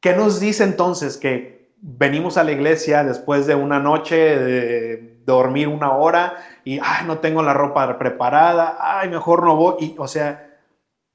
¿Qué 0.00 0.14
nos 0.14 0.40
dice 0.40 0.64
entonces 0.64 1.16
que 1.16 1.63
venimos 1.86 2.36
a 2.36 2.44
la 2.44 2.52
iglesia 2.52 3.04
después 3.04 3.46
de 3.46 3.54
una 3.54 3.78
noche 3.78 4.16
de 4.16 5.20
dormir 5.26 5.68
una 5.68 5.92
hora 5.92 6.36
y, 6.64 6.78
ay, 6.82 7.06
no 7.06 7.18
tengo 7.18 7.42
la 7.42 7.52
ropa 7.52 7.98
preparada, 7.98 8.78
ay, 8.80 9.10
mejor 9.10 9.44
no 9.44 9.56
voy? 9.56 9.74
Y, 9.80 9.94
o 9.98 10.08
sea, 10.08 10.58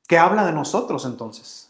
¿qué 0.07 0.17
habla 0.17 0.45
de 0.45 0.51
nosotros 0.51 1.05
entonces? 1.05 1.69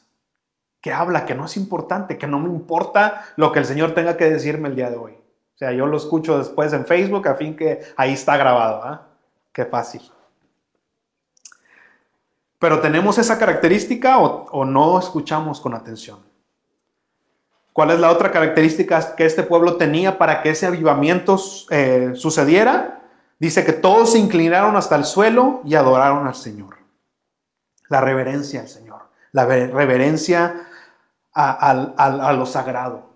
que 0.81 0.93
habla, 0.93 1.25
que 1.25 1.35
no 1.35 1.45
es 1.45 1.57
importante, 1.57 2.17
que 2.17 2.27
no 2.27 2.39
me 2.39 2.49
importa 2.49 3.25
lo 3.35 3.51
que 3.51 3.59
el 3.59 3.65
Señor 3.65 3.93
tenga 3.93 4.17
que 4.17 4.29
decirme 4.29 4.69
el 4.69 4.75
día 4.75 4.89
de 4.89 4.97
hoy. 4.97 5.11
O 5.11 5.57
sea, 5.57 5.73
yo 5.73 5.87
lo 5.87 5.97
escucho 5.97 6.37
después 6.37 6.71
en 6.71 6.85
Facebook 6.85 7.27
a 7.27 7.35
fin 7.35 7.55
que 7.55 7.81
ahí 7.97 8.13
está 8.13 8.37
grabado. 8.37 8.81
¿ah? 8.83 9.07
Qué 9.51 9.65
fácil. 9.65 10.01
Pero 12.59 12.79
tenemos 12.79 13.17
esa 13.17 13.37
característica 13.37 14.19
o, 14.19 14.65
no 14.65 14.99
escuchamos 14.99 15.59
con 15.59 15.73
atención. 15.73 16.19
¿Cuál 17.73 17.91
es 17.91 17.99
la 17.99 18.11
otra 18.11 18.31
característica 18.31 19.15
que 19.15 19.25
este 19.25 19.43
pueblo 19.43 19.77
tenía 19.77 20.17
para 20.17 20.41
que 20.41 20.49
ese 20.49 20.65
avivamiento 20.65 21.39
eh, 21.69 22.11
sucediera? 22.15 23.01
Dice 23.39 23.63
que 23.63 23.73
todos 23.73 24.11
se 24.11 24.19
inclinaron 24.19 24.75
hasta 24.75 24.95
el 24.95 25.05
suelo 25.05 25.61
y 25.63 25.75
adoraron 25.75 26.27
al 26.27 26.35
Señor. 26.35 26.77
La 27.87 28.01
reverencia 28.01 28.61
al 28.61 28.67
Señor. 28.67 29.09
La 29.31 29.45
reverencia 29.45 30.67
a, 31.33 32.33
lo 32.33 32.45
sagrado. 32.45 33.09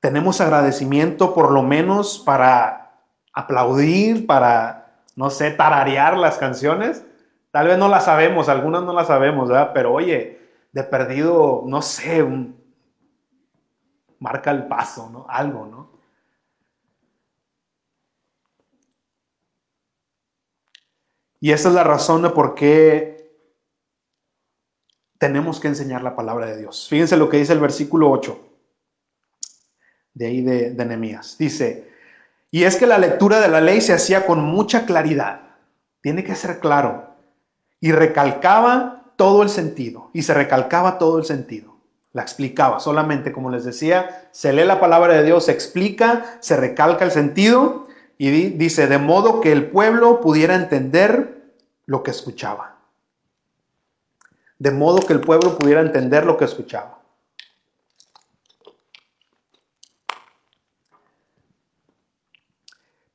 Tenemos 0.00 0.40
agradecimiento 0.40 1.34
por 1.34 1.52
lo 1.52 1.62
menos 1.62 2.18
para 2.18 2.92
aplaudir, 3.32 4.26
para, 4.26 5.02
no 5.14 5.30
sé, 5.30 5.50
tararear 5.50 6.16
las 6.16 6.38
canciones. 6.38 7.04
Tal 7.50 7.68
vez 7.68 7.78
no 7.78 7.88
las 7.88 8.04
sabemos, 8.06 8.48
algunas 8.48 8.82
no 8.82 8.92
las 8.92 9.06
sabemos, 9.06 9.48
¿verdad? 9.48 9.70
Pero 9.74 9.92
oye, 9.92 10.45
de 10.76 10.84
perdido, 10.84 11.62
no 11.64 11.80
sé, 11.80 12.22
marca 14.18 14.50
el 14.50 14.68
paso, 14.68 15.08
¿no? 15.08 15.24
Algo, 15.26 15.64
¿no? 15.64 15.90
Y 21.40 21.50
esa 21.50 21.70
es 21.70 21.74
la 21.74 21.82
razón 21.82 22.20
de 22.20 22.28
por 22.28 22.54
qué 22.54 23.40
tenemos 25.16 25.60
que 25.60 25.68
enseñar 25.68 26.02
la 26.02 26.14
palabra 26.14 26.44
de 26.44 26.58
Dios. 26.58 26.86
Fíjense 26.90 27.16
lo 27.16 27.30
que 27.30 27.38
dice 27.38 27.54
el 27.54 27.60
versículo 27.60 28.10
8 28.10 28.38
de 30.12 30.26
ahí 30.26 30.42
de, 30.42 30.72
de 30.72 30.84
Nehemías. 30.84 31.38
Dice, 31.38 31.90
y 32.50 32.64
es 32.64 32.76
que 32.76 32.86
la 32.86 32.98
lectura 32.98 33.40
de 33.40 33.48
la 33.48 33.62
ley 33.62 33.80
se 33.80 33.94
hacía 33.94 34.26
con 34.26 34.44
mucha 34.44 34.84
claridad. 34.84 35.40
Tiene 36.02 36.22
que 36.22 36.34
ser 36.34 36.60
claro. 36.60 37.16
Y 37.80 37.92
recalcaba 37.92 39.05
todo 39.16 39.42
el 39.42 39.48
sentido. 39.48 40.10
Y 40.12 40.22
se 40.22 40.34
recalcaba 40.34 40.98
todo 40.98 41.18
el 41.18 41.24
sentido. 41.24 41.76
La 42.12 42.22
explicaba 42.22 42.80
solamente, 42.80 43.32
como 43.32 43.50
les 43.50 43.64
decía, 43.64 44.28
se 44.32 44.52
lee 44.52 44.64
la 44.64 44.80
palabra 44.80 45.14
de 45.14 45.24
Dios, 45.24 45.46
se 45.46 45.52
explica, 45.52 46.38
se 46.40 46.56
recalca 46.56 47.04
el 47.04 47.10
sentido 47.10 47.88
y 48.16 48.30
dice, 48.30 48.86
de 48.86 48.98
modo 48.98 49.40
que 49.40 49.52
el 49.52 49.70
pueblo 49.70 50.20
pudiera 50.20 50.54
entender 50.54 51.42
lo 51.84 52.02
que 52.02 52.10
escuchaba 52.10 52.76
de 54.58 54.70
modo 54.70 55.00
que 55.00 55.12
el 55.12 55.20
pueblo 55.20 55.58
pudiera 55.58 55.80
entender 55.80 56.24
lo 56.24 56.36
que 56.36 56.44
escuchaba. 56.44 56.98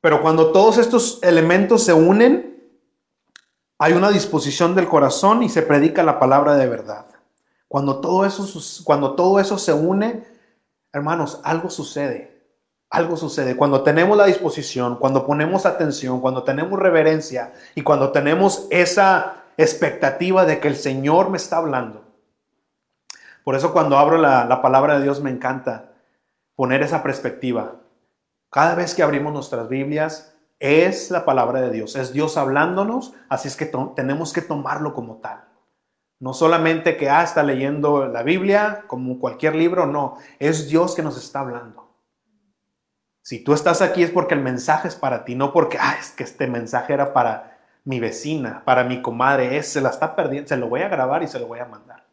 Pero 0.00 0.20
cuando 0.20 0.50
todos 0.50 0.78
estos 0.78 1.20
elementos 1.22 1.84
se 1.84 1.92
unen, 1.92 2.51
hay 3.82 3.94
una 3.94 4.12
disposición 4.12 4.76
del 4.76 4.86
corazón 4.86 5.42
y 5.42 5.48
se 5.48 5.60
predica 5.60 6.04
la 6.04 6.20
palabra 6.20 6.54
de 6.54 6.68
verdad. 6.68 7.04
Cuando 7.66 8.00
todo 8.00 8.24
eso, 8.24 8.46
cuando 8.84 9.16
todo 9.16 9.40
eso 9.40 9.58
se 9.58 9.72
une, 9.72 10.24
hermanos, 10.92 11.40
algo 11.42 11.68
sucede. 11.68 12.44
Algo 12.90 13.16
sucede. 13.16 13.56
Cuando 13.56 13.82
tenemos 13.82 14.16
la 14.16 14.26
disposición, 14.26 14.98
cuando 15.00 15.26
ponemos 15.26 15.66
atención, 15.66 16.20
cuando 16.20 16.44
tenemos 16.44 16.78
reverencia 16.78 17.54
y 17.74 17.82
cuando 17.82 18.12
tenemos 18.12 18.68
esa 18.70 19.42
expectativa 19.56 20.46
de 20.46 20.60
que 20.60 20.68
el 20.68 20.76
Señor 20.76 21.30
me 21.30 21.38
está 21.38 21.56
hablando. 21.56 22.04
Por 23.42 23.56
eso 23.56 23.72
cuando 23.72 23.98
abro 23.98 24.16
la, 24.16 24.62
palabra 24.62 24.98
de 24.98 25.02
Dios 25.02 25.20
me 25.20 25.30
encanta 25.30 25.90
poner 26.54 26.82
esa 26.82 27.02
perspectiva. 27.02 27.72
Cada 28.48 28.76
vez 28.76 28.94
que 28.94 29.02
abrimos 29.02 29.32
nuestras 29.32 29.68
Biblias 29.68 30.31
es 30.62 31.10
la 31.10 31.24
palabra 31.24 31.60
de 31.60 31.70
Dios, 31.72 31.96
es 31.96 32.12
Dios 32.12 32.36
hablándonos, 32.36 33.14
así 33.28 33.48
es 33.48 33.56
que 33.56 33.70
tenemos 33.96 34.32
que 34.32 34.42
tomarlo 34.42 34.94
como 34.94 35.16
tal. 35.16 35.42
No 36.20 36.34
solamente 36.34 36.96
que 36.96 37.10
ah, 37.10 37.24
está 37.24 37.42
leyendo 37.42 38.06
la 38.06 38.22
Biblia 38.22 38.84
como 38.86 39.18
cualquier 39.18 39.56
libro, 39.56 39.86
no, 39.86 40.18
es 40.38 40.68
Dios 40.68 40.94
que 40.94 41.02
nos 41.02 41.18
está 41.18 41.40
hablando. 41.40 41.90
Si 43.22 43.42
tú 43.42 43.54
estás 43.54 43.82
aquí 43.82 44.04
es 44.04 44.10
porque 44.10 44.34
el 44.34 44.40
mensaje 44.40 44.86
es 44.86 44.94
para 44.94 45.24
ti, 45.24 45.34
no 45.34 45.52
porque 45.52 45.78
ah, 45.80 45.96
es 45.98 46.12
que 46.12 46.22
este 46.22 46.46
mensaje 46.46 46.92
era 46.92 47.12
para 47.12 47.58
mi 47.82 47.98
vecina, 47.98 48.62
para 48.64 48.84
mi 48.84 49.02
comadre, 49.02 49.56
es, 49.56 49.66
se 49.66 49.80
la 49.80 49.88
está 49.88 50.14
perdiendo, 50.14 50.48
se 50.48 50.56
lo 50.56 50.68
voy 50.68 50.82
a 50.82 50.88
grabar 50.88 51.24
y 51.24 51.26
se 51.26 51.40
lo 51.40 51.48
voy 51.48 51.58
a 51.58 51.66
mandar. 51.66 52.04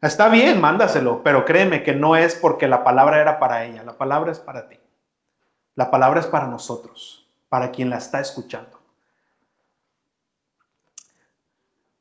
Está 0.00 0.28
bien, 0.28 0.60
mándaselo, 0.60 1.24
pero 1.24 1.44
créeme 1.44 1.82
que 1.82 1.94
no 1.94 2.14
es 2.14 2.36
porque 2.36 2.68
la 2.68 2.84
palabra 2.84 3.20
era 3.20 3.40
para 3.40 3.64
ella, 3.64 3.82
la 3.82 3.98
palabra 3.98 4.30
es 4.30 4.38
para 4.38 4.68
ti. 4.68 4.78
La 5.74 5.90
palabra 5.90 6.20
es 6.20 6.26
para 6.26 6.46
nosotros, 6.46 7.21
para 7.52 7.70
quien 7.70 7.90
la 7.90 7.98
está 7.98 8.18
escuchando. 8.18 8.78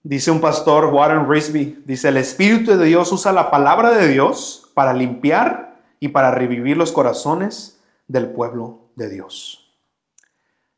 Dice 0.02 0.32
un 0.32 0.40
pastor, 0.40 0.86
Warren 0.86 1.30
Risby, 1.30 1.84
dice, 1.86 2.08
el 2.08 2.16
Espíritu 2.16 2.78
de 2.78 2.86
Dios 2.86 3.12
usa 3.12 3.34
la 3.34 3.52
palabra 3.52 3.92
de 3.92 4.08
Dios 4.08 4.72
para 4.74 4.94
limpiar 4.94 5.76
y 6.00 6.08
para 6.08 6.32
revivir 6.32 6.78
los 6.78 6.94
corazones 6.94 7.82
del 8.08 8.30
pueblo 8.30 8.80
de 8.96 9.10
Dios. 9.10 9.76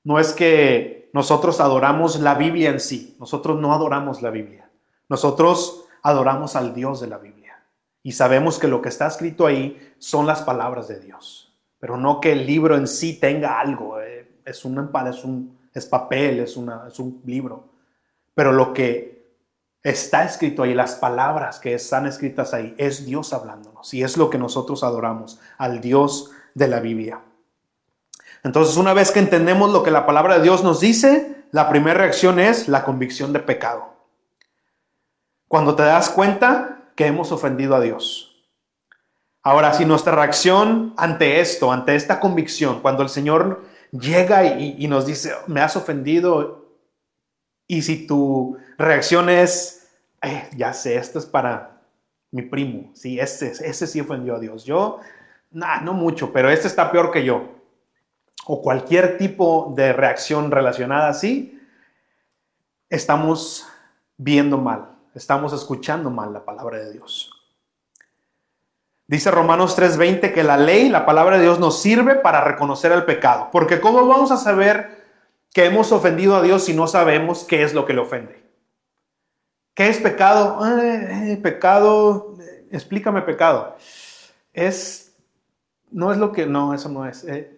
No 0.03 0.17
es 0.17 0.33
que 0.33 1.11
nosotros 1.13 1.59
adoramos 1.59 2.19
la 2.19 2.33
Biblia 2.33 2.71
en 2.71 2.79
sí. 2.79 3.15
Nosotros 3.19 3.61
no 3.61 3.75
adoramos 3.75 4.23
la 4.23 4.31
Biblia. 4.31 4.71
Nosotros 5.07 5.85
adoramos 6.01 6.55
al 6.55 6.73
Dios 6.73 6.99
de 6.99 7.05
la 7.05 7.19
Biblia. 7.19 7.63
Y 8.01 8.13
sabemos 8.13 8.57
que 8.57 8.67
lo 8.67 8.81
que 8.81 8.89
está 8.89 9.05
escrito 9.05 9.45
ahí 9.45 9.93
son 9.99 10.25
las 10.25 10.41
palabras 10.41 10.87
de 10.87 10.99
Dios. 10.99 11.53
Pero 11.79 11.95
no 11.95 12.19
que 12.19 12.31
el 12.31 12.47
libro 12.47 12.75
en 12.75 12.87
sí 12.87 13.19
tenga 13.19 13.59
algo. 13.59 14.01
Eh, 14.01 14.22
es, 14.45 14.65
un, 14.65 14.89
es, 15.07 15.23
un, 15.23 15.57
es 15.73 15.85
papel, 15.85 16.39
es, 16.39 16.57
una, 16.57 16.87
es 16.87 16.99
un 16.99 17.21
libro. 17.25 17.69
Pero 18.33 18.51
lo 18.51 18.73
que 18.73 19.13
está 19.83 20.23
escrito 20.23 20.63
ahí, 20.63 20.73
las 20.73 20.95
palabras 20.95 21.59
que 21.59 21.73
están 21.73 22.07
escritas 22.07 22.53
ahí, 22.53 22.73
es 22.77 23.05
Dios 23.05 23.33
hablándonos. 23.33 23.93
Y 23.93 24.03
es 24.03 24.17
lo 24.17 24.29
que 24.29 24.37
nosotros 24.37 24.83
adoramos, 24.83 25.39
al 25.57 25.81
Dios 25.81 26.31
de 26.53 26.67
la 26.67 26.79
Biblia. 26.79 27.21
Entonces, 28.43 28.77
una 28.77 28.93
vez 28.93 29.11
que 29.11 29.19
entendemos 29.19 29.71
lo 29.71 29.83
que 29.83 29.91
la 29.91 30.05
palabra 30.05 30.37
de 30.37 30.43
Dios 30.43 30.63
nos 30.63 30.79
dice, 30.79 31.45
la 31.51 31.69
primera 31.69 31.99
reacción 31.99 32.39
es 32.39 32.67
la 32.67 32.83
convicción 32.83 33.31
de 33.31 33.39
pecado. 33.39 33.93
Cuando 35.47 35.75
te 35.75 35.83
das 35.83 36.09
cuenta 36.09 36.89
que 36.95 37.05
hemos 37.05 37.31
ofendido 37.31 37.75
a 37.75 37.79
Dios. 37.79 38.29
Ahora, 39.43 39.73
si 39.73 39.85
nuestra 39.85 40.15
reacción 40.15 40.93
ante 40.97 41.41
esto, 41.41 41.71
ante 41.71 41.95
esta 41.95 42.19
convicción, 42.19 42.81
cuando 42.81 43.03
el 43.03 43.09
Señor 43.09 43.63
llega 43.99 44.45
y, 44.45 44.87
nos 44.87 45.05
dice, 45.05 45.33
me 45.47 45.61
has 45.61 45.75
ofendido, 45.75 46.65
y 47.67 47.81
si 47.81 48.05
tu 48.05 48.57
reacción 48.77 49.29
es, 49.29 49.87
eh, 50.21 50.49
ya 50.55 50.73
sé, 50.73 50.97
esto 50.97 51.19
es 51.19 51.25
para 51.25 51.81
mi 52.31 52.41
primo, 52.41 52.91
sí, 52.93 53.19
ese, 53.19 53.51
ese 53.51 53.87
sí 53.87 54.01
ofendió 54.01 54.35
a 54.35 54.39
Dios. 54.39 54.65
Yo, 54.65 54.99
no 55.51 55.93
mucho, 55.93 56.33
pero 56.33 56.49
este 56.49 56.67
está 56.67 56.91
peor 56.91 57.11
que 57.11 57.23
yo 57.23 57.53
o 58.45 58.61
cualquier 58.61 59.17
tipo 59.17 59.73
de 59.75 59.93
reacción 59.93 60.51
relacionada 60.51 61.09
así, 61.09 61.61
estamos 62.89 63.67
viendo 64.17 64.57
mal, 64.57 64.97
estamos 65.15 65.53
escuchando 65.53 66.09
mal 66.09 66.33
la 66.33 66.43
palabra 66.43 66.79
de 66.79 66.93
Dios. 66.93 67.31
Dice 69.13 69.29
Romanos 69.31 69.77
3:20 69.77 70.33
que 70.33 70.43
la 70.43 70.57
ley, 70.57 70.89
la 70.89 71.05
palabra 71.05 71.37
de 71.37 71.43
Dios 71.43 71.59
nos 71.59 71.81
sirve 71.81 72.15
para 72.15 72.41
reconocer 72.41 72.91
el 72.91 73.05
pecado, 73.05 73.49
porque 73.51 73.79
¿cómo 73.79 74.07
vamos 74.07 74.31
a 74.31 74.37
saber 74.37 75.03
que 75.53 75.65
hemos 75.65 75.91
ofendido 75.91 76.35
a 76.35 76.41
Dios 76.41 76.65
si 76.65 76.73
no 76.73 76.87
sabemos 76.87 77.43
qué 77.43 77.61
es 77.63 77.73
lo 77.73 77.85
que 77.85 77.93
le 77.93 78.01
ofende. 78.01 78.43
¿Qué 79.75 79.87
es 79.87 79.99
pecado? 79.99 80.59
Eh, 80.79 81.39
pecado, 81.41 82.35
explícame 82.71 83.21
pecado. 83.21 83.77
Es, 84.51 85.15
no 85.91 86.11
es 86.11 86.17
lo 86.17 86.31
que, 86.31 86.47
no, 86.47 86.73
eso 86.73 86.89
no 86.89 87.07
es. 87.07 87.23
Eh, 87.25 87.55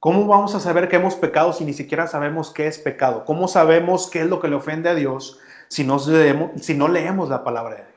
¿Cómo 0.00 0.26
vamos 0.26 0.56
a 0.56 0.60
saber 0.60 0.88
que 0.88 0.96
hemos 0.96 1.14
pecado 1.14 1.52
si 1.52 1.64
ni 1.64 1.72
siquiera 1.72 2.08
sabemos 2.08 2.50
qué 2.50 2.66
es 2.66 2.78
pecado? 2.78 3.24
¿Cómo 3.24 3.46
sabemos 3.46 4.10
qué 4.10 4.22
es 4.22 4.26
lo 4.26 4.40
que 4.40 4.48
le 4.48 4.56
ofende 4.56 4.88
a 4.88 4.96
Dios 4.96 5.38
si 5.68 5.84
no, 5.84 6.00
si 6.00 6.74
no 6.74 6.88
leemos 6.88 7.28
la 7.28 7.44
palabra 7.44 7.76
de 7.76 7.82
Dios? 7.82 7.91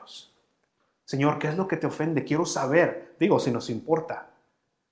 Señor, 1.06 1.40
¿qué 1.40 1.48
es 1.48 1.56
lo 1.56 1.68
que 1.68 1.78
te 1.78 1.88
ofende? 1.88 2.24
Quiero 2.24 2.46
saber. 2.46 3.16
Digo, 3.20 3.40
si 3.40 3.52
nos 3.52 3.70
importa. 3.70 4.30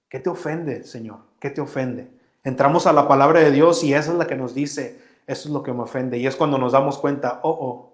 ¿Qué 0.08 0.20
te 0.20 0.30
ofende, 0.30 0.84
Señor? 0.84 1.20
¿Qué 1.40 1.50
te 1.50 1.60
ofende? 1.60 2.08
Entramos 2.44 2.86
a 2.88 2.94
la 2.94 3.08
palabra 3.08 3.40
de 3.40 3.52
Dios 3.52 3.84
y 3.84 3.94
esa 3.94 4.12
es 4.12 4.18
la 4.18 4.28
que 4.28 4.36
nos 4.36 4.54
dice, 4.54 5.02
eso 5.26 5.48
es 5.48 5.54
lo 5.54 5.64
que 5.64 5.74
me 5.74 5.82
ofende. 5.82 6.18
Y 6.18 6.28
es 6.28 6.36
cuando 6.36 6.58
nos 6.58 6.74
damos 6.74 6.98
cuenta, 7.00 7.40
oh, 7.42 7.50
oh, 7.50 7.94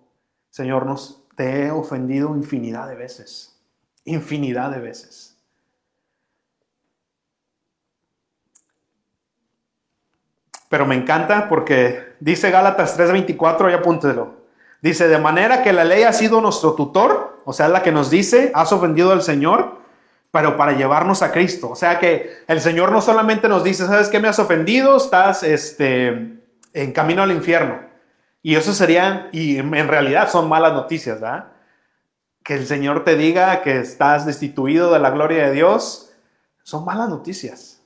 Señor, 0.49 0.85
nos, 0.85 1.23
te 1.35 1.65
he 1.65 1.71
ofendido 1.71 2.35
infinidad 2.35 2.89
de 2.89 2.95
veces. 2.95 3.57
Infinidad 4.03 4.71
de 4.71 4.79
veces. 4.79 5.37
Pero 10.67 10.85
me 10.85 10.95
encanta 10.95 11.49
porque 11.49 12.15
dice 12.19 12.51
Gálatas 12.51 12.97
3:24, 12.97 13.71
y 13.71 13.73
apúntelo. 13.73 14.39
Dice, 14.81 15.07
de 15.07 15.17
manera 15.17 15.61
que 15.61 15.73
la 15.73 15.83
ley 15.83 16.03
ha 16.03 16.13
sido 16.13 16.39
nuestro 16.39 16.73
tutor, 16.73 17.38
o 17.45 17.53
sea, 17.53 17.67
la 17.67 17.83
que 17.83 17.91
nos 17.91 18.09
dice, 18.09 18.51
has 18.53 18.71
ofendido 18.71 19.11
al 19.11 19.21
Señor, 19.21 19.79
pero 20.31 20.57
para 20.57 20.73
llevarnos 20.73 21.21
a 21.21 21.31
Cristo. 21.31 21.69
O 21.69 21.75
sea 21.75 21.99
que 21.99 22.37
el 22.47 22.61
Señor 22.61 22.91
no 22.91 23.01
solamente 23.01 23.49
nos 23.49 23.63
dice, 23.63 23.85
¿sabes 23.85 24.09
qué 24.09 24.19
me 24.19 24.27
has 24.27 24.39
ofendido? 24.39 24.97
Estás 24.97 25.43
este, 25.43 26.39
en 26.73 26.91
camino 26.93 27.23
al 27.23 27.31
infierno. 27.31 27.79
Y 28.41 28.55
eso 28.55 28.73
sería, 28.73 29.29
y 29.31 29.57
en 29.57 29.87
realidad 29.87 30.29
son 30.29 30.47
malas 30.47 30.73
noticias, 30.73 31.19
¿verdad? 31.19 31.51
Que 32.43 32.55
el 32.55 32.65
Señor 32.65 33.03
te 33.03 33.15
diga 33.15 33.61
que 33.61 33.79
estás 33.79 34.25
destituido 34.25 34.93
de 34.93 34.99
la 34.99 35.09
gloria 35.09 35.47
de 35.47 35.53
Dios, 35.53 36.13
son 36.63 36.85
malas 36.85 37.09
noticias. 37.09 37.81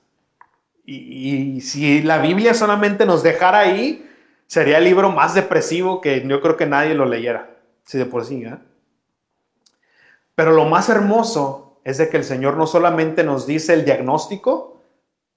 Y, 0.85 1.61
si 1.61 2.01
la 2.01 2.17
Biblia 2.17 2.53
solamente 2.53 3.05
nos 3.05 3.23
dejara 3.23 3.59
ahí, 3.59 4.09
sería 4.47 4.77
el 4.77 4.83
libro 4.83 5.09
más 5.11 5.33
depresivo 5.33 6.01
que 6.01 6.25
yo 6.27 6.41
creo 6.41 6.57
que 6.57 6.65
nadie 6.65 6.93
lo 6.93 7.05
leyera, 7.05 7.49
si 7.85 7.97
de 7.97 8.05
por 8.05 8.25
sí. 8.25 8.43
¿eh? 8.43 8.57
Pero 10.35 10.51
lo 10.51 10.65
más 10.65 10.89
hermoso 10.89 11.79
es 11.83 11.97
de 11.97 12.09
que 12.09 12.17
el 12.17 12.23
Señor 12.23 12.57
no 12.57 12.65
solamente 12.67 13.23
nos 13.23 13.45
dice 13.45 13.73
el 13.73 13.85
diagnóstico, 13.85 14.81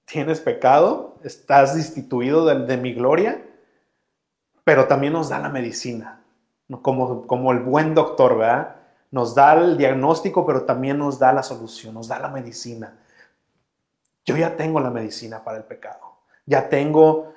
tienes 0.05 0.39
pecado, 0.39 1.15
estás 1.23 1.75
destituido 1.75 2.45
de, 2.45 2.77
mi 2.77 2.93
gloria, 2.93 3.43
pero 4.63 4.87
también 4.87 5.13
nos 5.13 5.29
da 5.29 5.39
la 5.39 5.49
medicina, 5.49 6.21
como, 6.81 7.27
como 7.27 7.51
el 7.51 7.59
buen 7.59 7.93
doctor, 7.93 8.37
¿verdad? 8.37 8.75
Nos 9.11 9.35
da 9.35 9.53
el 9.53 9.77
diagnóstico, 9.77 10.45
pero 10.45 10.63
también 10.63 10.97
nos 10.97 11.19
da 11.19 11.33
la 11.33 11.43
solución, 11.43 11.93
nos 11.93 12.07
da 12.07 12.19
la 12.19 12.29
medicina. 12.29 12.97
Yo 14.25 14.35
ya 14.35 14.55
tengo 14.57 14.79
la 14.79 14.89
medicina 14.89 15.43
para 15.43 15.57
el 15.57 15.63
pecado. 15.63 16.17
Ya 16.45 16.69
tengo 16.69 17.33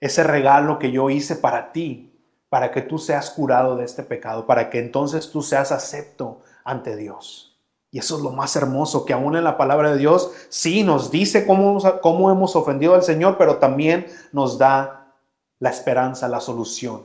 ese 0.00 0.22
regalo 0.22 0.78
que 0.78 0.92
yo 0.92 1.10
hice 1.10 1.36
para 1.36 1.72
ti, 1.72 2.12
para 2.48 2.70
que 2.70 2.82
tú 2.82 2.98
seas 2.98 3.30
curado 3.30 3.76
de 3.76 3.84
este 3.84 4.02
pecado, 4.02 4.46
para 4.46 4.70
que 4.70 4.78
entonces 4.78 5.30
tú 5.30 5.42
seas 5.42 5.72
acepto 5.72 6.40
ante 6.64 6.96
Dios. 6.96 7.54
Y 7.90 7.98
eso 7.98 8.16
es 8.16 8.22
lo 8.22 8.30
más 8.30 8.56
hermoso, 8.56 9.04
que 9.04 9.12
aún 9.12 9.36
en 9.36 9.44
la 9.44 9.56
palabra 9.56 9.92
de 9.92 9.98
Dios 9.98 10.32
sí 10.48 10.82
nos 10.82 11.12
dice 11.12 11.46
cómo, 11.46 11.78
cómo 12.00 12.30
hemos 12.30 12.56
ofendido 12.56 12.94
al 12.94 13.04
Señor, 13.04 13.36
pero 13.38 13.58
también 13.58 14.06
nos 14.32 14.58
da 14.58 15.14
la 15.60 15.70
esperanza, 15.70 16.26
la 16.26 16.40
solución 16.40 17.04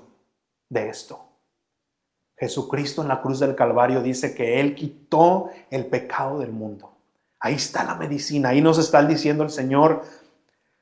de 0.67 0.89
esto. 0.89 1.19
Jesucristo 2.37 3.01
en 3.01 3.09
la 3.09 3.21
cruz 3.21 3.39
del 3.39 3.53
Calvario 3.53 4.01
dice 4.01 4.33
que 4.33 4.59
Él 4.59 4.73
quitó 4.73 5.49
el 5.69 5.85
pecado 5.85 6.39
del 6.39 6.51
mundo. 6.51 6.91
Ahí 7.39 7.55
está 7.55 7.83
la 7.83 7.95
medicina, 7.95 8.49
ahí 8.49 8.61
nos 8.61 8.79
está 8.79 9.03
diciendo 9.05 9.43
el 9.43 9.49
Señor, 9.49 10.03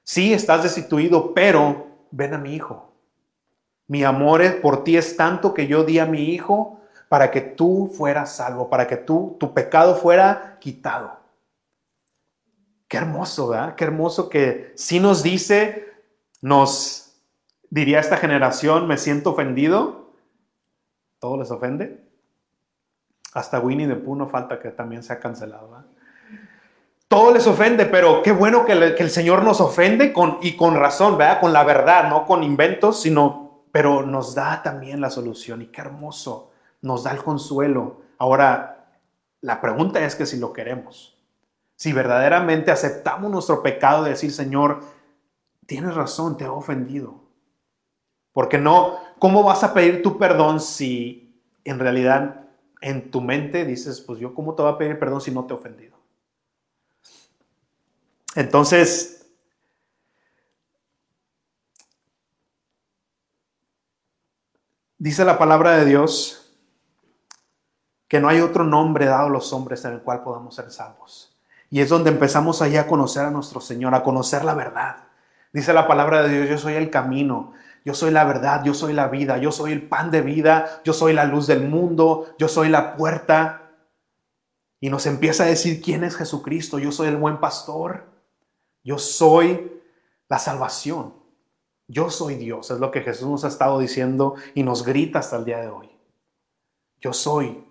sí, 0.04 0.34
estás 0.34 0.64
destituido, 0.64 1.34
pero 1.34 1.88
ven 2.12 2.34
a 2.34 2.38
mi 2.38 2.56
hijo. 2.56 2.94
Mi 3.88 4.04
amor 4.04 4.62
por 4.62 4.84
ti 4.84 4.98
es 4.98 5.18
tanto 5.18 5.54
que 5.54 5.68
yo 5.68 5.84
di 5.84 6.00
a 6.00 6.06
mi 6.06 6.30
hijo 6.30 6.80
para 7.10 7.32
que 7.32 7.41
tú 7.41 7.91
fueras 7.93 8.36
salvo, 8.36 8.70
para 8.70 8.88
que 8.88 8.97
tú, 8.97 9.36
tu 9.39 9.53
pecado 9.53 9.95
fuera 9.95 10.58
quitado. 10.60 11.18
Qué 12.88 12.97
hermoso, 12.97 13.49
¿verdad? 13.49 13.76
Qué 13.76 13.84
hermoso 13.84 14.30
que 14.30 14.74
si 14.76 14.99
nos 14.99 15.24
dice, 15.24 15.93
nos 16.41 17.18
diría 17.70 17.99
esta 17.99 18.18
generación, 18.18 18.88
me 18.88 18.97
siento 18.97 19.32
ofendido. 19.32 20.14
¿Todo 21.20 21.38
les 21.38 21.51
ofende? 21.51 22.05
Hasta 23.34 23.60
Winnie 23.60 23.88
the 23.88 23.95
Pooh 23.95 24.16
no 24.16 24.28
falta 24.28 24.60
que 24.60 24.70
también 24.70 25.03
sea 25.03 25.20
cancelado. 25.20 25.70
¿verdad? 25.70 25.86
todo 27.08 27.34
les 27.34 27.47
ofende, 27.47 27.86
pero 27.86 28.22
qué 28.22 28.32
bueno 28.32 28.66
que, 28.66 28.74
el 28.74 29.10
Señor 29.10 29.43
nos 29.43 29.62
ofende 29.62 30.12
con, 30.12 30.39
y 30.41 30.58
con 30.58 30.76
razón, 30.76 31.18
¿verdad? 31.18 31.39
Con 31.39 31.53
la 31.53 31.64
verdad, 31.64 32.10
no 32.10 32.26
con 32.26 32.43
inventos, 32.43 33.01
sino, 33.01 33.64
pero 33.72 34.05
nos 34.05 34.36
da 34.36 34.62
también 34.62 34.99
la 34.99 35.10
solución 35.10 35.62
y 35.62 35.68
qué 35.68 35.82
hermoso, 35.82 36.51
nos 36.82 37.04
da 37.04 37.12
el 37.12 37.24
consuelo. 37.24 38.02
Ahora, 38.18 38.92
la 39.42 39.62
pregunta 39.62 40.04
es 40.04 40.16
que 40.16 40.26
si 40.26 40.38
lo 40.38 40.54
queremos, 40.54 41.18
si 41.76 41.94
verdaderamente 41.94 42.72
aceptamos 42.72 43.32
nuestro 43.32 43.62
pecado 43.62 44.04
de 44.04 44.12
decir, 44.12 44.32
Señor, 44.32 44.82
tienes 45.66 45.96
razón, 45.96 46.38
te 46.38 46.46
he 46.46 46.48
ofendido. 46.48 47.22
Porque 48.34 48.58
no, 48.58 49.00
¿cómo 49.20 49.44
vas 49.44 49.64
a 49.64 49.74
pedir 49.74 50.02
tu 50.02 50.18
perdón 50.18 50.60
si 50.60 51.42
en 51.64 51.80
realidad 51.80 52.48
en 52.82 53.12
tu 53.12 53.22
mente 53.22 53.66
dices, 53.66 54.02
pues 54.02 54.20
yo, 54.20 54.34
¿cómo 54.34 54.56
te 54.56 54.62
voy 54.62 54.72
a 54.72 54.78
pedir 54.78 55.00
perdón 55.00 55.22
si 55.22 55.32
no 55.32 55.46
te 55.46 55.54
he 55.54 55.58
ofendido? 55.58 55.98
Entonces, 58.36 59.28
dice 64.98 65.26
la 65.26 65.38
palabra 65.38 65.78
de 65.78 65.86
Dios 65.86 66.47
que 68.08 68.20
no 68.20 68.30
hay 68.30 68.41
otro 68.41 68.64
nombre 68.64 69.05
dado 69.05 69.28
a 69.28 69.30
los 69.30 69.51
hombres 69.53 69.84
en 69.86 69.93
el 69.93 70.01
cual 70.01 70.24
podamos 70.24 70.55
ser 70.55 70.72
salvos. 70.72 71.36
Y 71.70 71.82
es 71.82 71.89
donde 71.89 72.10
empezamos 72.10 72.62
allá 72.62 72.82
a 72.82 72.88
conocer 72.88 73.26
a 73.26 73.32
nuestro 73.32 73.60
Señor, 73.60 73.93
a 73.93 74.03
conocer 74.03 74.45
la 74.45 74.53
verdad. 74.53 74.97
Dice 75.51 75.74
la 75.74 75.88
palabra 75.88 76.24
de 76.24 76.30
Dios, 76.30 76.49
yo 76.49 76.58
soy 76.58 76.76
el 76.76 76.89
camino, 76.89 77.53
yo 77.84 77.93
soy 77.93 78.12
la 78.12 78.24
verdad, 78.24 78.64
yo 78.64 78.74
soy 78.74 78.93
la 78.93 79.08
vida, 79.08 79.38
yo 79.38 79.51
soy 79.51 79.74
el 79.74 79.82
pan 79.82 80.12
de 80.12 80.22
vida, 80.22 80.82
yo 80.84 80.93
soy 80.93 81.14
la 81.14 81.26
luz 81.26 81.47
del 81.47 81.68
mundo, 81.68 82.34
yo 82.38 82.47
soy 82.47 82.70
la 82.70 82.95
puerta. 82.95 83.72
Y 84.80 84.89
nos 84.89 85.05
empieza 85.05 85.43
a 85.43 85.47
decir 85.47 85.82
quién 85.82 86.03
es 86.03 86.16
Jesucristo, 86.16 86.80
yo 86.80 86.91
soy 86.91 87.08
el 87.08 87.18
buen 87.18 87.39
pastor. 87.39 88.18
Yo 88.88 88.97
soy 88.97 89.82
la 90.30 90.39
salvación. 90.39 91.14
Yo 91.89 92.10
soy 92.10 92.36
Dios. 92.36 92.72
Es 92.72 92.80
lo 92.80 92.89
que 92.89 93.01
Jesús 93.01 93.28
nos 93.28 93.43
ha 93.43 93.49
estado 93.49 93.80
diciendo 93.80 94.36
y 94.53 94.64
nos 94.64 94.86
grita 94.86 95.20
hasta 95.20 95.36
el 95.36 95.43
día 95.43 95.60
de 95.60 95.68
hoy. 95.68 95.89
Yo 97.01 97.12
soy. 97.12 97.66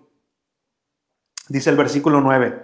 Dice 1.49 1.69
el 1.69 1.77
versículo 1.77 2.21
9. 2.21 2.63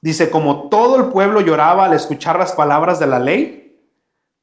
Dice, 0.00 0.30
como 0.30 0.68
todo 0.68 0.96
el 0.96 1.06
pueblo 1.06 1.40
lloraba 1.40 1.86
al 1.86 1.94
escuchar 1.94 2.38
las 2.38 2.52
palabras 2.52 2.98
de 2.98 3.06
la 3.06 3.18
ley. 3.18 3.80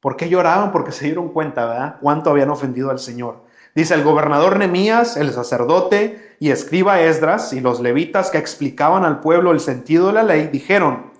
¿Por 0.00 0.16
qué 0.16 0.28
lloraban? 0.28 0.72
Porque 0.72 0.92
se 0.92 1.04
dieron 1.04 1.28
cuenta, 1.28 1.66
¿verdad? 1.66 1.96
Cuánto 2.00 2.30
habían 2.30 2.50
ofendido 2.50 2.90
al 2.90 2.98
Señor. 2.98 3.44
Dice 3.74 3.94
el 3.94 4.02
gobernador 4.02 4.58
Nemías, 4.58 5.16
el 5.16 5.32
sacerdote 5.32 6.36
y 6.40 6.50
escriba 6.50 7.00
Esdras 7.00 7.52
y 7.52 7.60
los 7.60 7.80
levitas 7.80 8.30
que 8.30 8.38
explicaban 8.38 9.04
al 9.04 9.20
pueblo 9.20 9.52
el 9.52 9.60
sentido 9.60 10.08
de 10.08 10.14
la 10.14 10.22
ley, 10.22 10.48
dijeron, 10.48 11.10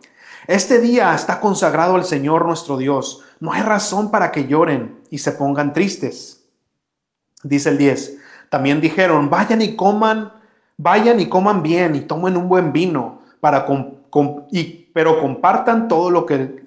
este 0.46 0.80
día 0.80 1.14
está 1.14 1.38
consagrado 1.38 1.94
al 1.94 2.04
Señor 2.04 2.44
nuestro 2.44 2.76
Dios. 2.76 3.22
No 3.38 3.52
hay 3.52 3.62
razón 3.62 4.10
para 4.10 4.32
que 4.32 4.46
lloren 4.46 4.98
y 5.10 5.18
se 5.18 5.32
pongan 5.32 5.72
tristes. 5.72 6.44
Dice 7.44 7.68
el 7.68 7.78
10. 7.78 8.18
También 8.48 8.80
dijeron, 8.80 9.30
vayan 9.30 9.62
y 9.62 9.76
coman, 9.76 10.32
vayan 10.82 11.20
y 11.20 11.28
coman 11.28 11.62
bien 11.62 11.94
y 11.94 12.00
tomen 12.00 12.36
un 12.36 12.48
buen 12.48 12.72
vino, 12.72 13.20
para 13.40 13.66
y, 14.50 14.64
pero 14.94 15.20
compartan 15.20 15.88
todo 15.88 16.10
lo 16.10 16.26
que, 16.26 16.64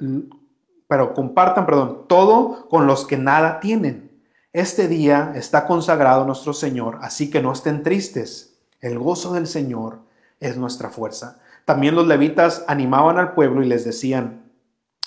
pero 0.88 1.14
compartan, 1.14 1.66
perdón, 1.66 2.06
todo 2.08 2.68
con 2.70 2.86
los 2.86 3.06
que 3.06 3.18
nada 3.18 3.60
tienen. 3.60 4.12
Este 4.52 4.88
día 4.88 5.34
está 5.36 5.66
consagrado 5.66 6.26
nuestro 6.26 6.54
Señor, 6.54 7.00
así 7.02 7.32
que 7.32 7.42
no 7.42 7.52
estén 7.52 7.82
tristes. 7.82 8.60
El 8.80 9.00
gozo 9.00 9.34
del 9.34 9.48
Señor 9.48 10.00
es 10.40 10.58
nuestra 10.58 10.90
fuerza. 10.90 11.40
También 11.66 11.96
los 11.96 12.06
levitas 12.06 12.64
animaban 12.68 13.18
al 13.18 13.34
pueblo 13.34 13.64
y 13.64 13.68
les 13.68 13.84
decían, 13.84 14.44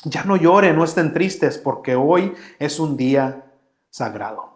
ya 0.05 0.25
no 0.25 0.37
lloren, 0.37 0.75
no 0.75 0.85
estén 0.85 1.13
tristes, 1.13 1.59
porque 1.59 1.95
hoy 1.95 2.35
es 2.59 2.81
un 2.81 2.97
día 2.97 3.45
sagrado. 3.91 4.56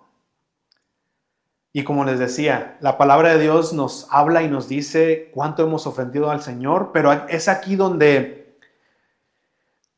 Y 1.73 1.85
como 1.85 2.05
les 2.05 2.19
decía, 2.19 2.77
la 2.81 2.99
palabra 2.99 3.31
de 3.31 3.43
Dios 3.43 3.73
nos 3.73 4.09
habla 4.11 4.43
y 4.43 4.49
nos 4.49 4.69
dice 4.69 5.31
cuánto 5.33 5.63
hemos 5.63 5.87
ofendido 5.87 6.31
al 6.31 6.43
Señor, 6.43 6.91
pero 6.93 7.13
es 7.29 7.49
aquí 7.49 7.77
donde 7.77 8.57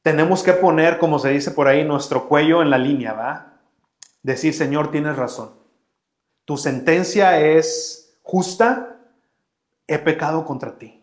tenemos 0.02 0.42
que 0.42 0.52
poner, 0.52 0.98
como 0.98 1.18
se 1.18 1.30
dice 1.30 1.52
por 1.52 1.68
ahí, 1.68 1.84
nuestro 1.84 2.28
cuello 2.28 2.60
en 2.60 2.70
la 2.70 2.76
línea, 2.76 3.14
¿va? 3.14 3.60
Decir, 4.22 4.52
Señor, 4.52 4.90
tienes 4.90 5.16
razón. 5.16 5.52
Tu 6.44 6.58
sentencia 6.58 7.40
es 7.40 8.18
justa, 8.22 8.98
he 9.86 9.98
pecado 9.98 10.44
contra 10.44 10.76
ti. 10.76 11.02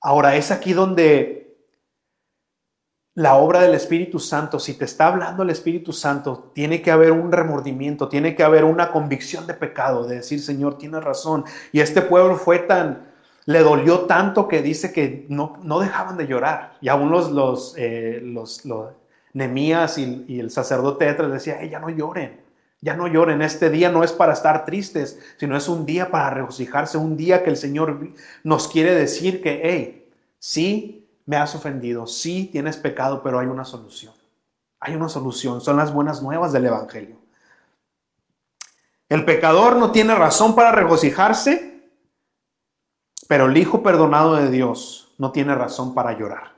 Ahora, 0.00 0.36
es 0.36 0.50
aquí 0.50 0.74
donde 0.74 1.47
la 3.18 3.34
obra 3.34 3.62
del 3.62 3.74
Espíritu 3.74 4.20
Santo, 4.20 4.60
si 4.60 4.74
te 4.74 4.84
está 4.84 5.08
hablando 5.08 5.42
el 5.42 5.50
Espíritu 5.50 5.92
Santo, 5.92 6.52
tiene 6.54 6.80
que 6.80 6.92
haber 6.92 7.10
un 7.10 7.32
remordimiento, 7.32 8.08
tiene 8.08 8.36
que 8.36 8.44
haber 8.44 8.62
una 8.62 8.92
convicción 8.92 9.44
de 9.48 9.54
pecado, 9.54 10.06
de 10.06 10.16
decir, 10.16 10.40
Señor, 10.40 10.78
tienes 10.78 11.02
razón. 11.02 11.44
Y 11.72 11.80
este 11.80 12.00
pueblo 12.00 12.36
fue 12.36 12.60
tan, 12.60 13.08
le 13.44 13.58
dolió 13.58 14.02
tanto 14.02 14.46
que 14.46 14.62
dice 14.62 14.92
que 14.92 15.26
no, 15.30 15.58
no 15.64 15.80
dejaban 15.80 16.16
de 16.16 16.28
llorar. 16.28 16.74
Y 16.80 16.86
aún 16.90 17.10
los, 17.10 17.32
los, 17.32 17.74
eh, 17.76 18.20
los, 18.22 18.62
Nemías 19.32 19.98
y, 19.98 20.38
el 20.38 20.52
sacerdote 20.52 21.08
Etras 21.08 21.32
decía, 21.32 21.64
ya 21.64 21.80
no 21.80 21.90
lloren, 21.90 22.40
ya 22.80 22.94
no 22.94 23.08
lloren. 23.08 23.42
Este 23.42 23.68
día 23.68 23.90
no 23.90 24.04
es 24.04 24.12
para 24.12 24.32
estar 24.32 24.64
tristes, 24.64 25.18
sino 25.38 25.56
es 25.56 25.68
un 25.68 25.84
día 25.86 26.12
para 26.12 26.30
regocijarse, 26.30 26.98
un 26.98 27.16
día 27.16 27.42
que 27.42 27.50
el 27.50 27.56
Señor 27.56 27.98
nos 28.44 28.68
quiere 28.68 28.94
decir 28.94 29.42
que, 29.42 29.60
hey, 29.64 30.08
sí, 30.38 31.07
me 31.28 31.36
has 31.36 31.54
ofendido, 31.54 32.06
sí 32.06 32.48
tienes 32.50 32.78
pecado, 32.78 33.22
pero 33.22 33.38
hay 33.38 33.46
una 33.46 33.66
solución. 33.66 34.14
Hay 34.80 34.94
una 34.94 35.10
solución, 35.10 35.60
son 35.60 35.76
las 35.76 35.92
buenas 35.92 36.22
nuevas 36.22 36.54
del 36.54 36.64
Evangelio. 36.64 37.18
El 39.10 39.26
pecador 39.26 39.76
no 39.76 39.92
tiene 39.92 40.14
razón 40.14 40.54
para 40.54 40.72
regocijarse, 40.72 41.86
pero 43.28 43.44
el 43.44 43.58
Hijo 43.58 43.82
perdonado 43.82 44.36
de 44.36 44.50
Dios 44.50 45.12
no 45.18 45.30
tiene 45.30 45.54
razón 45.54 45.92
para 45.92 46.18
llorar. 46.18 46.54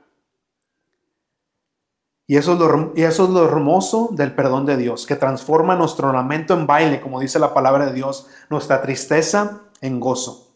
Y 2.25 2.37
eso, 2.37 2.53
es 2.53 2.59
lo, 2.59 2.93
y 2.95 3.03
eso 3.03 3.25
es 3.25 3.29
lo 3.29 3.43
hermoso 3.43 4.11
del 4.13 4.33
perdón 4.33 4.65
de 4.65 4.77
Dios, 4.77 5.05
que 5.05 5.17
transforma 5.17 5.75
nuestro 5.75 6.13
lamento 6.13 6.53
en 6.53 6.65
baile, 6.65 7.01
como 7.01 7.19
dice 7.19 7.39
la 7.39 7.53
palabra 7.53 7.87
de 7.87 7.93
Dios, 7.93 8.27
nuestra 8.49 8.81
tristeza 8.81 9.63
en 9.81 9.99
gozo. 9.99 10.50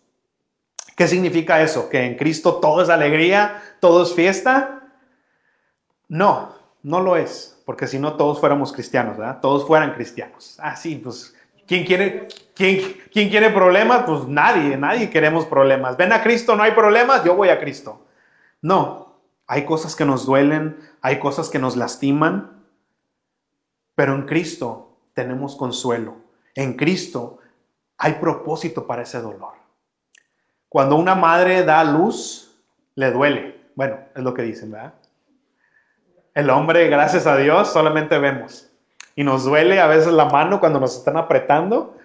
¿Qué 0.96 1.08
significa 1.08 1.62
eso? 1.62 1.90
¿Que 1.90 2.06
en 2.06 2.16
Cristo 2.16 2.56
todo 2.56 2.82
es 2.82 2.90
alegría, 2.90 3.62
todo 3.82 4.04
es 4.04 4.14
fiesta? 4.14 4.94
No, 6.08 6.56
no 6.84 7.02
lo 7.02 7.18
es, 7.18 7.62
porque 7.66 7.88
si 7.88 8.00
no 8.00 8.14
todos 8.14 8.40
fuéramos 8.40 8.72
cristianos, 8.72 9.18
¿verdad? 9.18 9.40
Todos 9.42 9.68
fueran 9.68 9.94
cristianos. 9.94 10.58
Ah, 10.62 10.76
sí, 10.76 10.96
pues, 10.96 11.36
¿quién 11.68 11.86
quiere, 11.86 12.28
quién, 12.54 12.98
quién 13.12 13.30
quiere 13.30 13.50
problemas? 13.50 14.04
Pues 14.06 14.26
nadie, 14.28 14.78
nadie 14.78 15.10
queremos 15.10 15.46
problemas. 15.46 15.98
Ven 15.98 16.14
a 16.14 16.24
Cristo, 16.24 16.56
no 16.56 16.64
hay 16.64 16.72
problemas, 16.72 17.24
yo 17.26 17.36
voy 17.36 17.50
a 17.50 17.60
Cristo. 17.60 18.06
No, 18.62 19.18
hay 19.48 19.66
cosas 19.66 19.96
que 19.96 20.06
nos 20.06 20.26
duelen, 20.26 20.78
hay 21.02 21.20
cosas 21.20 21.50
que 21.50 21.60
nos 21.60 21.76
lastiman, 21.76 22.64
pero 23.96 24.16
en 24.16 24.24
Cristo 24.24 24.98
tenemos 25.14 25.56
consuelo. 25.56 26.16
En 26.54 26.74
Cristo 26.74 27.40
hay 27.98 28.14
propósito 28.14 28.88
para 28.88 29.02
ese 29.02 29.20
dolor. 29.22 29.65
Cuando 30.76 30.98
una 30.98 31.16
madre 31.16 31.64
da 31.64 31.86
luz, 31.86 32.54
le 32.96 33.10
duele. 33.10 33.56
Bueno, 33.76 33.98
es 34.14 34.22
lo 34.22 34.34
que 34.34 34.42
dicen, 34.42 34.72
¿verdad? 34.72 34.94
El 36.34 36.50
hombre, 36.50 36.90
gracias 36.90 37.26
a 37.28 37.38
Dios, 37.38 37.72
solamente 37.72 38.20
vemos. 38.20 38.70
Y 39.16 39.24
nos 39.24 39.46
duele 39.46 39.80
a 39.80 39.88
veces 39.88 40.12
la 40.12 40.26
mano 40.26 40.60
cuando 40.60 40.82
nos 40.82 40.98
están 40.98 41.16
apretando, 41.16 41.96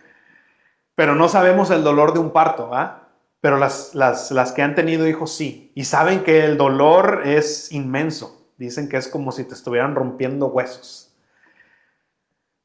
pero 0.95 1.17
no 1.17 1.29
sabemos 1.29 1.73
el 1.73 1.83
dolor 1.83 2.13
de 2.13 2.21
un 2.21 2.31
parto, 2.31 2.71
¿verdad? 2.71 2.99
Pero 3.41 3.59
las, 3.59 3.93
las, 3.97 4.31
las 4.31 4.53
que 4.53 4.63
han 4.63 4.77
tenido 4.77 5.09
hijos 5.09 5.33
sí. 5.33 5.73
Y 5.75 5.83
saben 5.83 6.23
que 6.23 6.45
el 6.45 6.57
dolor 6.57 7.23
es 7.25 7.73
inmenso. 7.73 8.41
Dicen 8.57 8.89
que 8.89 8.99
es 8.99 9.09
como 9.09 9.33
si 9.33 9.43
te 9.43 9.55
estuvieran 9.55 9.97
rompiendo 9.97 10.47
huesos. 10.47 11.13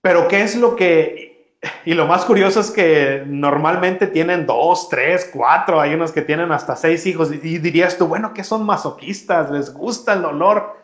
Pero 0.01 0.27
¿qué 0.27 0.43
es 0.43 0.55
lo 0.55 0.75
que 0.75 1.34
y 1.85 1.93
lo 1.93 2.07
más 2.07 2.25
curioso 2.25 2.59
es 2.59 2.71
que 2.71 3.23
normalmente 3.25 4.07
tienen 4.07 4.45
dos, 4.45 4.89
tres, 4.89 5.29
cuatro, 5.31 5.79
hay 5.79 5.93
unos 5.93 6.11
que 6.11 6.21
tienen 6.21 6.51
hasta 6.51 6.75
seis 6.75 7.05
hijos 7.05 7.31
y 7.31 7.59
dirías 7.59 7.97
tú, 7.97 8.07
bueno, 8.07 8.33
que 8.33 8.43
son 8.43 8.65
masoquistas, 8.65 9.51
les 9.51 9.73
gusta 9.73 10.13
el 10.13 10.21
dolor. 10.21 10.77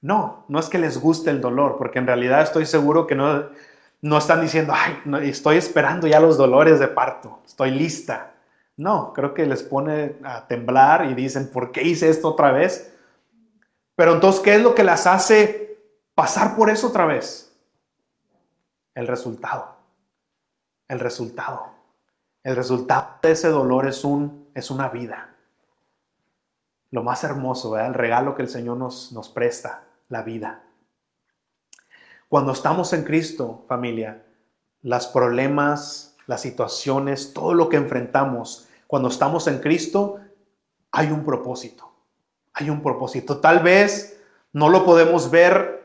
No, 0.00 0.44
no 0.48 0.58
es 0.58 0.68
que 0.68 0.78
les 0.78 0.98
guste 1.00 1.30
el 1.30 1.40
dolor, 1.40 1.76
porque 1.76 1.98
en 1.98 2.06
realidad 2.06 2.42
estoy 2.42 2.66
seguro 2.66 3.06
que 3.06 3.14
no, 3.14 3.50
no 4.00 4.18
están 4.18 4.40
diciendo, 4.40 4.72
ay, 4.76 5.28
estoy 5.28 5.56
esperando 5.56 6.06
ya 6.06 6.20
los 6.20 6.38
dolores 6.38 6.78
de 6.78 6.88
parto, 6.88 7.40
estoy 7.44 7.70
lista. 7.70 8.34
No, 8.76 9.12
creo 9.12 9.34
que 9.34 9.44
les 9.44 9.62
pone 9.62 10.16
a 10.22 10.46
temblar 10.46 11.06
y 11.06 11.14
dicen, 11.14 11.50
¿por 11.50 11.72
qué 11.72 11.82
hice 11.82 12.08
esto 12.08 12.28
otra 12.28 12.52
vez? 12.52 12.94
Pero 13.96 14.14
entonces, 14.14 14.40
¿qué 14.40 14.54
es 14.54 14.62
lo 14.62 14.74
que 14.74 14.84
las 14.84 15.06
hace 15.08 15.80
pasar 16.14 16.54
por 16.54 16.70
eso 16.70 16.86
otra 16.86 17.04
vez? 17.04 17.52
El 18.94 19.08
resultado 19.08 19.77
el 20.88 21.00
resultado. 21.00 21.66
El 22.42 22.56
resultado 22.56 23.18
de 23.22 23.32
ese 23.32 23.48
dolor 23.48 23.86
es, 23.86 24.04
un, 24.04 24.48
es 24.54 24.70
una 24.70 24.88
vida. 24.88 25.34
Lo 26.90 27.02
más 27.02 27.22
hermoso, 27.24 27.78
el 27.78 27.94
regalo 27.94 28.34
que 28.34 28.42
el 28.42 28.48
Señor 28.48 28.78
nos, 28.78 29.12
nos 29.12 29.28
presta, 29.28 29.84
la 30.08 30.22
vida. 30.22 30.62
Cuando 32.28 32.52
estamos 32.52 32.92
en 32.92 33.04
Cristo, 33.04 33.64
familia, 33.68 34.24
los 34.82 35.06
problemas, 35.08 36.16
las 36.26 36.40
situaciones, 36.40 37.32
todo 37.32 37.54
lo 37.54 37.68
que 37.68 37.76
enfrentamos, 37.76 38.68
cuando 38.86 39.08
estamos 39.08 39.46
en 39.48 39.58
Cristo, 39.58 40.20
hay 40.90 41.10
un 41.10 41.24
propósito. 41.24 41.92
Hay 42.54 42.70
un 42.70 42.82
propósito. 42.82 43.38
Tal 43.38 43.60
vez 43.60 44.20
no 44.52 44.68
lo 44.68 44.84
podemos 44.84 45.30
ver 45.30 45.77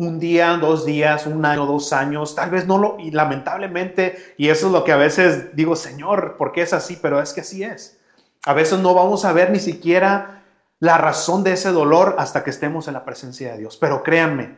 un 0.00 0.18
día, 0.18 0.56
dos 0.56 0.86
días, 0.86 1.26
un 1.26 1.44
año, 1.44 1.66
dos 1.66 1.92
años, 1.92 2.34
tal 2.34 2.48
vez 2.48 2.66
no 2.66 2.78
lo, 2.78 2.98
y 2.98 3.10
lamentablemente, 3.10 4.34
y 4.38 4.48
eso 4.48 4.68
es 4.68 4.72
lo 4.72 4.82
que 4.82 4.92
a 4.92 4.96
veces 4.96 5.54
digo, 5.54 5.76
Señor, 5.76 6.36
¿por 6.38 6.52
qué 6.52 6.62
es 6.62 6.72
así? 6.72 6.98
Pero 7.00 7.20
es 7.20 7.34
que 7.34 7.42
así 7.42 7.62
es. 7.62 7.98
A 8.46 8.54
veces 8.54 8.78
no 8.78 8.94
vamos 8.94 9.26
a 9.26 9.34
ver 9.34 9.50
ni 9.50 9.60
siquiera 9.60 10.42
la 10.78 10.96
razón 10.96 11.44
de 11.44 11.52
ese 11.52 11.70
dolor 11.70 12.16
hasta 12.16 12.42
que 12.42 12.48
estemos 12.48 12.88
en 12.88 12.94
la 12.94 13.04
presencia 13.04 13.52
de 13.52 13.58
Dios. 13.58 13.76
Pero 13.76 14.02
créanme, 14.02 14.56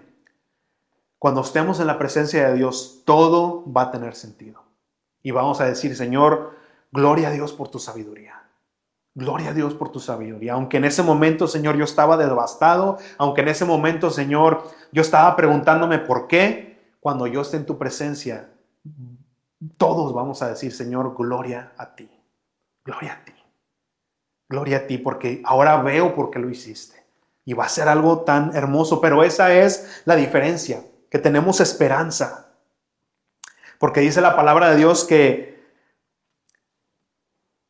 cuando 1.19 1.41
estemos 1.41 1.81
en 1.81 1.89
la 1.89 1.99
presencia 1.99 2.49
de 2.49 2.55
Dios, 2.55 3.03
todo 3.05 3.65
va 3.71 3.83
a 3.83 3.91
tener 3.91 4.15
sentido. 4.15 4.63
Y 5.25 5.33
vamos 5.33 5.61
a 5.61 5.65
decir, 5.65 5.97
Señor, 5.97 6.53
gloria 6.93 7.29
a 7.29 7.33
Dios 7.33 7.53
por 7.53 7.69
tu 7.69 7.81
sabiduría. 7.81 8.42
Gloria 9.15 9.51
a 9.51 9.55
Dios 9.55 9.75
por 9.75 9.93
tu 9.93 10.01
sabiduría. 10.01 10.55
Aunque 10.55 10.79
en 10.79 10.87
ese 10.87 11.03
momento, 11.03 11.47
Señor, 11.47 11.77
yo 11.77 11.85
estaba 11.85 12.17
devastado, 12.17 12.99
aunque 13.19 13.43
en 13.43 13.49
ese 13.49 13.65
momento, 13.65 14.11
Señor, 14.11 14.63
yo 14.91 15.03
estaba 15.03 15.37
preguntándome 15.37 15.99
por 15.99 16.27
qué, 16.27 16.95
cuando 17.01 17.27
yo 17.27 17.43
esté 17.43 17.59
en 17.59 17.67
tu 17.67 17.77
presencia, 17.77 18.49
todos 19.77 20.15
vamos 20.15 20.41
a 20.41 20.49
decir, 20.49 20.73
Señor, 20.73 21.15
gloria 21.17 21.73
a 21.77 21.95
ti. 21.95 22.09
Gloria 22.85 23.13
a 23.13 23.25
ti. 23.25 23.33
Gloria 24.49 24.79
a 24.79 24.87
ti, 24.87 24.99
porque 24.99 25.43
ahora 25.45 25.83
veo 25.83 26.15
por 26.15 26.31
qué 26.31 26.39
lo 26.39 26.49
hiciste. 26.49 27.05
Y 27.45 27.55
va 27.55 27.65
a 27.65 27.69
ser 27.69 27.89
algo 27.89 28.21
tan 28.21 28.55
hermoso, 28.57 29.01
pero 29.01 29.25
esa 29.25 29.53
es 29.53 30.03
la 30.05 30.17
diferencia, 30.17 30.85
que 31.11 31.19
tenemos 31.19 31.61
esperanza. 31.61 32.53
Porque 33.79 34.01
dice 34.01 34.21
la 34.21 34.37
palabra 34.37 34.71
de 34.71 34.77
Dios 34.77 35.05
que 35.05 35.52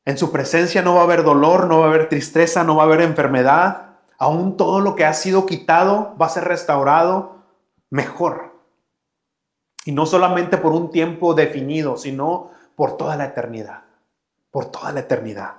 en 0.05 0.19
su 0.19 0.33
presencia 0.33 0.83
no 0.83 0.95
va 0.95 1.03
a 1.03 1.05
haber 1.05 1.23
dolor, 1.23 1.67
no 1.69 1.79
va 1.79 1.87
a 1.87 1.89
haber 1.89 2.09
tristeza, 2.09 2.65
no 2.65 2.77
va 2.77 2.83
a 2.83 2.87
haber 2.87 3.03
enfermedad. 3.03 3.99
Aún 4.19 4.57
todo 4.57 4.81
lo 4.81 4.97
que 4.97 5.05
ha 5.05 5.15
sido 5.15 5.47
quitado 5.47 6.17
va 6.21 6.27
a 6.27 6.31
ser 6.31 6.45
restaurado 6.45 7.37
mejor. 7.91 8.53
Y 9.85 9.93
no 9.93 10.07
solamente 10.07 10.59
por 10.59 10.73
un 10.73 10.91
tiempo 10.91 11.35
definido, 11.35 11.97
sino 11.97 12.51
por 12.75 12.97
toda 12.97 13.17
la 13.17 13.27
eternidad. 13.27 13.83
Por 14.51 14.67
toda 14.67 14.93
la 14.93 15.01
eternidad. 15.01 15.55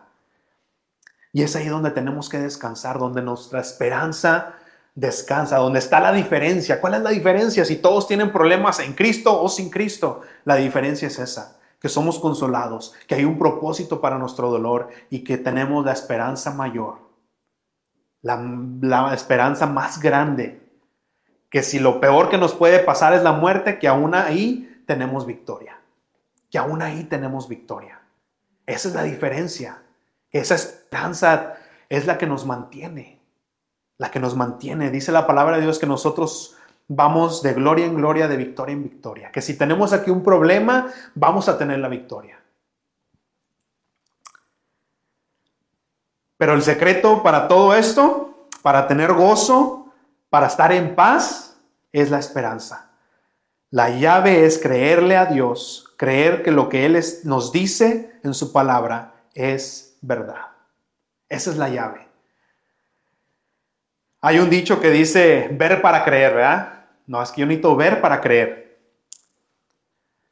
Y 1.32 1.44
es 1.44 1.56
ahí 1.56 1.68
donde 1.68 1.92
tenemos 1.92 2.30
que 2.30 2.40
descansar, 2.40 3.00
donde 3.00 3.22
nuestra 3.22 3.62
esperanza 3.62 4.56
descansa, 4.94 5.58
donde 5.58 5.80
está 5.80 6.00
la 6.00 6.12
diferencia. 6.12 6.80
¿Cuál 6.80 6.96
es 6.96 7.02
la 7.02 7.10
diferencia 7.10 7.66
si 7.66 7.78
todos 7.78 8.08
tienen 8.08 8.32
problemas 8.32 8.80
en 8.80 8.94
Cristo 8.94 9.42
o 9.42 9.50
sin 9.50 9.70
Cristo? 9.70 10.22
La 10.46 10.56
diferencia 10.56 11.08
es 11.08 11.18
esa 11.18 11.58
que 11.84 11.90
somos 11.90 12.18
consolados, 12.18 12.94
que 13.08 13.16
hay 13.16 13.26
un 13.26 13.38
propósito 13.38 14.00
para 14.00 14.18
nuestro 14.18 14.50
dolor 14.50 14.88
y 15.10 15.22
que 15.22 15.38
tenemos 15.38 15.84
la 15.84 15.92
esperanza 15.92 16.54
mayor, 16.54 17.00
la, 18.22 19.14
esperanza 19.14 19.66
más 19.66 20.00
grande, 20.00 20.66
que 21.50 21.62
si 21.62 21.80
lo 21.80 22.00
peor 22.00 22.30
que 22.30 22.38
nos 22.38 22.54
puede 22.54 22.80
pasar 22.80 23.14
es 23.14 23.22
la 23.22 23.34
muerte, 23.34 23.80
que 23.80 23.90
aún 23.90 24.16
ahí 24.16 24.82
tenemos 24.88 25.26
victoria, 25.26 25.78
que 26.50 26.58
aún 26.58 26.82
ahí 26.82 27.04
tenemos 27.04 27.50
victoria. 27.50 28.00
Esa 28.66 28.88
es 28.88 28.96
la 28.96 29.04
diferencia. 29.04 29.84
Esa 30.32 30.56
esperanza 30.56 31.56
es 31.90 32.06
la 32.06 32.18
que 32.18 32.28
nos 32.28 32.46
mantiene, 32.46 33.20
la 33.98 34.10
que 34.10 34.22
nos 34.22 34.38
mantiene. 34.38 34.90
Dice 34.90 35.12
la 35.12 35.28
palabra 35.28 35.58
de 35.58 35.64
Dios 35.64 35.80
que 35.80 35.86
nosotros 35.86 36.56
vamos 36.88 37.42
de 37.42 37.54
gloria 37.54 37.86
en 37.86 37.96
gloria, 37.96 38.28
de 38.28 38.38
victoria 38.38 38.74
en 38.74 38.84
victoria. 38.84 39.32
Que 39.32 39.42
si 39.42 39.58
tenemos 39.58 39.94
aquí 39.94 40.12
un 40.12 40.24
problema, 40.24 40.88
vamos 41.16 41.50
a 41.50 41.58
tener 41.58 41.80
la 41.80 41.88
victoria. 41.88 42.40
Pero 46.38 46.54
el 46.54 46.62
secreto 46.62 47.24
para 47.24 47.48
todo 47.48 47.74
esto 47.74 48.34
para 48.64 48.88
tener 48.88 49.14
gozo, 49.14 49.94
para 50.30 50.48
estar 50.48 50.72
en 50.72 50.96
paz, 50.96 51.58
es 51.92 52.10
la 52.10 52.18
esperanza. 52.18 52.90
La 53.70 53.90
llave 53.90 54.46
es 54.46 54.58
creerle 54.58 55.18
a 55.18 55.26
Dios, 55.26 55.94
creer 55.98 56.42
que 56.42 56.52
lo 56.52 56.70
que 56.70 56.86
Él 56.86 57.00
nos 57.26 57.52
dice 57.52 58.20
en 58.24 58.34
su 58.34 58.52
palabra 58.52 59.26
es 59.34 59.98
verdad. 60.02 60.48
Esa 61.28 61.52
es 61.52 61.58
la 61.58 61.70
llave. 61.70 62.08
Hay 64.26 64.40
un 64.40 64.50
dicho 64.50 64.80
que 64.80 64.90
dice 64.90 65.50
ver 65.52 65.82
para 65.82 66.06
creer, 66.06 66.34
¿verdad? 66.34 66.86
No, 67.08 67.22
es 67.22 67.30
que 67.32 67.42
yo 67.42 67.46
necesito 67.46 67.76
ver 67.76 68.00
para 68.00 68.22
creer. 68.22 68.80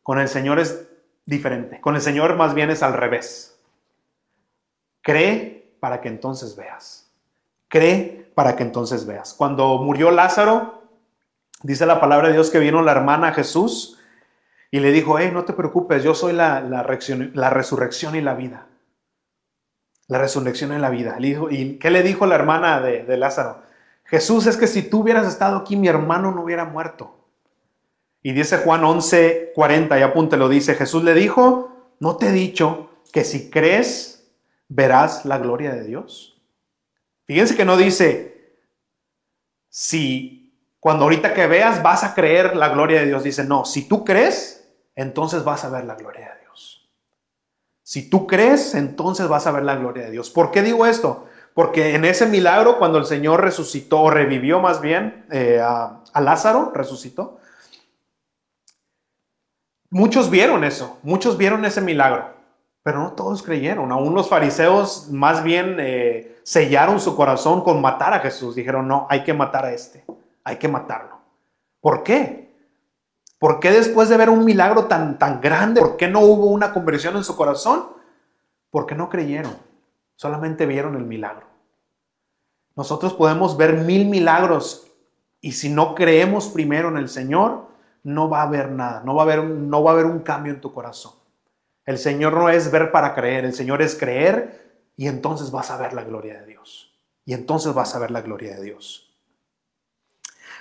Con 0.02 0.18
el 0.18 0.30
Señor 0.30 0.60
es 0.60 0.88
diferente. 1.26 1.82
Con 1.82 1.96
el 1.96 2.02
Señor 2.02 2.38
más 2.38 2.54
bien 2.54 2.70
es 2.70 2.84
al 2.84 2.94
revés. 2.94 3.60
Cree 5.02 5.76
para 5.82 6.00
que 6.00 6.08
entonces 6.08 6.56
veas. 6.56 7.12
Cree 7.68 8.32
para 8.34 8.56
que 8.56 8.64
entonces 8.64 9.06
veas. 9.06 9.34
Cuando 9.34 9.80
murió 9.80 10.10
Lázaro, 10.10 10.84
dice 11.62 11.86
la 11.86 12.00
palabra 12.00 12.30
de 12.30 12.36
Dios 12.36 12.50
que 12.50 12.60
vino 12.60 12.82
la 12.82 12.94
hermana 12.94 13.34
Jesús 13.34 14.00
y 14.72 14.80
le 14.80 14.94
dijo, 14.94 15.20
hey, 15.20 15.32
no 15.34 15.44
te 15.44 15.52
preocupes, 15.52 16.02
yo 16.02 16.16
soy 16.16 16.32
la, 16.32 16.62
resurrección 16.84 18.16
y 18.16 18.22
la 18.22 18.36
vida. 18.36 18.68
La 20.08 20.18
resurrección 20.18 20.72
y 20.72 20.78
la 20.78 20.90
vida. 20.90 21.18
¿Y 21.20 21.78
qué 21.78 21.92
le 21.92 22.04
dijo 22.04 22.26
la 22.26 22.36
hermana 22.36 22.80
de 22.80 23.18
Lázaro? 23.18 23.70
Jesús, 24.12 24.46
es 24.46 24.58
que 24.58 24.68
si 24.68 24.84
tú 24.84 25.00
hubieras 25.00 25.26
estado 25.26 25.56
aquí, 25.56 25.78
mi 25.78 25.88
hermano 25.88 26.32
no 26.32 26.44
hubiera 26.44 26.66
muerto. 26.66 27.16
Y 28.22 28.34
dice 28.34 28.58
Juan 28.58 28.84
11, 28.84 29.54
40, 29.56 29.98
y 29.98 30.02
apúntelo, 30.02 30.50
dice, 30.50 30.76
Jesús 30.76 31.06
le 31.06 31.14
dijo, 31.14 31.96
no 32.02 32.18
te 32.18 32.28
he 32.28 32.32
dicho 32.34 32.90
que 33.14 33.24
si 33.24 33.50
crees, 33.50 34.30
verás 34.68 35.24
la 35.24 35.38
gloria 35.38 35.72
de 35.72 35.86
Dios. 35.86 36.42
Fíjense 37.26 37.56
que 37.56 37.64
no 37.64 37.78
dice, 37.78 38.58
si 39.70 40.54
cuando 40.82 41.06
ahorita 41.06 41.34
que 41.34 41.48
veas 41.48 41.82
vas 41.82 42.04
a 42.04 42.14
creer 42.14 42.58
la 42.58 42.68
gloria 42.68 43.00
de 43.00 43.06
Dios, 43.06 43.24
dice, 43.24 43.46
no, 43.46 43.64
si 43.64 43.88
tú 43.88 44.04
crees, 44.04 44.68
entonces 44.94 45.46
vas 45.46 45.64
a 45.64 45.70
ver 45.70 45.86
la 45.86 45.96
gloria 45.96 46.34
de 46.34 46.42
Dios. 46.42 46.90
Si 47.82 48.10
tú 48.10 48.28
crees, 48.28 48.76
entonces 48.76 49.30
vas 49.30 49.48
a 49.48 49.52
ver 49.52 49.64
la 49.64 49.78
gloria 49.78 50.04
de 50.04 50.12
Dios. 50.12 50.30
¿Por 50.30 50.52
qué 50.52 50.62
digo 50.62 50.86
esto? 50.86 51.28
Porque 51.54 51.96
en 51.96 52.06
ese 52.06 52.26
milagro, 52.28 52.78
cuando 52.78 52.98
el 52.98 53.06
Señor 53.06 53.42
resucitó, 53.42 54.02
o 54.02 54.10
revivió 54.10 54.60
más 54.60 54.80
bien 54.80 55.26
eh, 55.32 55.60
a, 55.62 56.02
Lázaro, 56.22 56.72
resucitó, 56.74 57.40
muchos 59.90 60.30
vieron 60.30 60.64
eso, 60.64 61.00
muchos 61.04 61.38
vieron 61.38 61.66
ese 61.66 61.82
milagro, 61.82 62.34
pero 62.84 63.00
no 63.00 63.14
todos 63.14 63.44
creyeron. 63.44 63.92
Aún 63.92 64.14
los 64.14 64.30
fariseos 64.30 65.10
más 65.12 65.44
bien 65.44 65.78
eh, 65.80 66.40
sellaron 66.44 67.02
su 67.02 67.16
corazón 67.16 67.64
con 67.64 67.82
matar 67.82 68.14
a 68.14 68.20
Jesús. 68.20 68.56
Dijeron, 68.56 68.88
no, 68.88 69.08
hay 69.10 69.24
que 69.24 69.34
matar 69.34 69.66
a 69.66 69.74
este, 69.74 70.06
hay 70.46 70.56
que 70.56 70.70
matarlo. 70.70 71.20
¿Por 71.82 72.04
qué? 72.04 72.50
¿Por 73.40 73.60
qué 73.60 73.72
después 73.72 74.08
de 74.08 74.18
ver 74.18 74.30
un 74.30 74.46
milagro 74.46 74.86
tan, 74.86 75.18
tan 75.18 75.42
grande, 75.42 75.82
por 75.82 75.98
qué 75.98 76.08
no 76.08 76.22
hubo 76.22 76.46
una 76.46 76.72
conversión 76.72 77.18
en 77.18 77.24
su 77.24 77.36
corazón? 77.36 77.88
Porque 78.70 78.96
no 78.96 79.10
creyeron 79.10 79.71
solamente 80.22 80.68
vieron 80.68 80.96
el 80.96 81.04
milagro. 81.04 81.48
Nosotros 82.76 83.16
podemos 83.16 83.58
ver 83.58 83.74
mil 83.74 84.06
milagros 84.06 84.86
y 85.42 85.54
si 85.54 85.68
no 85.68 85.96
creemos 85.96 86.48
primero 86.50 86.90
en 86.90 86.98
el 86.98 87.10
Señor, 87.10 87.66
no 88.04 88.30
va 88.30 88.42
a 88.42 88.44
haber 88.44 88.70
nada, 88.70 89.02
no 89.04 89.16
va 89.16 89.24
a 89.24 89.26
haber, 89.26 89.44
no 89.44 89.82
va 89.82 89.90
a 89.90 89.94
haber 89.96 90.06
un 90.06 90.20
cambio 90.20 90.54
en 90.54 90.62
tu 90.62 90.72
corazón. 90.72 91.14
El 91.88 91.98
Señor 91.98 92.34
no 92.34 92.50
es 92.50 92.70
ver 92.70 92.92
para 92.92 93.16
creer, 93.16 93.46
el 93.46 93.56
Señor 93.56 93.82
es 93.82 93.96
creer 93.96 94.84
y 94.96 95.08
entonces 95.08 95.50
vas 95.50 95.72
a 95.72 95.78
ver 95.78 95.94
la 95.94 96.04
gloria 96.04 96.40
de 96.40 96.46
Dios. 96.46 96.94
Y 97.26 97.34
entonces 97.34 97.74
vas 97.74 97.96
a 97.96 98.00
ver 98.00 98.12
la 98.12 98.22
gloria 98.22 98.56
de 98.58 98.62
Dios. 98.62 99.18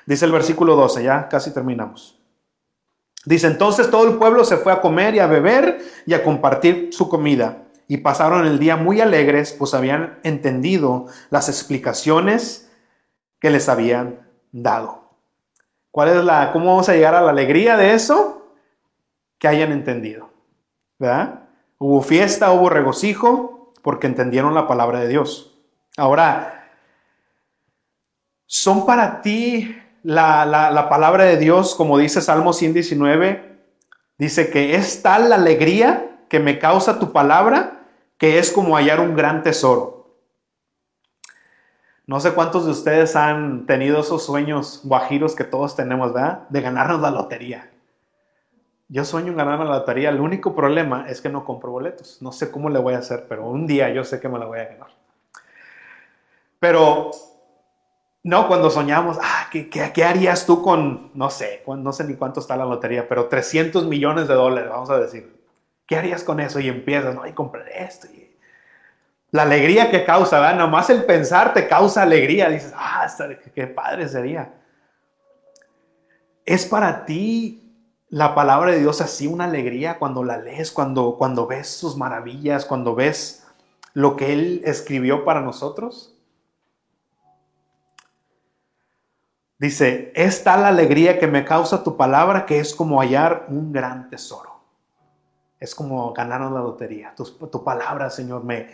Dice 0.07 0.25
el 0.25 0.33
versículo 0.33 0.75
12, 0.75 1.03
ya 1.03 1.29
casi 1.29 1.53
terminamos. 1.53 2.19
Dice, 3.27 3.47
entonces 3.47 3.91
todo 3.91 4.09
el 4.09 4.17
pueblo 4.17 4.43
se 4.43 4.57
fue 4.57 4.73
a 4.73 4.81
comer 4.81 5.17
y 5.17 5.19
a 5.19 5.27
beber 5.27 5.85
y 6.07 6.15
a 6.15 6.25
compartir 6.25 6.95
su 6.95 7.11
comida 7.11 7.67
y 7.91 7.97
pasaron 7.97 8.47
el 8.47 8.61
día 8.61 8.77
muy 8.77 9.01
alegres, 9.01 9.53
pues 9.53 9.75
habían 9.75 10.21
entendido 10.23 11.07
las 11.29 11.49
explicaciones 11.49 12.71
que 13.41 13.51
les 13.51 13.69
habían 13.69 14.29
dado. 14.53 15.09
¿Cuál 15.91 16.11
es 16.11 16.25
la, 16.25 16.53
cómo 16.53 16.67
vamos 16.67 16.89
a 16.89 16.93
llegar 16.93 17.17
a 17.17 17.21
la 17.21 17.33
alegría 17.33 17.77
de 17.77 17.95
eso? 17.95 18.47
Que 19.41 19.49
hayan 19.49 19.73
entendido. 19.73 20.31
¿Verdad? 21.01 21.49
Hubo 21.79 22.01
fiesta, 22.01 22.53
hubo 22.53 22.69
regocijo, 22.69 23.73
porque 23.83 24.07
entendieron 24.07 24.55
la 24.55 24.69
palabra 24.69 25.01
de 25.01 25.09
Dios. 25.09 25.59
Ahora, 25.97 26.71
¿son 28.47 28.87
para 28.87 29.21
ti 29.21 29.77
la, 30.05 30.47
la 30.47 30.89
palabra 30.89 31.25
de 31.25 31.39
Dios, 31.39 31.75
como 31.75 31.99
dice 31.99 32.21
Salmo 32.21 32.53
119? 32.53 33.59
Dice 34.17 34.49
que 34.51 34.77
es 34.77 35.03
tal 35.03 35.29
la 35.31 35.35
alegría 35.35 36.19
que 36.29 36.39
me 36.39 36.61
causa 36.61 37.01
tu 37.01 37.11
palabra 37.11 37.79
que 38.21 38.39
es 38.39 38.53
como 38.53 38.77
hallar 38.77 39.01
un 39.01 39.17
gran 39.17 39.43
tesoro. 39.43 40.11
No 42.07 42.21
sé 42.21 42.35
cuántos 42.35 42.67
de 42.67 42.73
ustedes 42.73 43.17
han 43.17 43.65
tenido 43.65 44.01
esos 44.01 44.27
sueños 44.27 44.83
guajiros 44.85 45.35
que 45.35 45.45
todos 45.45 45.75
tenemos, 45.75 46.13
¿verdad? 46.13 46.47
De 46.51 46.61
ganarnos 46.61 47.01
la 47.01 47.11
lotería. 47.11 47.71
Yo 48.89 49.07
sueño 49.07 49.29
en 49.29 49.39
ganar 49.39 49.59
la 49.61 49.79
lotería. 49.79 50.11
El 50.11 50.21
único 50.21 50.55
problema 50.55 51.07
es 51.09 51.23
que 51.23 51.31
no 51.31 51.47
compro 51.47 51.71
boletos. 51.71 52.21
No 52.21 52.31
sé 52.31 52.51
cómo 52.51 52.69
le 52.69 52.79
voy 52.79 52.93
a 52.93 52.99
hacer, 52.99 53.25
pero 53.27 53.49
un 53.49 53.67
día 53.67 53.89
yo 53.89 54.05
sé 54.05 54.21
que 54.21 54.29
me 54.29 54.39
la 54.39 54.45
voy 54.45 54.59
a 54.59 54.65
ganar. 54.65 54.89
Pero, 56.59 57.13
no, 58.23 58.49
cuando 58.49 58.69
soñamos, 58.69 59.17
ah, 59.23 59.49
¿qué, 59.51 59.71
qué, 59.71 60.05
harías 60.05 60.45
tú 60.45 60.61
con, 60.61 61.11
no 61.15 61.31
sé, 61.31 61.63
no 61.67 61.93
sé 61.95 62.05
ni 62.05 62.17
cuánto 62.17 62.41
está 62.41 62.55
la 62.55 62.67
lotería, 62.67 63.09
pero 63.09 63.29
300 63.29 63.87
millones 63.87 64.29
de 64.29 64.35
dólares, 64.35 64.69
vamos 64.69 64.91
a 64.91 64.99
decir. 64.99 65.40
¿Qué 65.91 65.97
harías 65.97 66.23
con 66.23 66.39
eso? 66.39 66.61
Y 66.61 66.69
empiezas, 66.69 67.17
no, 67.17 67.27
y 67.27 67.33
compraré 67.33 67.83
esto. 67.83 68.07
La 69.33 69.43
alegría 69.43 69.91
que 69.91 70.05
causa, 70.05 70.39
¿verdad? 70.39 70.57
Nomás 70.57 70.89
el 70.89 71.05
pensar 71.05 71.53
te 71.53 71.67
causa 71.67 72.03
alegría. 72.03 72.49
Dices, 72.49 72.73
ah, 72.77 73.09
qué 73.53 73.67
padre 73.67 74.09
sería. 74.09 74.55
¿Es 76.47 76.65
para 76.65 77.05
ti 77.07 77.75
la 78.09 78.37
palabra 78.37 78.71
de 78.71 78.79
Dios 78.79 79.01
así 79.01 79.27
una 79.27 79.47
alegría 79.47 79.99
cuando 79.99 80.23
la 80.23 80.37
lees, 80.37 80.71
cuando, 80.71 81.17
cuando 81.19 81.49
ves 81.49 81.67
sus 81.67 81.97
maravillas, 81.97 82.67
cuando 82.67 82.95
ves 82.95 83.45
lo 83.93 84.15
que 84.15 84.33
Él 84.33 84.63
escribió 84.65 85.25
para 85.25 85.41
nosotros? 85.41 86.15
Dice, 89.59 90.13
es 90.15 90.45
tal 90.45 90.65
alegría 90.65 91.19
que 91.19 91.27
me 91.27 91.45
causa 91.45 91.83
tu 91.83 91.97
palabra 91.97 92.47
que 92.47 92.61
es 92.61 92.77
como 92.77 93.01
hallar 93.01 93.47
un 93.49 93.73
gran 93.73 94.09
tesoro 94.09 94.50
es 95.61 95.75
como 95.75 96.13
ganarnos 96.15 96.53
la 96.53 96.61
lotería. 96.61 97.15
Tu, 97.15 97.63
palabra, 97.63 98.09
Señor, 98.09 98.43
me, 98.43 98.71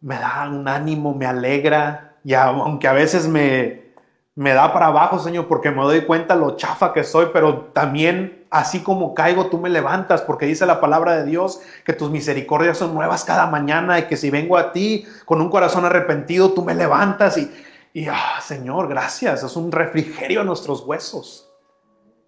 me 0.00 0.14
da 0.14 0.48
un 0.48 0.66
ánimo, 0.68 1.14
me 1.14 1.26
alegra, 1.26 2.14
y 2.24 2.34
aunque 2.34 2.86
a 2.86 2.92
veces 2.92 3.26
me, 3.26 3.90
me 4.36 4.54
da 4.54 4.72
para 4.72 4.86
abajo, 4.86 5.18
Señor, 5.18 5.48
porque 5.48 5.70
me 5.70 5.82
doy 5.82 6.02
cuenta 6.02 6.36
lo 6.36 6.56
chafa 6.56 6.92
que 6.92 7.02
soy, 7.02 7.26
pero 7.32 7.70
también 7.72 8.46
así 8.50 8.82
como 8.82 9.14
caigo, 9.14 9.46
tú 9.46 9.58
me 9.58 9.68
levantas, 9.68 10.22
porque 10.22 10.46
dice 10.46 10.64
la 10.64 10.80
palabra 10.80 11.16
de 11.16 11.24
Dios 11.24 11.60
que 11.84 11.92
tus 11.92 12.10
misericordias 12.10 12.78
son 12.78 12.94
nuevas 12.94 13.24
cada 13.24 13.46
mañana 13.46 13.98
y 13.98 14.04
que 14.04 14.16
si 14.16 14.30
vengo 14.30 14.56
a 14.56 14.72
ti 14.72 15.04
con 15.24 15.40
un 15.40 15.50
corazón 15.50 15.84
arrepentido, 15.84 16.52
tú 16.52 16.64
me 16.64 16.74
levantas 16.74 17.36
y, 17.36 17.50
y 17.92 18.06
ah, 18.08 18.40
Señor, 18.40 18.88
gracias, 18.88 19.42
es 19.42 19.56
un 19.56 19.72
refrigerio 19.72 20.40
a 20.40 20.44
nuestros 20.44 20.82
huesos. 20.82 21.48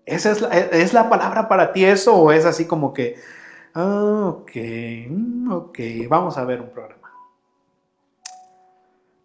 ¿Esa 0.04 0.32
es 0.32 0.40
la, 0.40 0.48
es 0.48 0.92
la 0.92 1.08
palabra 1.08 1.48
para 1.48 1.72
ti 1.72 1.84
eso 1.84 2.14
o 2.16 2.32
es 2.32 2.44
así 2.44 2.66
como 2.66 2.92
que 2.92 3.16
Ah, 3.74 4.26
ok, 4.28 4.50
mm, 5.08 5.52
ok, 5.52 5.78
vamos 6.08 6.36
a 6.36 6.44
ver 6.44 6.60
un 6.60 6.70
programa. 6.70 7.10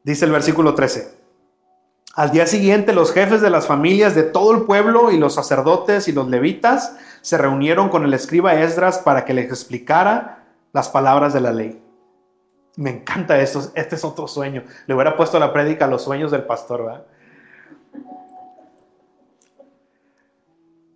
Dice 0.04 0.26
el 0.26 0.32
versículo 0.32 0.74
13. 0.74 1.18
Al 2.16 2.32
día 2.32 2.48
siguiente 2.48 2.94
los 2.94 3.12
jefes 3.12 3.42
de 3.42 3.50
las 3.50 3.68
familias 3.68 4.16
de 4.16 4.24
todo 4.24 4.56
el 4.56 4.64
pueblo 4.64 5.12
y 5.12 5.18
los 5.18 5.36
sacerdotes 5.36 6.08
y 6.08 6.14
los 6.14 6.30
levitas 6.30 6.98
se 7.22 7.38
reunieron 7.38 7.90
con 7.90 8.06
el 8.06 8.14
escriba 8.14 8.56
Esdras 8.56 9.00
para 9.00 9.26
que 9.26 9.34
les 9.34 9.48
explicara 9.48 10.46
las 10.72 10.90
palabras 10.90 11.34
de 11.34 11.42
la 11.42 11.52
ley. 11.52 11.82
Me 12.78 12.90
encanta 12.92 13.40
esto, 13.40 13.72
este 13.76 13.96
es 13.96 14.06
otro 14.06 14.28
sueño. 14.28 14.64
Le 14.86 14.96
hubiera 14.96 15.18
puesto 15.18 15.40
la 15.40 15.52
prédica 15.52 15.86
a 15.86 15.90
los 15.90 16.04
sueños 16.04 16.32
del 16.32 16.44
pastor, 16.44 16.86
¿verdad? 16.86 17.06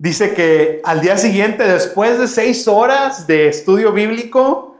Dice 0.01 0.33
que 0.33 0.81
al 0.83 0.99
día 0.99 1.15
siguiente, 1.15 1.63
después 1.63 2.17
de 2.17 2.27
seis 2.27 2.67
horas 2.67 3.27
de 3.27 3.47
estudio 3.47 3.91
bíblico, 3.91 4.77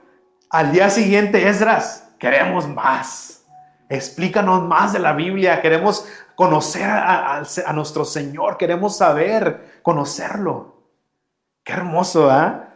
al 0.49 0.71
día 0.71 0.89
siguiente, 0.89 1.47
Esdras, 1.47 2.09
queremos 2.17 2.67
más. 2.67 3.43
Explícanos 3.87 4.63
más 4.63 4.93
de 4.93 4.97
la 4.97 5.13
Biblia. 5.13 5.61
Queremos 5.61 6.07
conocer 6.33 6.89
a, 6.89 7.43
nuestro 7.71 8.03
Señor. 8.03 8.57
Queremos 8.57 8.97
saber, 8.97 9.81
conocerlo. 9.83 10.77
Qué 11.63 11.73
hermoso, 11.73 12.31
¿ah? 12.31 12.69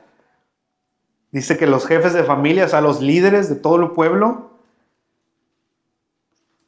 Dice 1.32 1.58
que 1.58 1.66
los 1.66 1.88
jefes 1.88 2.14
de 2.14 2.24
familias, 2.24 2.76
a 2.76 2.82
los 2.82 3.02
líderes 3.02 3.50
de 3.50 3.56
todo 3.56 3.78
el 3.78 3.90
pueblo, 3.90 4.52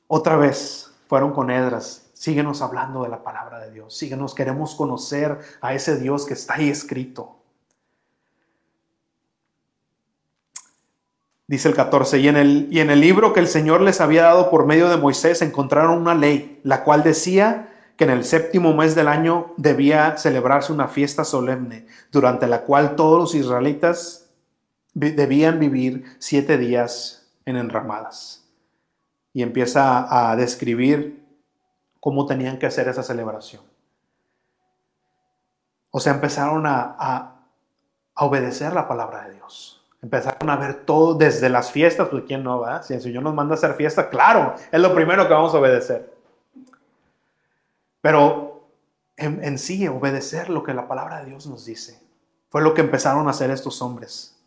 otra 0.07 0.37
vez 0.37 0.91
fueron 1.07 1.33
con 1.33 1.51
Edras. 1.51 2.06
Síguenos 2.17 2.63
hablando 2.63 3.03
de 3.03 3.09
la 3.09 3.21
palabra 3.23 3.59
de 3.59 3.71
Dios. 3.71 3.95
Síguenos, 3.95 4.33
queremos 4.33 4.73
conocer 4.73 5.37
a 5.61 5.75
ese 5.75 5.99
Dios 5.99 6.25
que 6.25 6.33
está 6.33 6.55
ahí 6.55 6.67
escrito. 6.67 7.35
Dice 11.45 11.69
el 11.69 11.75
14, 11.75 12.17
y 12.17 12.27
en 12.27 12.37
el, 12.37 12.67
y 12.71 12.79
en 12.79 12.89
el 12.89 13.01
libro 13.01 13.33
que 13.33 13.39
el 13.39 13.47
Señor 13.47 13.81
les 13.81 14.01
había 14.01 14.23
dado 14.23 14.49
por 14.49 14.65
medio 14.65 14.89
de 14.89 14.97
Moisés 14.97 15.43
encontraron 15.43 16.01
una 16.01 16.15
ley, 16.15 16.59
la 16.63 16.83
cual 16.83 17.03
decía 17.03 17.71
que 17.97 18.05
en 18.05 18.09
el 18.09 18.25
séptimo 18.25 18.73
mes 18.73 18.95
del 18.95 19.09
año 19.09 19.53
debía 19.55 20.17
celebrarse 20.17 20.73
una 20.73 20.87
fiesta 20.87 21.23
solemne, 21.23 21.85
durante 22.11 22.47
la 22.47 22.61
cual 22.61 22.95
todos 22.95 23.19
los 23.19 23.35
israelitas 23.35 24.31
debían 24.95 25.59
vivir 25.59 26.15
siete 26.17 26.57
días 26.57 27.29
en 27.45 27.57
enramadas. 27.57 28.43
Y 29.33 29.43
empieza 29.43 30.31
a 30.31 30.35
describir 30.35 31.26
cómo 32.07 32.25
tenían 32.25 32.57
que 32.57 32.65
hacer 32.65 32.87
esa 32.87 33.03
celebración. 33.03 33.61
O 35.91 35.99
sea, 35.99 36.13
empezaron 36.13 36.63
a, 36.65 37.43
obedecer 38.15 38.71
la 38.71 38.87
palabra 38.87 39.25
de 39.25 39.33
Dios. 39.33 39.85
Empezaron 40.01 40.49
a 40.49 40.55
ver 40.55 40.85
todo 40.85 41.15
desde 41.15 41.49
las 41.49 41.69
fiestas, 41.69 42.07
pues 42.07 42.23
quién 42.25 42.45
no 42.45 42.61
va. 42.61 42.81
Si 42.81 42.93
el 42.93 43.01
Señor 43.01 43.23
nos 43.23 43.33
manda 43.33 43.55
a 43.55 43.57
hacer 43.57 43.73
fiesta, 43.73 44.07
claro, 44.07 44.55
es 44.71 44.79
lo 44.79 44.95
primero 44.95 45.27
que 45.27 45.33
vamos 45.33 45.53
a 45.53 45.57
obedecer. 45.57 46.15
Pero 47.99 48.69
en, 49.17 49.43
en, 49.43 49.59
sí, 49.59 49.85
obedecer 49.89 50.49
lo 50.49 50.63
que 50.63 50.73
la 50.73 50.87
palabra 50.87 51.19
de 51.19 51.25
Dios 51.25 51.45
nos 51.45 51.65
dice, 51.65 52.01
fue 52.47 52.61
lo 52.61 52.73
que 52.73 52.79
empezaron 52.79 53.27
a 53.27 53.31
hacer 53.31 53.51
estos 53.51 53.81
hombres. 53.81 54.39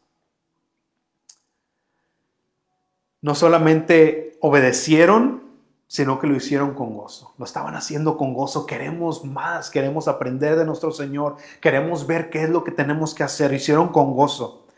No 3.20 3.34
solamente 3.34 4.38
obedecieron, 4.40 5.49
sino 5.90 6.20
que 6.20 6.28
lo 6.28 6.36
hicieron 6.36 6.74
con 6.74 6.96
gozo. 6.96 7.34
Lo 7.36 7.44
estaban 7.44 7.74
haciendo 7.74 8.16
con 8.16 8.32
gozo. 8.32 8.64
Queremos 8.64 9.24
más, 9.24 9.70
queremos 9.70 10.06
aprender 10.06 10.54
de 10.54 10.64
nuestro 10.64 10.92
Señor, 10.92 11.34
queremos 11.60 12.06
ver 12.06 12.30
qué 12.30 12.44
es 12.44 12.48
lo 12.48 12.62
que 12.62 12.70
tenemos 12.70 13.12
que 13.12 13.24
hacer. 13.24 13.52
Hicieron 13.52 13.88
con 13.88 14.14
gozo. 14.14 14.68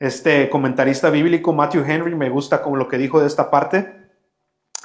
Este 0.00 0.50
comentarista 0.50 1.08
bíblico, 1.08 1.52
Matthew 1.52 1.84
Henry, 1.86 2.16
me 2.16 2.30
gusta 2.30 2.62
como 2.62 2.74
lo 2.74 2.88
que 2.88 2.98
dijo 2.98 3.20
de 3.20 3.28
esta 3.28 3.48
parte. 3.48 4.10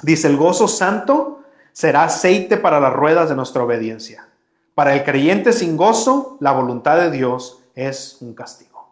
Dice, 0.02 0.28
el 0.28 0.36
gozo 0.36 0.68
santo 0.68 1.40
será 1.72 2.04
aceite 2.04 2.56
para 2.56 2.78
las 2.78 2.92
ruedas 2.92 3.28
de 3.28 3.34
nuestra 3.34 3.64
obediencia. 3.64 4.28
Para 4.76 4.94
el 4.94 5.02
creyente 5.02 5.52
sin 5.52 5.76
gozo, 5.76 6.36
la 6.38 6.52
voluntad 6.52 6.98
de 6.98 7.10
Dios 7.10 7.64
es 7.74 8.18
un 8.20 8.34
castigo. 8.34 8.88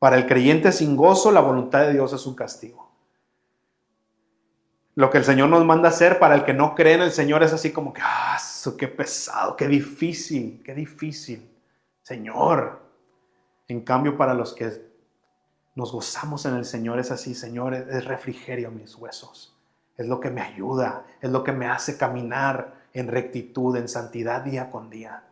Para 0.00 0.16
el 0.16 0.26
creyente 0.26 0.72
sin 0.72 0.96
gozo, 0.96 1.30
la 1.30 1.42
voluntad 1.42 1.82
de 1.82 1.92
Dios 1.92 2.12
es 2.12 2.26
un 2.26 2.34
castigo. 2.34 2.89
Lo 5.00 5.08
que 5.08 5.16
el 5.16 5.24
Señor 5.24 5.48
nos 5.48 5.64
manda 5.64 5.88
hacer 5.88 6.18
para 6.18 6.34
el 6.34 6.44
que 6.44 6.52
no 6.52 6.74
cree 6.74 6.92
en 6.92 7.00
el 7.00 7.10
Señor 7.10 7.42
es 7.42 7.54
así 7.54 7.72
como 7.72 7.90
que, 7.90 8.02
ah, 8.04 8.36
qué 8.76 8.86
pesado, 8.86 9.56
qué 9.56 9.66
difícil, 9.66 10.60
qué 10.62 10.74
difícil. 10.74 11.50
Señor. 12.02 12.82
En 13.66 13.80
cambio, 13.80 14.18
para 14.18 14.34
los 14.34 14.52
que 14.52 14.70
nos 15.74 15.90
gozamos 15.90 16.44
en 16.44 16.54
el 16.54 16.66
Señor, 16.66 16.98
es 16.98 17.10
así, 17.10 17.34
Señor, 17.34 17.72
es 17.72 18.04
refrigerio 18.04 18.68
a 18.68 18.72
mis 18.72 18.94
huesos. 18.94 19.56
Es 19.96 20.06
lo 20.06 20.20
que 20.20 20.28
me 20.28 20.42
ayuda, 20.42 21.06
es 21.22 21.30
lo 21.30 21.42
que 21.44 21.52
me 21.52 21.66
hace 21.66 21.96
caminar 21.96 22.74
en 22.92 23.08
rectitud, 23.08 23.74
en 23.78 23.88
santidad 23.88 24.42
día 24.42 24.70
con 24.70 24.90
día. 24.90 25.22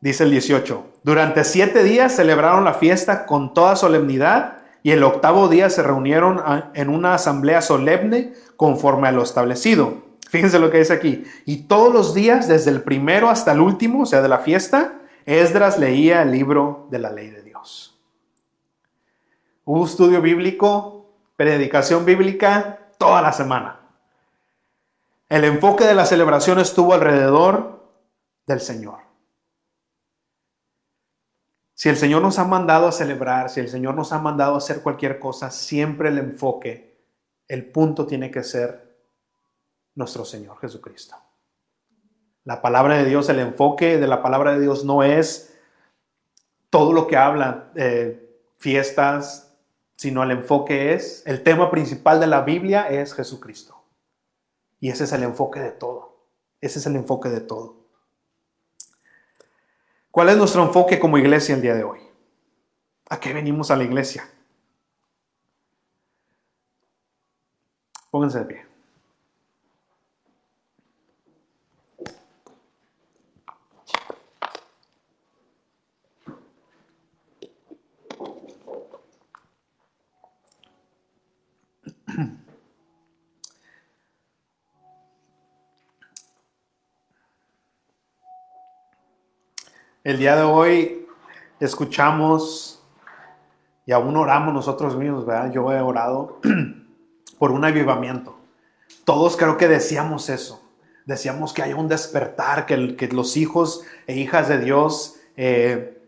Dice 0.00 0.24
el 0.24 0.32
18, 0.32 0.84
durante 1.04 1.44
siete 1.44 1.84
días 1.84 2.16
celebraron 2.16 2.64
la 2.64 2.74
fiesta 2.74 3.24
con 3.24 3.54
toda 3.54 3.76
solemnidad 3.76 4.55
y 4.86 4.92
el 4.92 5.02
octavo 5.02 5.48
día 5.48 5.68
se 5.68 5.82
reunieron 5.82 6.40
en 6.74 6.90
una 6.90 7.14
asamblea 7.14 7.60
solemne 7.60 8.34
conforme 8.54 9.08
a 9.08 9.10
lo 9.10 9.24
establecido. 9.24 9.94
Fíjense 10.30 10.60
lo 10.60 10.70
que 10.70 10.78
dice 10.78 10.92
aquí. 10.92 11.24
Y 11.44 11.64
todos 11.64 11.92
los 11.92 12.14
días, 12.14 12.46
desde 12.46 12.70
el 12.70 12.82
primero 12.82 13.28
hasta 13.28 13.50
el 13.50 13.58
último, 13.58 14.02
o 14.02 14.06
sea, 14.06 14.22
de 14.22 14.28
la 14.28 14.38
fiesta, 14.38 15.00
Esdras 15.24 15.80
leía 15.80 16.22
el 16.22 16.30
libro 16.30 16.86
de 16.92 17.00
la 17.00 17.10
ley 17.10 17.30
de 17.30 17.42
Dios. 17.42 18.00
Hubo 19.64 19.84
estudio 19.84 20.22
bíblico, 20.22 21.10
predicación 21.34 22.04
bíblica 22.04 22.78
toda 22.96 23.20
la 23.22 23.32
semana. 23.32 23.80
El 25.28 25.42
enfoque 25.42 25.82
de 25.82 25.96
la 25.96 26.06
celebración 26.06 26.60
estuvo 26.60 26.94
alrededor 26.94 27.90
del 28.46 28.60
Señor. 28.60 29.05
Si 31.76 31.90
el 31.90 31.98
Señor 31.98 32.22
nos 32.22 32.38
ha 32.38 32.44
mandado 32.46 32.88
a 32.88 32.92
celebrar, 32.92 33.50
si 33.50 33.60
el 33.60 33.68
Señor 33.68 33.94
nos 33.94 34.10
ha 34.10 34.18
mandado 34.18 34.54
a 34.54 34.58
hacer 34.58 34.80
cualquier 34.80 35.18
cosa, 35.18 35.50
siempre 35.50 36.08
el 36.08 36.16
enfoque, 36.16 36.96
el 37.48 37.66
punto 37.66 38.06
tiene 38.06 38.30
que 38.30 38.42
ser 38.42 38.96
nuestro 39.94 40.24
Señor 40.24 40.58
Jesucristo. 40.58 41.16
La 42.44 42.62
palabra 42.62 42.96
de 42.96 43.04
Dios, 43.04 43.28
el 43.28 43.40
enfoque 43.40 43.98
de 43.98 44.06
la 44.06 44.22
palabra 44.22 44.54
de 44.54 44.60
Dios 44.60 44.86
no 44.86 45.02
es 45.02 45.54
todo 46.70 46.94
lo 46.94 47.06
que 47.06 47.18
habla, 47.18 47.70
eh, 47.74 48.40
fiestas, 48.58 49.54
sino 49.96 50.22
el 50.22 50.30
enfoque 50.30 50.94
es, 50.94 51.22
el 51.26 51.42
tema 51.42 51.70
principal 51.70 52.20
de 52.20 52.26
la 52.26 52.40
Biblia 52.40 52.88
es 52.88 53.12
Jesucristo. 53.12 53.84
Y 54.80 54.88
ese 54.88 55.04
es 55.04 55.12
el 55.12 55.24
enfoque 55.24 55.60
de 55.60 55.72
todo. 55.72 56.24
Ese 56.58 56.78
es 56.78 56.86
el 56.86 56.96
enfoque 56.96 57.28
de 57.28 57.42
todo. 57.42 57.75
¿Cuál 60.16 60.30
es 60.30 60.38
nuestro 60.38 60.62
enfoque 60.62 60.98
como 60.98 61.18
iglesia 61.18 61.54
el 61.54 61.60
día 61.60 61.74
de 61.74 61.84
hoy? 61.84 61.98
¿A 63.10 63.20
qué 63.20 63.34
venimos 63.34 63.70
a 63.70 63.76
la 63.76 63.84
iglesia? 63.84 64.26
Pónganse 68.10 68.38
de 68.38 68.44
pie. 68.46 68.65
El 90.06 90.18
día 90.18 90.36
de 90.36 90.42
hoy 90.42 91.04
escuchamos 91.58 92.80
y 93.84 93.90
aún 93.90 94.16
oramos 94.16 94.54
nosotros 94.54 94.96
mismos, 94.96 95.26
¿verdad? 95.26 95.50
Yo 95.50 95.72
he 95.72 95.80
orado 95.80 96.38
por 97.40 97.50
un 97.50 97.64
avivamiento. 97.64 98.38
Todos 99.04 99.36
creo 99.36 99.56
que 99.56 99.66
decíamos 99.66 100.28
eso. 100.28 100.62
Decíamos 101.06 101.52
que 101.52 101.62
haya 101.62 101.74
un 101.74 101.88
despertar, 101.88 102.66
que, 102.66 102.76
los 103.10 103.36
hijos 103.36 103.82
e 104.06 104.14
hijas 104.14 104.46
de 104.46 104.60
Dios, 104.60 105.16
eh, 105.36 106.00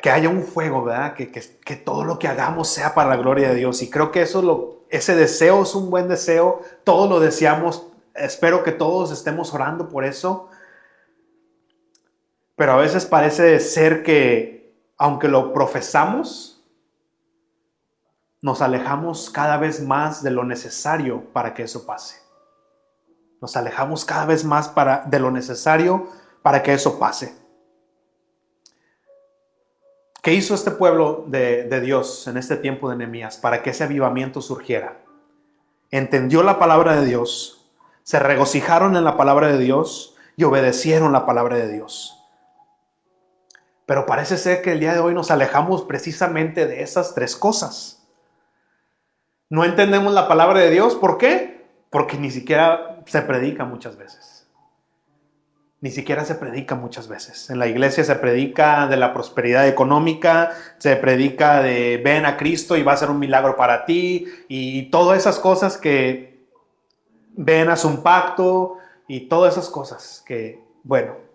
que 0.00 0.08
haya 0.08 0.30
un 0.30 0.44
fuego, 0.44 0.82
¿verdad? 0.82 1.12
Que, 1.12 1.30
que, 1.30 1.76
todo 1.76 2.04
lo 2.04 2.18
que 2.18 2.26
hagamos 2.26 2.68
sea 2.68 2.94
para 2.94 3.10
la 3.10 3.16
gloria 3.16 3.50
de 3.50 3.54
Dios. 3.54 3.82
Y 3.82 3.90
creo 3.90 4.12
que 4.12 4.22
eso 4.22 4.40
lo, 4.40 4.86
ese 4.88 5.14
deseo 5.14 5.64
es 5.64 5.74
un 5.74 5.90
buen 5.90 6.08
deseo. 6.08 6.62
Todos 6.84 7.06
lo 7.06 7.20
deseamos. 7.20 7.86
Espero 8.14 8.64
que 8.64 8.72
todos 8.72 9.12
estemos 9.12 9.52
orando 9.52 9.90
por 9.90 10.06
eso 10.06 10.48
pero 12.56 12.72
a 12.72 12.76
veces 12.76 13.04
parece 13.04 13.60
ser 13.60 14.02
que, 14.02 14.74
aunque 14.96 15.28
lo 15.28 15.52
profesamos, 15.52 16.64
nos 18.40 18.62
alejamos 18.62 19.28
cada 19.28 19.58
vez 19.58 19.82
más 19.82 20.22
de 20.22 20.30
lo 20.30 20.42
necesario 20.42 21.24
para 21.32 21.52
que 21.52 21.64
eso 21.64 21.84
pase. 21.84 22.16
Nos 23.42 23.56
alejamos 23.56 24.06
cada 24.06 24.24
vez 24.24 24.44
más 24.44 24.68
para, 24.68 25.04
de 25.06 25.20
lo 25.20 25.30
necesario 25.30 26.08
para 26.42 26.62
que 26.62 26.72
eso 26.72 26.98
pase. 26.98 27.36
¿Qué 30.22 30.32
hizo 30.32 30.54
este 30.54 30.70
pueblo 30.70 31.24
de, 31.28 31.64
de 31.64 31.80
Dios 31.80 32.26
en 32.26 32.38
este 32.38 32.56
tiempo 32.56 32.88
de 32.88 32.96
Nehemías 32.96 33.36
para 33.36 33.62
que 33.62 33.70
ese 33.70 33.84
avivamiento 33.84 34.40
surgiera? 34.40 35.02
Entendió 35.90 36.42
la 36.42 36.58
palabra 36.58 36.98
de 36.98 37.06
Dios, 37.06 37.70
se 38.02 38.18
regocijaron 38.18 38.96
en 38.96 39.04
la 39.04 39.16
palabra 39.16 39.48
de 39.48 39.58
Dios 39.58 40.16
y 40.36 40.44
obedecieron 40.44 41.12
la 41.12 41.26
palabra 41.26 41.56
de 41.56 41.70
Dios. 41.70 42.25
Pero 43.86 44.04
parece 44.04 44.36
ser 44.36 44.62
que 44.62 44.72
el 44.72 44.80
día 44.80 44.92
de 44.92 45.00
hoy 45.00 45.14
nos 45.14 45.30
alejamos 45.30 45.82
precisamente 45.82 46.66
de 46.66 46.82
esas 46.82 47.14
tres 47.14 47.36
cosas. 47.36 48.04
No 49.48 49.64
entendemos 49.64 50.12
la 50.12 50.26
palabra 50.26 50.60
de 50.60 50.70
Dios. 50.70 50.96
¿Por 50.96 51.18
qué? 51.18 51.64
Porque 51.90 52.16
ni 52.16 52.32
siquiera 52.32 53.00
se 53.06 53.22
predica 53.22 53.64
muchas 53.64 53.96
veces. 53.96 54.48
Ni 55.80 55.92
siquiera 55.92 56.24
se 56.24 56.34
predica 56.34 56.74
muchas 56.74 57.06
veces. 57.06 57.48
En 57.48 57.60
la 57.60 57.68
iglesia 57.68 58.02
se 58.02 58.16
predica 58.16 58.88
de 58.88 58.96
la 58.96 59.14
prosperidad 59.14 59.68
económica, 59.68 60.50
se 60.78 60.96
predica 60.96 61.62
de 61.62 62.00
ven 62.02 62.26
a 62.26 62.36
Cristo 62.36 62.76
y 62.76 62.82
va 62.82 62.94
a 62.94 62.96
ser 62.96 63.10
un 63.10 63.20
milagro 63.20 63.56
para 63.56 63.84
ti 63.84 64.26
y 64.48 64.90
todas 64.90 65.18
esas 65.18 65.38
cosas 65.38 65.76
que 65.76 66.44
ven 67.36 67.68
a 67.68 67.76
un 67.84 68.02
pacto 68.02 68.78
y 69.06 69.28
todas 69.28 69.52
esas 69.52 69.70
cosas 69.70 70.24
que, 70.26 70.60
bueno, 70.82 71.25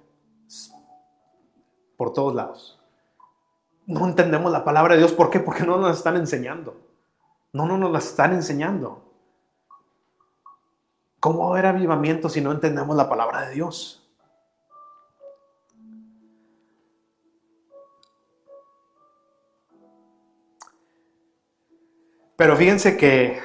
por 2.02 2.14
todos 2.14 2.34
lados. 2.34 2.80
No 3.86 4.08
entendemos 4.08 4.52
la 4.52 4.64
palabra 4.64 4.96
de 4.96 5.02
Dios. 5.02 5.14
¿Por 5.14 5.30
qué? 5.30 5.40
Porque 5.40 5.64
no 5.64 5.78
nos 5.78 5.96
están 5.96 6.16
enseñando. 6.16 6.76
No, 7.54 7.68
no 7.68 7.78
nos 7.78 7.92
las 7.92 8.08
están 8.08 8.34
enseñando. 8.34 9.04
¿Cómo 11.20 11.42
va 11.42 11.46
a 11.46 11.50
haber 11.52 11.68
avivamiento 11.68 12.28
si 12.28 12.42
no 12.42 12.52
entendemos 12.52 12.98
la 12.98 13.08
palabra 13.08 13.42
de 13.42 13.54
Dios? 13.54 14.10
Pero 22.36 22.56
fíjense 22.56 22.98
que, 22.98 23.40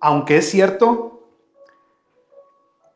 aunque 0.00 0.38
es 0.38 0.50
cierto, 0.50 1.30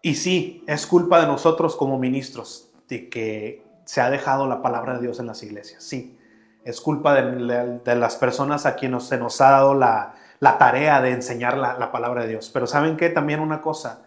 y 0.03 0.17
sí, 0.17 0.65
es 0.67 0.85
culpa 0.85 1.21
de 1.21 1.29
nosotros 1.29 1.77
como 1.77 1.97
ministros, 1.97 2.73
de 2.89 3.09
que 3.09 3.70
se 3.91 4.01
ha 4.01 4.09
dejado 4.09 4.47
la 4.47 4.63
palabra 4.63 4.95
de 4.95 5.01
Dios 5.01 5.19
en 5.19 5.27
las 5.27 5.43
iglesias, 5.43 5.83
sí, 5.83 6.17
es 6.65 6.81
culpa 6.81 7.13
de, 7.13 7.97
las 7.97 8.15
personas 8.15 8.65
a 8.65 8.77
quienes 8.77 9.03
se 9.03 9.19
nos 9.19 9.41
ha 9.41 9.51
dado 9.51 9.75
la, 9.75 10.15
tarea 10.61 11.03
de 11.03 11.11
enseñar 11.11 11.59
la, 11.59 11.77
la 11.77 11.91
palabra 11.91 12.23
de 12.23 12.29
Dios. 12.29 12.51
Pero 12.55 12.69
¿saben 12.69 12.97
qué? 12.97 13.11
También 13.11 13.41
una 13.41 13.61
cosa, 13.61 14.05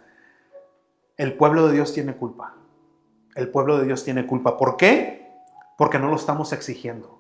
el 1.17 1.34
pueblo 1.34 1.67
de 1.67 1.73
Dios 1.73 1.93
tiene 1.93 2.15
culpa. 2.15 2.55
El 3.36 3.49
pueblo 3.49 3.77
de 3.77 3.84
Dios 3.84 4.05
tiene 4.05 4.25
culpa. 4.25 4.57
¿Por 4.57 4.77
qué? 4.77 5.27
Porque 5.77 5.99
no 5.99 6.07
lo 6.07 6.15
estamos 6.15 6.53
exigiendo. 6.53 7.19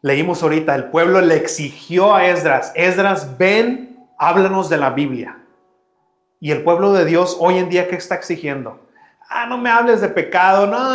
Leímos 0.00 0.44
ahorita, 0.44 0.76
el 0.76 0.90
pueblo 0.90 1.20
le 1.20 1.34
exigió 1.34 2.14
a 2.14 2.28
Esdras, 2.28 2.70
Esdras, 2.76 3.36
ven, 3.36 4.06
háblanos 4.16 4.68
de 4.68 4.76
la 4.76 4.90
Biblia. 4.90 5.40
Y 6.38 6.52
el 6.52 6.62
pueblo 6.62 6.92
de 6.92 7.04
Dios 7.04 7.36
hoy 7.40 7.58
en 7.58 7.68
día, 7.68 7.88
¿qué 7.88 7.96
está 7.96 8.14
exigiendo? 8.14 8.86
Ah, 9.28 9.46
no 9.46 9.58
me 9.58 9.70
hables 9.70 10.00
de 10.00 10.08
pecado, 10.08 10.66
no, 10.66 10.94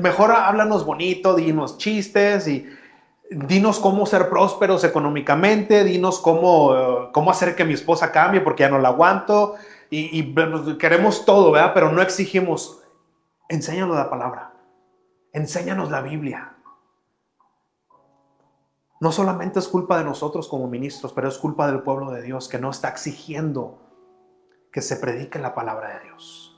mejor 0.00 0.30
háblanos 0.30 0.84
bonito, 0.84 1.34
dinos 1.34 1.78
chistes 1.78 2.46
y 2.46 2.68
dinos 3.30 3.78
cómo 3.78 4.04
ser 4.04 4.28
prósperos 4.28 4.84
económicamente, 4.84 5.82
dinos 5.82 6.18
cómo, 6.18 7.10
cómo 7.12 7.30
hacer 7.30 7.56
que 7.56 7.64
mi 7.64 7.72
esposa 7.72 8.12
cambie 8.12 8.42
porque 8.42 8.64
ya 8.64 8.68
no 8.68 8.78
la 8.78 8.88
aguanto. 8.88 9.54
Y, 9.88 10.18
y 10.18 10.78
queremos 10.78 11.24
todo, 11.24 11.50
¿verdad? 11.50 11.72
Pero 11.74 11.92
no 11.92 12.02
exigimos, 12.02 12.82
enséñanos 13.48 13.96
la 13.96 14.10
palabra, 14.10 14.52
enséñanos 15.32 15.90
la 15.90 16.02
Biblia. 16.02 16.56
No 19.00 19.12
solamente 19.12 19.58
es 19.58 19.66
culpa 19.66 19.98
de 19.98 20.04
nosotros 20.04 20.46
como 20.46 20.68
ministros, 20.68 21.12
pero 21.12 21.28
es 21.28 21.36
culpa 21.38 21.66
del 21.66 21.80
pueblo 21.80 22.10
de 22.10 22.22
Dios 22.22 22.48
que 22.48 22.58
no 22.58 22.70
está 22.70 22.88
exigiendo 22.88 23.80
que 24.70 24.80
se 24.80 24.96
predique 24.96 25.38
la 25.38 25.54
palabra 25.54 25.98
de 25.98 26.04
Dios. 26.04 26.51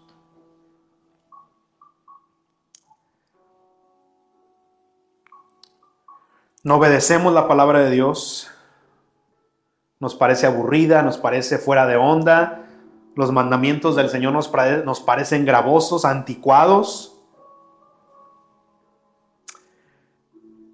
No 6.64 6.76
obedecemos 6.76 7.34
la 7.34 7.46
palabra 7.46 7.80
de 7.80 7.90
Dios. 7.90 8.50
Nos 10.00 10.14
parece 10.14 10.46
aburrida, 10.46 11.02
nos 11.02 11.18
parece 11.18 11.58
fuera 11.58 11.86
de 11.86 11.96
onda. 11.96 12.64
Los 13.14 13.30
mandamientos 13.30 13.96
del 13.96 14.08
Señor 14.08 14.32
nos, 14.32 14.50
nos 14.84 15.00
parecen 15.00 15.44
gravosos, 15.44 16.06
anticuados. 16.06 17.22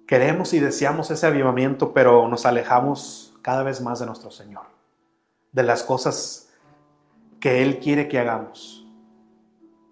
Queremos 0.07 0.53
y 0.53 0.59
deseamos 0.59 1.11
ese 1.11 1.27
avivamiento, 1.27 1.91
pero 1.91 2.25
nos 2.29 2.45
alejamos 2.45 3.33
cada 3.41 3.63
vez 3.63 3.81
más 3.81 3.99
de 3.99 4.05
nuestro 4.05 4.31
Señor, 4.31 4.63
de 5.51 5.63
las 5.63 5.83
cosas 5.83 6.49
que 7.41 7.63
Él 7.63 7.79
quiere 7.79 8.07
que 8.07 8.17
hagamos. 8.17 8.80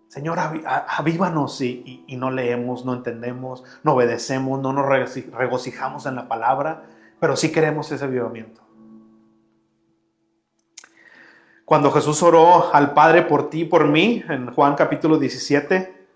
Señor, 0.10 0.40
avívanos 0.40 1.62
y, 1.62 2.04
y, 2.08 2.18
no 2.18 2.32
leemos, 2.32 2.84
no 2.84 2.96
entendemos, 2.96 3.64
no 3.84 3.94
obedecemos, 3.94 4.60
no 4.60 4.74
nos 4.74 4.88
regocijamos 4.88 6.08
en 6.08 6.16
la 6.16 6.28
palabra, 6.28 6.84
pero 7.20 7.38
sí 7.38 7.52
queremos 7.52 7.92
ese 7.92 8.06
avivamiento. 8.06 8.60
Cuando 11.64 11.92
Jesús 11.92 12.24
oró 12.24 12.74
al 12.74 12.96
Padre 12.96 13.22
por 13.22 13.52
ti 13.52 13.62
y 13.62 13.66
por 13.66 13.88
mí, 13.88 14.24
en 14.28 14.52
Juan 14.52 14.74
capítulo 14.74 15.20
17, 15.20 16.08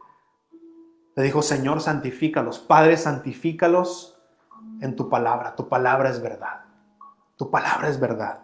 le 1.15 1.23
dijo, 1.23 1.43
Señor, 1.43 1.79
santifícalos. 1.79 2.57
Padre, 2.57 2.97
santifícalos 2.97 4.19
en 4.81 4.95
tu 4.95 5.07
palabra. 5.07 5.55
Tu 5.55 5.69
palabra 5.69 6.09
es 6.09 6.19
verdad. 6.19 6.61
Tu 7.37 7.51
palabra 7.51 7.89
es 7.89 7.99
verdad. 7.99 8.39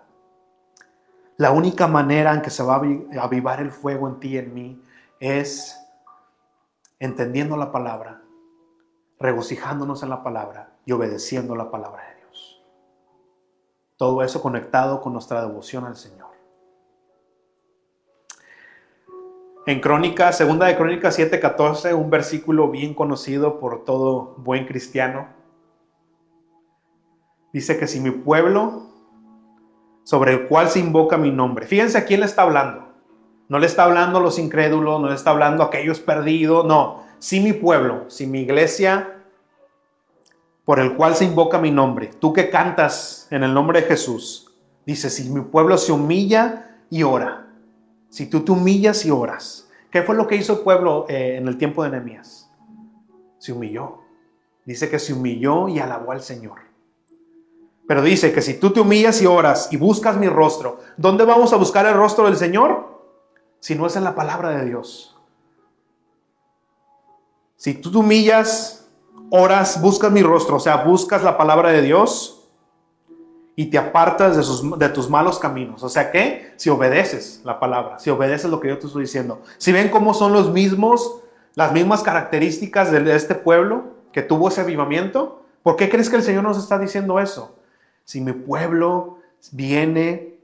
La 1.37 1.49
única 1.49 1.87
manera 1.87 2.35
en 2.35 2.43
que 2.43 2.51
se 2.51 2.61
va 2.61 2.75
a 2.75 3.23
avivar 3.23 3.61
el 3.61 3.71
fuego 3.71 4.07
en 4.07 4.19
ti 4.19 4.27
y 4.35 4.37
en 4.37 4.53
mí 4.53 4.83
es 5.19 5.79
entendiendo 6.99 7.57
la 7.57 7.71
palabra, 7.71 8.21
regocijándonos 9.19 10.03
en 10.03 10.09
la 10.09 10.23
palabra 10.23 10.77
y 10.85 10.91
obedeciendo 10.91 11.55
la 11.55 11.71
palabra 11.71 12.03
de 12.09 12.15
Dios. 12.15 12.63
Todo 13.97 14.23
eso 14.23 14.41
conectado 14.41 15.01
con 15.01 15.13
nuestra 15.13 15.41
devoción 15.41 15.85
al 15.85 15.95
Señor. 15.95 16.29
En 19.65 19.81
Crónica, 19.81 20.31
segunda 20.31 20.65
de 20.65 20.77
Crónicas 20.77 21.19
7:14, 21.19 21.93
un 21.93 22.09
versículo 22.09 22.71
bien 22.71 22.93
conocido 22.93 23.59
por 23.59 23.83
todo 23.83 24.33
buen 24.37 24.65
cristiano. 24.65 25.27
Dice 27.53 27.77
que 27.77 27.87
si 27.87 27.99
mi 27.99 28.11
pueblo, 28.11 28.87
sobre 30.03 30.33
el 30.33 30.47
cual 30.47 30.69
se 30.69 30.79
invoca 30.79 31.17
mi 31.17 31.29
nombre, 31.29 31.67
fíjense 31.67 31.97
a 31.97 32.05
quién 32.05 32.21
le 32.21 32.25
está 32.25 32.43
hablando. 32.43 32.88
No 33.49 33.57
le 33.57 33.65
está 33.65 33.83
hablando 33.83 34.19
a 34.19 34.21
los 34.21 34.37
incrédulos, 34.37 35.01
no 35.01 35.09
le 35.09 35.15
está 35.15 35.31
hablando 35.31 35.63
a 35.63 35.65
aquellos 35.65 35.99
perdidos, 35.99 36.65
no. 36.65 37.03
Si 37.17 37.39
mi 37.39 37.51
pueblo, 37.51 38.05
si 38.07 38.27
mi 38.27 38.41
iglesia, 38.41 39.23
por 40.63 40.79
el 40.79 40.95
cual 40.95 41.15
se 41.15 41.25
invoca 41.25 41.57
mi 41.57 41.71
nombre, 41.71 42.11
tú 42.19 42.31
que 42.31 42.51
cantas 42.51 43.27
en 43.31 43.43
el 43.43 43.53
nombre 43.53 43.81
de 43.81 43.87
Jesús, 43.87 44.51
dice, 44.85 45.09
si 45.09 45.29
mi 45.29 45.41
pueblo 45.41 45.77
se 45.79 45.91
humilla 45.91 46.77
y 46.91 47.01
ora, 47.01 47.47
si 48.09 48.27
tú 48.27 48.41
te 48.41 48.51
humillas 48.51 49.03
y 49.05 49.09
oras, 49.09 49.67
¿qué 49.89 50.03
fue 50.03 50.15
lo 50.15 50.27
que 50.27 50.35
hizo 50.35 50.53
el 50.53 50.59
pueblo 50.59 51.07
eh, 51.09 51.37
en 51.37 51.47
el 51.47 51.57
tiempo 51.57 51.83
de 51.83 51.89
Nehemías? 51.89 52.51
Se 53.39 53.51
humilló. 53.51 54.01
Dice 54.63 54.89
que 54.91 54.99
se 54.99 55.13
humilló 55.13 55.67
y 55.67 55.79
alabó 55.79 56.11
al 56.11 56.21
Señor. 56.21 56.59
Pero 57.87 58.03
dice 58.03 58.31
que 58.31 58.43
si 58.43 58.59
tú 58.59 58.69
te 58.69 58.81
humillas 58.81 59.19
y 59.23 59.25
oras 59.25 59.69
y 59.71 59.77
buscas 59.77 60.17
mi 60.17 60.27
rostro, 60.27 60.79
¿dónde 60.97 61.25
vamos 61.25 61.51
a 61.53 61.55
buscar 61.55 61.87
el 61.87 61.95
rostro 61.95 62.25
del 62.25 62.37
Señor? 62.37 62.98
Si 63.59 63.75
no 63.75 63.85
es 63.85 63.95
en 63.95 64.03
la 64.03 64.15
palabra 64.15 64.49
de 64.51 64.65
Dios. 64.65 65.17
Si 67.55 67.73
tú 67.73 67.91
te 67.91 67.97
humillas, 67.97 68.87
oras, 69.29 69.81
buscas 69.81 70.11
mi 70.11 70.21
rostro, 70.21 70.55
o 70.55 70.59
sea, 70.59 70.77
buscas 70.77 71.23
la 71.23 71.37
palabra 71.37 71.71
de 71.71 71.81
Dios, 71.81 72.39
y 73.59 73.65
te 73.65 73.77
apartas 73.77 74.37
de, 74.37 74.77
de, 74.77 74.87
tus 74.87 75.09
malos 75.09 75.37
caminos. 75.37 75.83
O 75.83 75.89
sea 75.89 76.11
que 76.11 76.53
si 76.55 76.69
obedeces 76.69 77.41
la 77.43 77.59
palabra, 77.59 77.99
si 77.99 78.09
obedeces 78.09 78.49
lo 78.49 78.61
que 78.61 78.69
yo 78.69 78.79
te 78.79 78.87
estoy 78.87 79.01
diciendo, 79.01 79.41
si 79.57 79.73
ven 79.73 79.89
cómo 79.89 80.13
son 80.13 80.31
los 80.31 80.53
mismos, 80.53 81.19
las 81.55 81.73
mismas 81.73 82.01
características 82.01 82.89
de 82.89 83.13
este 83.13 83.35
pueblo 83.35 83.95
que 84.13 84.21
tuvo 84.21 84.47
ese 84.47 84.61
avivamiento, 84.61 85.43
¿por 85.61 85.75
qué 85.75 85.89
crees 85.89 86.09
que 86.09 86.15
el 86.15 86.23
Señor 86.23 86.43
nos 86.43 86.57
está 86.57 86.79
diciendo 86.79 87.19
eso? 87.19 87.59
Si 88.05 88.21
mi 88.21 88.31
pueblo 88.31 89.17
viene, 89.51 90.38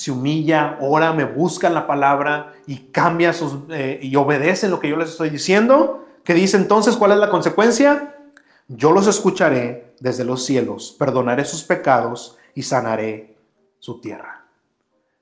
se 0.00 0.10
humilla, 0.10 0.78
ora, 0.80 1.12
me 1.12 1.24
busca 1.24 1.68
la 1.68 1.86
palabra 1.86 2.54
y 2.66 2.78
cambia 2.90 3.34
sus, 3.34 3.58
eh, 3.68 4.00
y 4.00 4.16
obedece 4.16 4.66
lo 4.66 4.80
que 4.80 4.88
yo 4.88 4.96
les 4.96 5.10
estoy 5.10 5.28
diciendo, 5.28 6.06
¿qué 6.24 6.32
dice 6.32 6.56
entonces? 6.56 6.96
¿Cuál 6.96 7.12
es 7.12 7.18
la 7.18 7.28
consecuencia? 7.28 8.16
Yo 8.66 8.92
los 8.92 9.06
escucharé 9.06 9.92
desde 10.00 10.24
los 10.24 10.42
cielos, 10.46 10.96
perdonaré 10.98 11.44
sus 11.44 11.64
pecados 11.64 12.38
y 12.54 12.62
sanaré 12.62 13.36
su 13.78 14.00
tierra. 14.00 14.46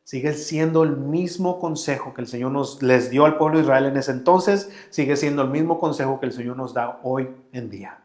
Sigue 0.05 0.33
siendo 0.35 0.85
el 0.85 0.97
mismo 0.97 1.59
consejo 1.59 2.15
que 2.15 2.21
el 2.21 2.29
Señor 2.29 2.53
nos 2.53 2.81
les 2.81 3.11
dio 3.11 3.25
al 3.25 3.37
pueblo 3.37 3.59
de 3.59 3.65
Israel 3.65 3.87
en 3.87 3.97
ese 3.97 4.13
entonces, 4.13 4.71
sigue 4.91 5.17
siendo 5.17 5.43
el 5.43 5.49
mismo 5.49 5.81
consejo 5.81 6.21
que 6.21 6.27
el 6.27 6.33
Señor 6.33 6.57
nos 6.57 6.73
da 6.73 7.01
hoy 7.03 7.29
en 7.51 7.69
día. 7.69 7.99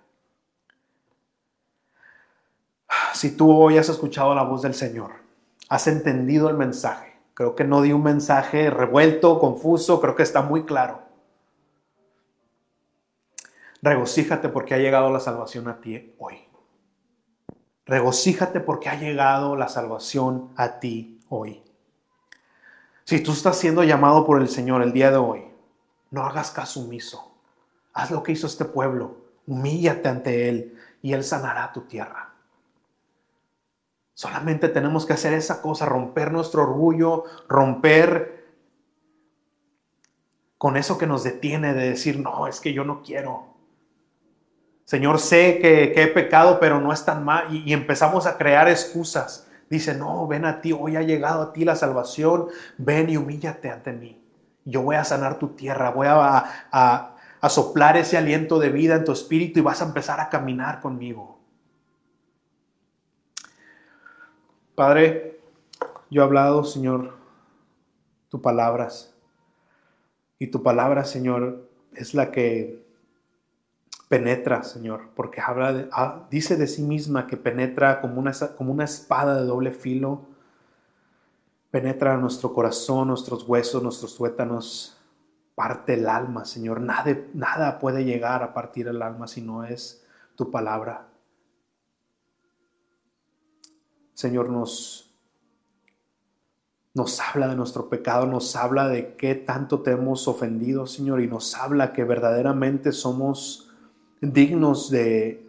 Si 3.13 3.38
tú 3.38 3.55
hoy 3.55 3.78
has 3.78 3.89
escuchado 3.89 4.34
la 4.34 4.41
voz 4.41 4.63
del 4.63 4.74
Señor, 4.74 5.22
has 5.70 5.88
entendido 5.88 6.49
el 6.49 6.57
mensaje, 6.57 7.18
creo 7.34 7.55
que 7.55 7.64
no 7.64 7.82
di 7.82 7.91
un 7.93 8.03
mensaje 8.03 8.70
revuelto, 8.70 9.39
confuso, 9.39 9.99
creo 10.01 10.16
que 10.16 10.24
está 10.24 10.41
muy 10.41 10.66
claro. 10.66 11.01
Regocíjate 13.82 14.49
porque 14.49 14.76
ha 14.76 14.78
llegado 14.78 15.11
la 15.11 15.20
salvación 15.20 15.68
a 15.68 15.82
ti 15.82 16.16
hoy. 16.18 16.47
Regocíjate 17.86 18.61
porque 18.61 18.88
ha 18.88 18.95
llegado 18.95 19.57
la 19.57 19.68
salvación 19.68 20.51
a 20.55 20.80
ti 20.80 21.20
hoy. 21.28 21.61
Si 23.03 23.20
tú 23.20 23.34
estás 23.34 23.57
siendo 23.57 23.84
llamado 23.84 24.26
por 24.26 24.41
el 24.41 24.47
Señor 24.47 24.82
el 24.82 24.93
día 24.93 25.11
de 25.11 25.18
hoy, 25.18 25.43
no 26.11 26.24
hagas 26.24 26.51
caso 26.51 26.80
omiso. 26.80 27.36
Haz 27.93 28.11
lo 28.11 28.24
que 28.24 28.32
hizo 28.32 28.47
este 28.47 28.64
pueblo. 28.64 29.18
Humíllate 29.45 30.07
ante 30.07 30.47
Él 30.47 30.78
y 31.01 31.11
Él 31.11 31.24
sanará 31.24 31.74
tu 31.74 31.82
tierra. 31.82 32.32
Solamente 34.14 34.70
tenemos 34.70 35.05
que 35.05 35.14
hacer 35.14 35.34
esa 35.34 35.61
cosa, 35.61 35.86
romper 35.86 36.32
nuestro 36.32 36.64
orgullo, 36.64 37.24
romper 37.49 38.43
con 40.57 40.78
eso 40.78 40.97
que 40.97 41.07
nos 41.07 41.24
detiene 41.24 41.74
de 41.74 41.89
decir, 41.89 42.20
no, 42.20 42.47
es 42.47 42.61
que 42.61 42.74
yo 42.74 42.86
no 42.86 43.01
quiero. 43.01 43.53
Señor, 44.86 45.20
sé 45.20 45.59
que, 45.59 45.93
he 46.01 46.07
pecado, 46.07 46.59
pero 46.59 46.80
no 46.80 46.93
es 46.93 47.03
tan 47.03 47.26
mal. 47.26 47.53
Y, 47.53 47.74
empezamos 47.74 48.28
a 48.28 48.38
crear 48.38 48.70
excusas. 48.70 49.47
Dice, 49.70 49.95
no, 49.95 50.28
ven 50.28 50.45
a 50.45 50.61
ti, 50.61 50.72
hoy 50.72 50.95
ha 50.95 51.01
llegado 51.01 51.41
a 51.41 51.53
ti 51.53 51.66
la 51.66 51.76
salvación, 51.76 52.47
ven 52.78 53.09
y 53.09 53.18
humíllate 53.18 53.72
ante 53.72 53.91
mí. 53.91 54.24
Yo 54.64 54.84
voy 54.84 54.95
a 54.95 55.03
sanar 55.03 55.39
tu 55.39 55.49
tierra, 55.49 55.89
voy 55.89 56.07
a, 56.07 57.16
a 57.41 57.49
soplar 57.49 57.97
ese 57.97 58.18
aliento 58.18 58.59
de 58.59 58.70
vida 58.70 58.95
en 58.95 59.03
tu 59.03 59.11
espíritu 59.11 59.59
y 59.59 59.64
vas 59.64 59.82
a 59.82 59.86
empezar 59.86 60.20
a 60.20 60.30
caminar 60.30 60.80
conmigo. 60.80 61.42
Padre, 64.76 65.39
yo 66.09 66.21
he 66.21 66.26
hablado, 66.26 66.63
Señor, 66.63 67.13
tus 68.30 68.41
palabras. 68.41 69.13
Y 70.39 70.47
tu 70.47 70.63
palabra, 70.63 71.05
Señor, 71.05 71.69
es 71.93 72.13
la 72.13 72.32
que 72.32 72.84
penetra, 74.09 74.63
Señor, 74.63 75.09
porque 75.15 75.41
habla 75.41 75.88
ah, 75.91 76.28
dice 76.30 76.55
de 76.55 76.67
sí 76.67 76.84
misma 76.84 77.28
que 77.28 77.38
penetra 77.38 78.01
como 78.01 78.19
una, 78.19 78.32
como 78.57 78.71
una 78.71 78.84
espada 78.84 79.39
de 79.39 79.45
doble 79.45 79.71
filo, 79.71 80.21
penetra 81.71 82.17
nuestro 82.17 82.53
corazón, 82.53 83.07
nuestros 83.07 83.47
huesos, 83.47 83.82
nuestros 83.82 84.15
tuétanos, 84.15 84.97
parte 85.55 85.93
el 85.93 86.07
alma, 86.07 86.45
Señor. 86.45 86.82
Nada, 86.82 87.15
nada 87.34 87.80
puede 87.80 88.05
llegar 88.05 88.43
a 88.43 88.53
partir 88.53 88.88
el 88.88 89.01
alma 89.01 89.28
si 89.28 89.41
no 89.41 89.63
es 89.63 90.05
tu 90.36 90.51
palabra. 90.51 91.07
Señor, 94.14 94.49
nos, 94.49 95.11
nos 96.93 97.20
habla 97.20 97.47
de 97.47 97.55
nuestro 97.55 97.89
pecado, 97.89 98.26
nos 98.28 98.55
habla 98.55 98.88
de 98.88 99.16
qué 99.16 99.36
tanto 99.36 99.82
te 99.82 99.91
hemos 99.91 100.28
ofendido, 100.28 100.86
Señor, 100.86 101.22
y 101.22 101.28
nos 101.28 101.55
habla 101.55 101.93
que 101.93 102.03
verdaderamente 102.03 102.91
somos 102.91 103.72
dignos 104.22 104.89
de, 104.89 105.43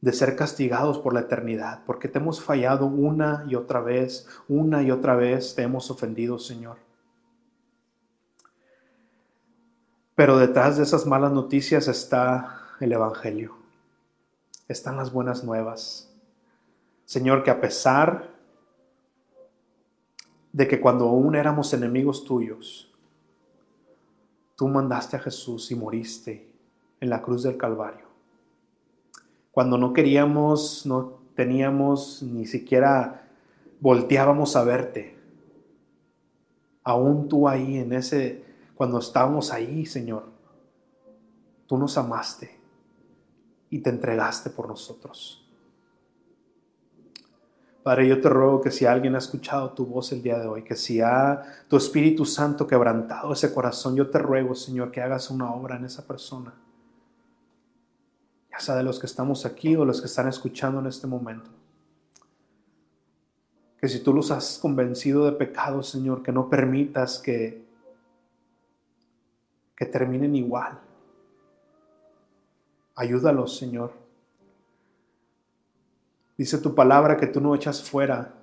de 0.00 0.12
ser 0.12 0.36
castigados 0.36 0.98
por 0.98 1.14
la 1.14 1.20
eternidad, 1.20 1.82
porque 1.86 2.08
te 2.08 2.18
hemos 2.18 2.40
fallado 2.40 2.86
una 2.86 3.44
y 3.48 3.54
otra 3.54 3.80
vez, 3.80 4.26
una 4.48 4.82
y 4.82 4.90
otra 4.90 5.16
vez 5.16 5.54
te 5.54 5.62
hemos 5.62 5.90
ofendido, 5.90 6.38
Señor. 6.38 6.76
Pero 10.14 10.38
detrás 10.38 10.76
de 10.76 10.82
esas 10.82 11.06
malas 11.06 11.32
noticias 11.32 11.88
está 11.88 12.62
el 12.80 12.92
Evangelio, 12.92 13.56
están 14.68 14.96
las 14.96 15.12
buenas 15.12 15.44
nuevas. 15.44 16.15
Señor, 17.06 17.44
que 17.44 17.50
a 17.50 17.60
pesar 17.60 18.34
de 20.52 20.66
que 20.66 20.80
cuando 20.80 21.08
aún 21.08 21.36
éramos 21.36 21.72
enemigos 21.72 22.24
tuyos, 22.24 22.92
tú 24.56 24.66
mandaste 24.66 25.16
a 25.16 25.20
Jesús 25.20 25.70
y 25.70 25.76
moriste 25.76 26.50
en 27.00 27.08
la 27.08 27.22
cruz 27.22 27.44
del 27.44 27.56
Calvario. 27.56 28.06
Cuando 29.52 29.78
no 29.78 29.92
queríamos, 29.92 30.84
no 30.84 31.20
teníamos, 31.36 32.24
ni 32.24 32.44
siquiera 32.44 33.28
volteábamos 33.80 34.56
a 34.56 34.64
verte. 34.64 35.16
Aún 36.82 37.28
tú 37.28 37.48
ahí 37.48 37.78
en 37.78 37.92
ese, 37.92 38.44
cuando 38.74 38.98
estábamos 38.98 39.52
ahí, 39.52 39.86
Señor, 39.86 40.24
tú 41.68 41.78
nos 41.78 41.96
amaste 41.96 42.58
y 43.70 43.78
te 43.78 43.90
entregaste 43.90 44.50
por 44.50 44.66
nosotros. 44.66 45.45
Padre, 47.86 48.08
yo 48.08 48.20
te 48.20 48.28
ruego 48.28 48.60
que 48.60 48.72
si 48.72 48.84
alguien 48.84 49.14
ha 49.14 49.18
escuchado 49.18 49.70
tu 49.70 49.86
voz 49.86 50.10
el 50.10 50.20
día 50.20 50.40
de 50.40 50.48
hoy, 50.48 50.64
que 50.64 50.74
si 50.74 51.00
ha 51.00 51.40
tu 51.68 51.76
Espíritu 51.76 52.24
Santo 52.24 52.66
quebrantado 52.66 53.32
ese 53.32 53.54
corazón, 53.54 53.94
yo 53.94 54.10
te 54.10 54.18
ruego, 54.18 54.56
Señor, 54.56 54.90
que 54.90 55.00
hagas 55.00 55.30
una 55.30 55.52
obra 55.52 55.76
en 55.76 55.84
esa 55.84 56.04
persona 56.04 56.52
ya 58.50 58.58
sea 58.58 58.74
de 58.74 58.82
los 58.82 58.98
que 58.98 59.06
estamos 59.06 59.44
aquí 59.44 59.76
o 59.76 59.84
los 59.84 60.00
que 60.00 60.06
están 60.06 60.26
escuchando 60.26 60.80
en 60.80 60.86
este 60.86 61.06
momento. 61.06 61.48
Que 63.78 63.86
si 63.86 64.00
tú 64.00 64.12
los 64.14 64.30
has 64.30 64.58
convencido 64.58 65.26
de 65.26 65.32
pecado, 65.32 65.82
Señor, 65.82 66.22
que 66.22 66.32
no 66.32 66.48
permitas 66.48 67.18
que, 67.18 67.66
que 69.76 69.86
terminen 69.86 70.34
igual. 70.34 70.80
Ayúdalos, 72.94 73.56
Señor. 73.56 74.05
Dice 76.36 76.58
tu 76.58 76.74
palabra 76.74 77.16
que 77.16 77.26
tú 77.26 77.40
no 77.40 77.54
echas 77.54 77.82
fuera 77.82 78.34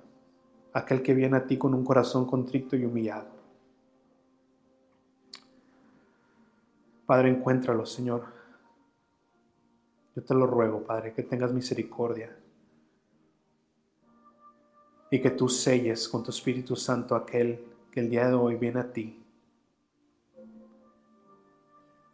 aquel 0.72 1.02
que 1.02 1.14
viene 1.14 1.36
a 1.36 1.46
ti 1.46 1.56
con 1.56 1.74
un 1.74 1.84
corazón 1.84 2.26
contrito 2.26 2.74
y 2.74 2.84
humillado. 2.84 3.28
Padre, 7.06 7.30
encuéntralos, 7.30 7.92
Señor. 7.92 8.24
Yo 10.16 10.24
te 10.24 10.34
lo 10.34 10.46
ruego, 10.46 10.82
Padre, 10.82 11.12
que 11.12 11.22
tengas 11.22 11.52
misericordia 11.52 12.36
y 15.10 15.20
que 15.20 15.30
tú 15.30 15.48
selles 15.48 16.08
con 16.08 16.24
tu 16.24 16.30
Espíritu 16.30 16.74
Santo 16.74 17.14
aquel 17.14 17.64
que 17.90 18.00
el 18.00 18.10
día 18.10 18.26
de 18.26 18.34
hoy 18.34 18.56
viene 18.56 18.80
a 18.80 18.92
ti 18.92 19.22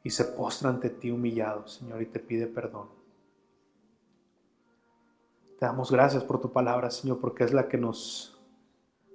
y 0.03 0.11
se 0.11 0.24
postra 0.24 0.70
ante 0.70 0.91
ti 0.91 1.11
humillado, 1.11 1.66
Señor, 1.66 2.03
y 2.03 2.07
te 2.07 2.20
pide 2.20 2.47
perdón. 2.47 2.99
Te 5.61 5.66
damos 5.66 5.90
gracias 5.90 6.24
por 6.24 6.40
tu 6.40 6.50
palabra, 6.52 6.90
Señor, 6.90 7.20
porque 7.20 7.44
es 7.44 7.52
la 7.52 7.68
que 7.68 7.76
nos 7.76 8.40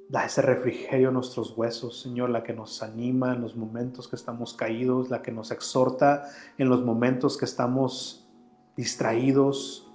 da 0.10 0.26
ese 0.26 0.44
refrigerio 0.44 1.10
a 1.10 1.12
nuestros 1.12 1.58
huesos, 1.58 2.00
Señor, 2.00 2.30
la 2.30 2.44
que 2.44 2.54
nos 2.54 2.84
anima 2.84 3.34
en 3.34 3.42
los 3.42 3.56
momentos 3.56 4.08
que 4.08 4.16
estamos 4.16 4.54
caídos, 4.54 5.10
la 5.10 5.24
que 5.24 5.32
nos 5.32 5.50
exhorta 5.50 6.30
en 6.60 6.70
los 6.70 6.86
momentos 6.86 7.36
que 7.36 7.46
estamos 7.46 8.32
distraídos, 8.78 9.92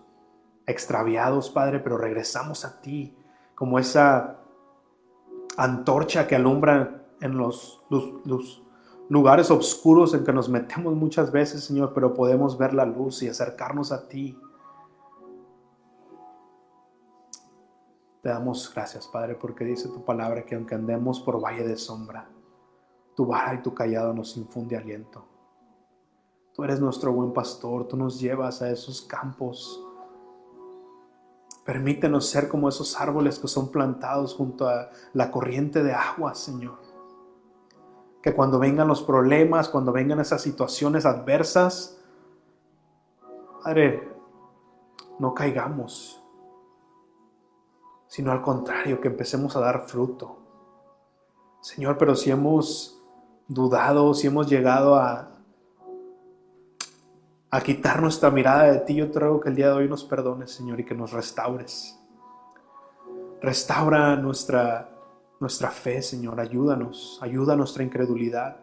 extraviados, 0.67 1.51
Padre, 1.51 1.79
pero 1.79 1.97
regresamos 1.99 2.65
a 2.65 2.81
ti 2.81 3.15
como 3.55 3.79
esa 3.79 4.41
antorcha 5.57 6.27
que 6.27 6.35
alumbra 6.35 7.05
en 7.21 7.39
los, 7.39 7.81
lugares 9.09 9.53
oscuros 9.53 10.15
en 10.15 10.25
que 10.25 10.33
nos 10.33 10.49
metemos 10.49 10.97
muchas 10.97 11.31
veces, 11.31 11.63
Señor, 11.63 11.93
pero 11.95 12.13
podemos 12.13 12.59
ver 12.59 12.75
la 12.75 12.87
luz 12.87 13.23
y 13.23 13.29
acercarnos 13.29 13.93
a 13.93 14.09
ti. 14.09 14.37
Te 18.23 18.29
damos 18.29 18.71
gracias, 18.75 19.07
Padre, 19.09 19.35
porque 19.35 19.65
dice 19.65 19.89
tu 19.89 20.05
palabra 20.05 20.45
que 20.45 20.55
aunque 20.55 20.75
andemos 20.75 21.21
por 21.21 21.43
valle 21.43 21.67
de 21.67 21.77
sombra, 21.77 22.29
tu 23.17 23.27
vara 23.27 23.55
y 23.55 23.63
tu 23.63 23.75
callado 23.75 24.13
nos 24.13 24.37
infunde 24.37 24.77
aliento. 24.77 25.25
Tú 26.55 26.65
eres 26.65 26.81
nuestro 26.81 27.13
buen 27.13 27.33
pastor, 27.33 27.89
tú 27.89 27.97
nos 27.97 28.21
llevas 28.21 28.61
a 28.61 28.71
esos 28.71 29.01
campos. 29.03 29.83
Permítenos 31.65 32.29
ser 32.29 32.49
como 32.49 32.69
esos 32.69 33.01
árboles 33.01 33.39
que 33.39 33.49
son 33.49 33.71
plantados 33.71 34.35
junto 34.35 34.69
a 34.69 34.91
la 35.15 35.31
corriente 35.31 35.83
de 35.83 35.95
agua, 35.95 36.35
Señor. 36.35 36.79
Que 38.23 38.35
cuando 38.35 38.59
vengan 38.59 38.89
los 38.89 39.03
problemas, 39.03 39.71
cuando 39.71 39.93
vengan 39.93 40.21
esas 40.21 40.43
situaciones 40.43 41.07
adversas, 41.07 41.99
Padre, 43.63 44.09
no 45.19 45.35
caigamos, 45.35 46.20
sino 48.11 48.33
al 48.33 48.43
contrario, 48.43 49.01
que 49.01 49.07
empecemos 49.07 49.55
a 49.55 49.61
dar 49.61 49.83
fruto. 49.87 50.37
Señor, 51.61 51.97
pero 51.97 52.17
si 52.17 52.33
hemos 52.33 53.01
dudado, 53.47 54.15
si 54.15 54.27
hemos 54.27 54.51
llegado 54.51 54.97
a, 54.97 55.31
a 57.51 57.61
quitar 57.61 58.03
nuestra 58.03 58.33
mirada 58.33 58.65
de 58.65 58.81
ti, 58.81 58.97
yo 58.97 59.13
te 59.13 59.21
ruego 59.21 59.39
que 59.39 59.51
el 59.51 59.55
día 59.55 59.69
de 59.69 59.75
hoy 59.75 59.89
nos 59.89 60.03
perdones, 60.03 60.51
Señor, 60.51 60.81
y 60.81 60.85
que 60.85 60.95
nos 60.97 61.13
restaures. 61.13 62.01
Restaura 63.41 64.17
nuestra, 64.17 64.91
nuestra 65.39 65.71
fe, 65.71 66.03
Señor. 66.03 66.41
Ayúdanos, 66.41 67.21
ayuda 67.23 67.53
a 67.53 67.57
nuestra 67.57 67.85
incredulidad. 67.85 68.57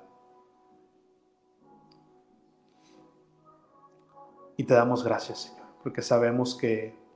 Y 4.57 4.65
te 4.65 4.73
damos 4.73 5.05
gracias, 5.05 5.43
Señor, 5.43 5.67
porque 5.81 6.01
sabemos 6.01 6.53
que 6.53 7.06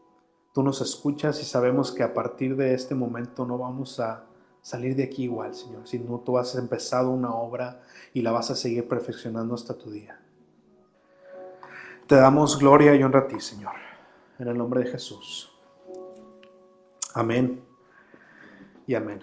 tú 0.54 0.64
nos 0.64 0.82
escuchas 0.82 1.42
y 1.42 1.46
sabemos 1.46 1.92
que 1.92 2.04
a 2.04 2.14
partir 2.14 2.56
de 2.56 2.74
este 2.74 2.96
momento 2.96 3.46
no 3.46 3.58
vamos 3.58 4.00
a 4.00 4.26
salir 4.62 4.96
de 4.96 5.04
aquí 5.04 5.24
igual, 5.24 5.56
Señor, 5.56 5.88
sino 5.88 6.20
tú 6.20 6.38
has 6.38 6.56
empezado 6.56 7.10
una 7.10 7.34
obra 7.34 7.82
y 8.14 8.22
la 8.22 8.32
vas 8.32 8.52
a 8.52 8.56
seguir 8.56 8.88
perfeccionando 8.88 9.56
hasta 9.56 9.78
tu 9.78 9.90
día. 9.90 10.20
Te 12.08 12.16
damos 12.16 12.60
gloria 12.60 12.96
y 12.96 13.04
honra 13.04 13.22
a 13.22 13.28
ti, 13.28 13.40
Señor, 13.40 13.74
en 14.38 14.48
el 14.48 14.58
nombre 14.58 14.84
de 14.84 14.92
Jesús. 14.92 15.50
Amén 17.14 17.64
y 18.86 18.96
amén. 18.96 19.22